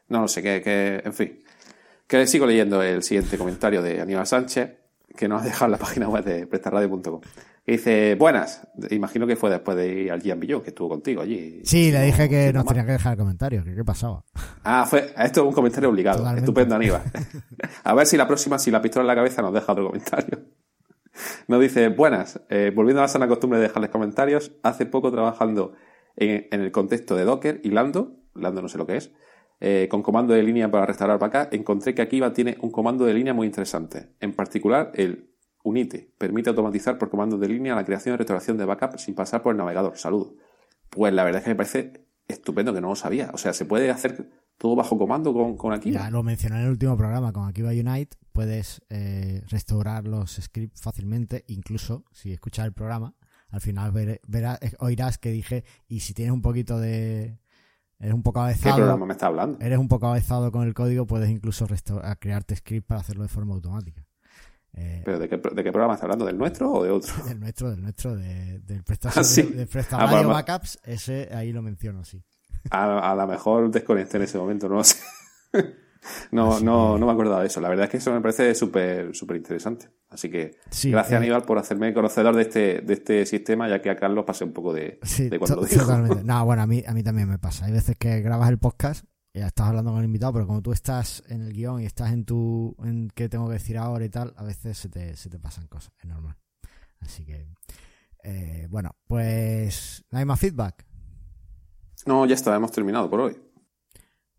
no 0.08 0.20
lo 0.20 0.28
sé, 0.28 0.42
que, 0.42 0.60
que 0.60 1.00
en 1.02 1.14
fin. 1.14 1.42
Que 2.06 2.26
sigo 2.26 2.44
leyendo 2.44 2.82
el 2.82 3.02
siguiente 3.02 3.38
comentario 3.38 3.80
de 3.80 4.02
Aníbal 4.02 4.26
Sánchez, 4.26 4.72
que 5.16 5.26
nos 5.26 5.40
ha 5.40 5.44
dejado 5.46 5.66
en 5.66 5.72
la 5.72 5.78
página 5.78 6.06
web 6.06 6.24
de 6.24 6.46
prestarradio.com 6.46 7.20
dice, 7.66 8.14
buenas. 8.14 8.66
Imagino 8.90 9.26
que 9.26 9.36
fue 9.36 9.50
después 9.50 9.76
de 9.76 9.88
ir 9.88 10.12
al 10.12 10.20
Billón, 10.20 10.62
que 10.62 10.70
estuvo 10.70 10.88
contigo 10.88 11.22
allí. 11.22 11.60
Sí, 11.64 11.90
le 11.90 12.02
dije 12.02 12.28
que 12.28 12.52
nos 12.52 12.64
tenía 12.64 12.84
que 12.84 12.92
dejar 12.92 13.16
comentarios, 13.16 13.64
que 13.64 13.74
qué 13.74 13.84
pasaba. 13.84 14.24
Ah, 14.64 14.86
fue, 14.88 15.12
esto 15.16 15.40
es 15.40 15.46
un 15.46 15.52
comentario 15.52 15.88
obligado. 15.88 16.28
Estupendo, 16.36 16.74
Aníbal. 16.74 17.02
A 17.84 17.94
ver 17.94 18.06
si 18.06 18.16
la 18.16 18.26
próxima, 18.26 18.58
si 18.58 18.70
la 18.70 18.82
pistola 18.82 19.02
en 19.02 19.08
la 19.08 19.14
cabeza, 19.14 19.42
nos 19.42 19.52
deja 19.52 19.72
otro 19.72 19.86
comentario. 19.86 20.40
Nos 21.48 21.60
dice, 21.60 21.88
buenas, 21.88 22.40
eh, 22.48 22.72
volviendo 22.74 23.00
a 23.00 23.04
la 23.04 23.08
sana 23.08 23.28
costumbre 23.28 23.58
de 23.58 23.66
dejarles 23.66 23.90
comentarios, 23.90 24.52
hace 24.62 24.86
poco 24.86 25.10
trabajando 25.10 25.74
en, 26.16 26.46
el 26.50 26.70
contexto 26.72 27.16
de 27.16 27.24
Docker 27.24 27.60
y 27.64 27.70
Lando, 27.70 28.16
Lando 28.34 28.62
no 28.62 28.68
sé 28.68 28.78
lo 28.78 28.86
que 28.86 28.96
es, 28.96 29.12
eh, 29.60 29.88
con 29.90 30.02
comando 30.02 30.32
de 30.32 30.42
línea 30.42 30.70
para 30.70 30.86
restaurar 30.86 31.18
para 31.18 31.42
acá, 31.42 31.56
encontré 31.56 31.94
que 31.94 32.02
Akiva 32.02 32.32
tiene 32.32 32.56
un 32.60 32.70
comando 32.70 33.04
de 33.04 33.14
línea 33.14 33.34
muy 33.34 33.46
interesante. 33.46 34.08
En 34.20 34.32
particular, 34.32 34.92
el 34.94 35.29
Unite 35.62 36.12
permite 36.18 36.50
automatizar 36.50 36.98
por 36.98 37.10
comando 37.10 37.38
de 37.38 37.48
línea 37.48 37.74
la 37.74 37.84
creación 37.84 38.14
y 38.14 38.16
restauración 38.16 38.56
de 38.56 38.64
backup 38.64 38.98
sin 38.98 39.14
pasar 39.14 39.42
por 39.42 39.52
el 39.52 39.58
navegador. 39.58 39.96
Salud. 39.96 40.34
Pues 40.88 41.12
la 41.12 41.24
verdad 41.24 41.40
es 41.40 41.44
que 41.44 41.50
me 41.50 41.56
parece 41.56 42.06
estupendo 42.26 42.72
que 42.72 42.80
no 42.80 42.88
lo 42.88 42.96
sabía. 42.96 43.30
O 43.34 43.38
sea, 43.38 43.52
se 43.52 43.64
puede 43.64 43.90
hacer 43.90 44.30
todo 44.56 44.76
bajo 44.76 44.98
comando 44.98 45.32
con, 45.32 45.56
con 45.56 45.72
Akiva. 45.72 46.00
Ya 46.00 46.10
lo 46.10 46.22
mencioné 46.22 46.56
en 46.56 46.64
el 46.64 46.70
último 46.70 46.96
programa 46.96 47.32
con 47.32 47.48
Akiva 47.48 47.70
Unite. 47.70 48.16
Puedes 48.32 48.82
eh, 48.88 49.42
restaurar 49.48 50.06
los 50.06 50.32
scripts 50.32 50.80
fácilmente, 50.80 51.44
incluso 51.48 52.04
si 52.12 52.32
escuchas 52.32 52.66
el 52.66 52.72
programa. 52.72 53.14
Al 53.48 53.60
final 53.60 53.92
verás, 54.26 54.62
eh, 54.62 54.72
oirás 54.78 55.18
que 55.18 55.30
dije, 55.30 55.64
y 55.88 56.00
si 56.00 56.14
tienes 56.14 56.32
un 56.32 56.40
poquito 56.40 56.78
de, 56.78 57.40
Eres 58.00 58.14
un 58.14 58.22
poco 58.22 58.40
avezado. 58.40 58.76
¿Qué 58.76 58.80
programa 58.80 59.06
me 59.06 59.12
está 59.12 59.26
hablando? 59.26 59.58
Eres 59.60 59.78
un 59.78 59.88
poco 59.88 60.06
avezado 60.06 60.50
con 60.50 60.66
el 60.66 60.72
código, 60.72 61.06
puedes 61.06 61.28
incluso 61.28 61.66
crearte 62.18 62.56
script 62.56 62.86
para 62.86 63.02
hacerlo 63.02 63.24
de 63.24 63.28
forma 63.28 63.54
automática. 63.54 64.06
Eh, 64.74 65.02
¿Pero 65.04 65.18
de 65.18 65.28
qué, 65.28 65.36
de 65.36 65.64
qué 65.64 65.72
programa 65.72 65.94
estás 65.94 66.04
hablando? 66.04 66.24
¿Del 66.24 66.38
nuestro 66.38 66.72
o 66.72 66.84
de 66.84 66.90
otro? 66.90 67.12
Del 67.24 67.40
nuestro, 67.40 67.70
del 67.70 67.82
nuestro, 67.82 68.16
del 68.16 68.84
prestador 68.84 69.24
ah, 70.08 70.20
de, 70.20 70.26
Backups, 70.26 70.78
ese 70.84 71.28
ahí 71.32 71.52
lo 71.52 71.62
menciono, 71.62 72.04
sí. 72.04 72.22
A, 72.70 73.10
a 73.10 73.14
lo 73.14 73.26
mejor 73.26 73.70
desconecté 73.70 74.18
en 74.18 74.24
ese 74.24 74.36
momento, 74.36 74.68
no 74.68 74.76
lo 74.76 74.84
sé. 74.84 74.98
no, 76.30 76.60
no, 76.60 76.98
no 76.98 77.06
me 77.06 77.12
acordaba 77.12 77.40
de 77.40 77.46
eso. 77.46 77.58
La 77.60 77.70
verdad 77.70 77.86
es 77.86 77.90
que 77.90 77.96
eso 77.96 78.12
me 78.12 78.20
parece 78.20 78.54
súper 78.54 79.14
súper 79.14 79.38
interesante. 79.38 79.88
Así 80.10 80.30
que 80.30 80.56
gracias, 80.84 81.12
eh, 81.12 81.16
Aníbal, 81.16 81.42
por 81.42 81.58
hacerme 81.58 81.94
conocedor 81.94 82.36
de 82.36 82.42
este, 82.42 82.80
de 82.82 82.92
este 82.92 83.24
sistema, 83.24 83.66
ya 83.66 83.80
que 83.80 83.88
a 83.88 83.96
Carlos 83.96 84.26
pasé 84.26 84.44
un 84.44 84.52
poco 84.52 84.74
de, 84.74 85.00
de 85.18 85.38
cuando 85.38 85.62
dijo. 85.64 85.80
Totalmente. 85.80 86.22
No, 86.22 86.44
bueno, 86.44 86.62
a 86.62 86.66
mí, 86.66 86.84
a 86.86 86.92
mí 86.92 87.02
también 87.02 87.28
me 87.28 87.38
pasa. 87.38 87.64
Hay 87.64 87.72
veces 87.72 87.96
que 87.96 88.20
grabas 88.20 88.50
el 88.50 88.58
podcast 88.58 89.06
ya 89.32 89.46
estás 89.46 89.68
hablando 89.68 89.92
con 89.92 90.00
el 90.00 90.06
invitado, 90.06 90.32
pero 90.32 90.46
como 90.46 90.62
tú 90.62 90.72
estás 90.72 91.22
en 91.28 91.42
el 91.42 91.52
guion 91.52 91.80
y 91.80 91.86
estás 91.86 92.12
en 92.12 92.24
tu 92.24 92.74
en 92.82 93.10
qué 93.14 93.28
tengo 93.28 93.46
que 93.46 93.54
decir 93.54 93.78
ahora 93.78 94.04
y 94.04 94.08
tal, 94.08 94.34
a 94.36 94.44
veces 94.44 94.76
se 94.76 94.88
te, 94.88 95.16
se 95.16 95.30
te 95.30 95.38
pasan 95.38 95.68
cosas, 95.68 95.92
es 95.98 96.06
normal. 96.06 96.36
Así 97.00 97.24
que, 97.24 97.46
eh, 98.24 98.66
bueno, 98.70 98.96
pues, 99.06 100.04
¿no 100.10 100.18
hay 100.18 100.24
más 100.24 100.40
feedback? 100.40 100.86
No, 102.06 102.26
ya 102.26 102.34
está, 102.34 102.54
hemos 102.56 102.72
terminado 102.72 103.08
por 103.08 103.20
hoy. 103.20 103.38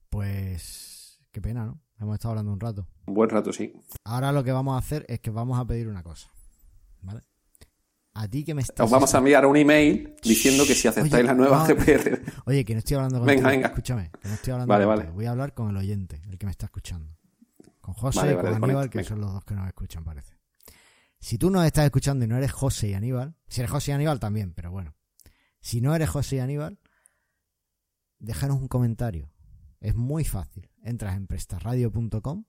Pues, 0.10 1.20
qué 1.32 1.42
pena, 1.42 1.66
¿no? 1.66 1.82
Hemos 2.00 2.16
estado 2.16 2.32
hablando 2.32 2.52
un 2.52 2.60
rato. 2.60 2.88
Un 3.06 3.14
buen 3.14 3.30
rato, 3.30 3.54
sí. 3.54 3.74
Ahora 4.04 4.32
lo 4.32 4.44
que 4.44 4.52
vamos 4.52 4.76
a 4.76 4.80
hacer 4.80 5.06
es 5.08 5.20
que 5.20 5.30
vamos 5.30 5.60
a 5.60 5.66
pedir 5.66 5.88
una 5.88 6.04
cosa, 6.04 6.30
¿vale? 7.02 7.22
A 8.14 8.28
ti 8.28 8.43
que 8.43 8.53
me 8.53 8.62
estás. 8.62 8.84
Os 8.84 8.91
vamos 8.91 9.14
a 9.16 9.20
enviar 9.20 9.45
un 9.45 9.55
email 9.55 10.16
diciendo 10.22 10.66
que 10.66 10.76
si 10.76 10.88
aceptáis 10.88 11.26
la 11.26 11.34
nueva 11.34 11.66
GPR. 11.66 12.22
Oye, 12.45 12.66
que 12.66 12.74
no 12.74 12.80
estoy 12.80 12.95
hablando 12.95 13.20
con 13.20 13.28
Venga, 13.28 13.49
venga. 13.49 13.68
Escúchame, 13.68 14.12
que 14.22 14.28
no 14.28 14.34
estoy 14.34 14.51
hablando 14.51 14.70
vale, 14.70 14.86
vale. 14.86 15.09
Voy 15.12 15.26
a 15.26 15.32
hablar 15.32 15.53
con 15.53 15.70
el 15.70 15.78
oyente, 15.78 16.22
el 16.30 16.38
que 16.38 16.45
me 16.45 16.51
está 16.51 16.66
escuchando. 16.66 17.16
Con 17.80 17.93
José 17.93 18.34
y 18.34 18.36
con 18.36 18.64
Aníbal, 18.64 18.89
que 18.89 19.03
son 19.03 19.22
los 19.22 19.32
dos 19.32 19.45
que 19.45 19.55
nos 19.55 19.68
escuchan, 19.68 20.03
parece. 20.03 20.36
Si 21.20 21.38
tú 21.38 21.49
nos 21.49 21.66
estás 21.66 21.86
escuchando 21.86 22.26
y 22.26 22.28
no 22.28 22.36
eres 22.36 22.51
José 22.51 22.89
y 22.89 22.93
Aníbal, 22.93 23.36
si 23.47 23.62
eres 23.62 23.72
José 23.72 23.91
y 23.91 23.93
Aníbal 23.93 24.20
también, 24.20 24.53
pero 24.53 24.72
bueno. 24.72 24.95
Si 25.62 25.80
no 25.80 25.95
eres 25.95 26.09
José 26.09 26.38
y 26.38 26.39
Aníbal, 26.39 26.80
déjanos 28.20 28.57
un 28.57 28.68
comentario. 28.68 29.32
Es 29.80 29.95
muy 29.95 30.26
fácil. 30.26 30.70
Entras 30.84 31.16
en 31.16 31.28
prestarradio.com, 31.28 32.45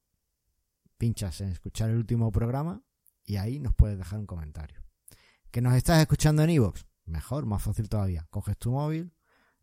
pinchas 0.99 1.41
en 1.41 1.49
escuchar 1.49 1.91
el 1.91 1.97
último 1.97 2.33
programa 2.33 2.83
y 3.25 3.37
ahí 3.37 3.59
nos 3.61 3.75
puedes 3.75 3.99
dejar 3.99 4.19
un 4.19 4.27
comentario. 4.27 4.82
¿Que 5.53 5.61
nos 5.61 5.75
estás 5.75 6.01
escuchando 6.01 6.43
en 6.43 6.49
iVoox? 6.49 6.87
Mejor, 7.05 7.45
más 7.45 7.63
fácil 7.63 7.87
todavía. 7.87 8.27
Coges 8.31 8.57
tu 8.57 8.71
móvil 8.71 9.13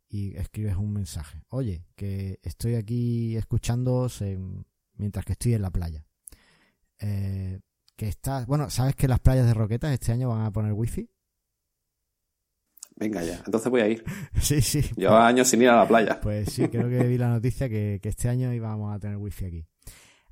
y 0.07 0.37
escribes 0.37 0.75
un 0.75 0.93
mensaje. 0.93 1.41
Oye, 1.49 1.83
que 1.95 2.39
estoy 2.43 2.75
aquí 2.75 3.35
escuchando 3.35 4.07
mientras 4.93 5.25
que 5.25 5.31
estoy 5.31 5.55
en 5.55 5.63
la 5.63 5.71
playa. 5.71 6.05
Eh, 6.99 7.59
que 7.95 8.07
estás. 8.07 8.45
Bueno, 8.45 8.69
¿sabes 8.69 8.95
que 8.95 9.07
las 9.07 9.19
playas 9.19 9.47
de 9.47 9.55
Roquetas 9.55 9.91
este 9.91 10.11
año 10.11 10.29
van 10.29 10.45
a 10.45 10.51
poner 10.51 10.73
wifi? 10.73 11.09
Venga 12.95 13.23
ya, 13.23 13.41
entonces 13.43 13.71
voy 13.71 13.81
a 13.81 13.87
ir. 13.87 14.03
sí, 14.39 14.61
sí. 14.61 14.83
Lleva 14.95 15.25
años 15.25 15.47
sin 15.47 15.63
ir 15.63 15.69
a 15.69 15.77
la 15.77 15.87
playa. 15.87 16.19
Pues 16.21 16.53
sí, 16.53 16.67
creo 16.67 16.87
que 16.87 17.07
vi 17.07 17.17
la 17.17 17.29
noticia 17.29 17.67
que, 17.67 17.99
que 17.99 18.09
este 18.09 18.29
año 18.29 18.53
íbamos 18.53 18.95
a 18.95 18.99
tener 18.99 19.17
wifi 19.17 19.45
aquí. 19.45 19.65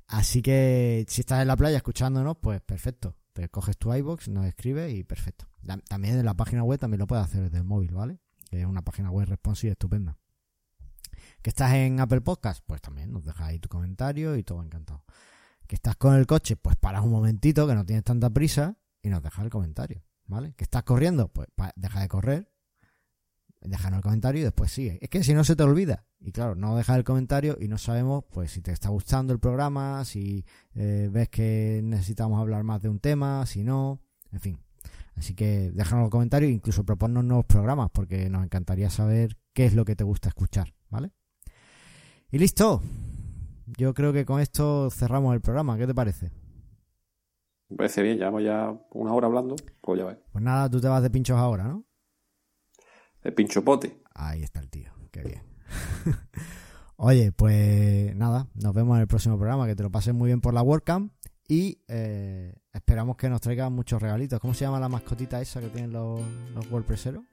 Así 0.06 0.40
que 0.40 1.04
si 1.08 1.22
estás 1.22 1.42
en 1.42 1.48
la 1.48 1.56
playa 1.56 1.78
escuchándonos, 1.78 2.36
pues 2.40 2.60
perfecto. 2.60 3.16
Te 3.32 3.48
coges 3.48 3.76
tu 3.76 3.92
iBox, 3.92 4.28
nos 4.28 4.46
escribes 4.46 4.94
y 4.94 5.02
perfecto. 5.02 5.47
También 5.88 6.18
en 6.18 6.24
la 6.24 6.34
página 6.34 6.62
web 6.64 6.78
también 6.78 7.00
lo 7.00 7.06
puedes 7.06 7.24
hacer 7.24 7.42
desde 7.42 7.58
el 7.58 7.64
móvil, 7.64 7.92
¿vale? 7.92 8.20
Que 8.50 8.60
es 8.60 8.66
una 8.66 8.82
página 8.82 9.10
web 9.10 9.28
responsive 9.28 9.72
estupenda. 9.72 10.16
¿Que 11.42 11.50
estás 11.50 11.72
en 11.74 12.00
Apple 12.00 12.20
Podcast? 12.20 12.64
Pues 12.66 12.80
también 12.80 13.12
nos 13.12 13.24
dejas 13.24 13.48
ahí 13.48 13.58
tu 13.58 13.68
comentario 13.68 14.36
y 14.36 14.42
todo 14.42 14.62
encantado. 14.62 15.04
¿Que 15.66 15.74
estás 15.74 15.96
con 15.96 16.14
el 16.14 16.26
coche? 16.26 16.56
Pues 16.56 16.76
paras 16.76 17.04
un 17.04 17.10
momentito, 17.10 17.66
que 17.66 17.74
no 17.74 17.84
tienes 17.84 18.04
tanta 18.04 18.30
prisa 18.30 18.78
y 19.02 19.10
nos 19.10 19.22
dejas 19.22 19.44
el 19.44 19.50
comentario, 19.50 20.02
¿vale? 20.26 20.54
¿Que 20.54 20.64
estás 20.64 20.82
corriendo? 20.82 21.28
Pues 21.28 21.48
deja 21.76 22.00
de 22.00 22.08
correr, 22.08 22.50
déjanos 23.60 23.98
el 23.98 24.02
comentario 24.02 24.40
y 24.40 24.44
después 24.44 24.72
sigue. 24.72 24.98
Es 25.02 25.10
que 25.10 25.22
si 25.22 25.34
no 25.34 25.44
se 25.44 25.56
te 25.56 25.62
olvida. 25.62 26.06
Y 26.20 26.32
claro, 26.32 26.54
no 26.54 26.76
dejas 26.76 26.96
el 26.96 27.04
comentario 27.04 27.56
y 27.60 27.68
no 27.68 27.78
sabemos 27.78 28.24
pues 28.30 28.50
si 28.50 28.60
te 28.60 28.72
está 28.72 28.88
gustando 28.88 29.32
el 29.32 29.38
programa, 29.38 30.04
si 30.04 30.44
eh, 30.74 31.08
ves 31.12 31.28
que 31.28 31.80
necesitamos 31.84 32.40
hablar 32.40 32.64
más 32.64 32.82
de 32.82 32.88
un 32.88 32.98
tema, 32.98 33.44
si 33.46 33.62
no, 33.62 34.00
en 34.32 34.40
fin. 34.40 34.58
Así 35.18 35.34
que 35.34 35.72
déjanos 35.72 36.04
el 36.04 36.10
comentario 36.10 36.48
e 36.48 36.52
incluso 36.52 36.84
proponnos 36.84 37.24
nuevos 37.24 37.44
programas 37.44 37.90
porque 37.90 38.30
nos 38.30 38.44
encantaría 38.44 38.88
saber 38.88 39.36
qué 39.52 39.66
es 39.66 39.74
lo 39.74 39.84
que 39.84 39.96
te 39.96 40.04
gusta 40.04 40.28
escuchar, 40.28 40.72
¿vale? 40.90 41.10
Y 42.30 42.38
listo. 42.38 42.80
Yo 43.66 43.92
creo 43.94 44.12
que 44.12 44.24
con 44.24 44.40
esto 44.40 44.90
cerramos 44.90 45.34
el 45.34 45.40
programa. 45.40 45.76
¿Qué 45.76 45.86
te 45.86 45.94
parece? 45.94 46.30
Me 47.68 47.76
parece 47.76 48.02
bien, 48.02 48.16
llevamos 48.16 48.44
ya 48.44 48.72
una 48.92 49.12
hora 49.12 49.26
hablando, 49.26 49.56
pues 49.80 49.98
ya 49.98 50.06
ves. 50.06 50.18
Pues 50.32 50.42
nada, 50.42 50.70
tú 50.70 50.80
te 50.80 50.88
vas 50.88 51.02
de 51.02 51.10
pinchos 51.10 51.36
ahora, 51.36 51.64
¿no? 51.64 51.84
De 53.22 53.32
pincho 53.32 53.62
pote. 53.62 54.00
Ahí 54.14 54.42
está 54.42 54.60
el 54.60 54.70
tío, 54.70 54.92
qué 55.10 55.22
bien. 55.22 55.42
Oye, 56.96 57.32
pues 57.32 58.14
nada, 58.16 58.48
nos 58.54 58.72
vemos 58.72 58.96
en 58.96 59.02
el 59.02 59.08
próximo 59.08 59.36
programa, 59.36 59.66
que 59.66 59.76
te 59.76 59.82
lo 59.82 59.90
pases 59.90 60.14
muy 60.14 60.28
bien 60.28 60.40
por 60.40 60.54
la 60.54 60.62
WordCamp 60.62 61.12
y 61.48 61.80
eh, 61.88 62.54
esperamos 62.74 63.16
que 63.16 63.30
nos 63.30 63.40
traigan 63.40 63.72
muchos 63.72 64.00
regalitos. 64.00 64.38
¿Cómo 64.38 64.52
se 64.52 64.66
llama 64.66 64.78
la 64.78 64.90
mascotita 64.90 65.40
esa 65.40 65.60
que 65.60 65.68
tienen 65.68 65.92
los, 65.92 66.20
los 66.54 66.70
WordPresseros? 66.70 67.24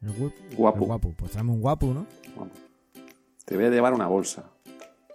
El, 0.00 0.12
guapo. 0.56 0.78
El 0.78 0.86
guapo. 0.86 1.14
Pues 1.16 1.32
tráeme 1.32 1.50
un 1.50 1.60
guapo, 1.60 1.92
¿no? 1.92 2.06
Te 3.44 3.56
voy 3.56 3.64
a 3.64 3.70
llevar 3.70 3.92
una 3.92 4.06
bolsa. 4.06 4.44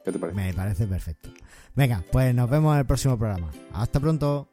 ¿Qué 0.04 0.12
te 0.12 0.20
parece? 0.20 0.36
Me 0.36 0.54
parece 0.54 0.86
perfecto. 0.86 1.30
Venga, 1.76 2.04
pues 2.12 2.36
nos 2.36 2.50
vemos 2.50 2.74
en 2.74 2.80
el 2.80 2.86
próximo 2.86 3.18
programa. 3.18 3.52
Hasta 3.74 4.00
pronto. 4.00 4.50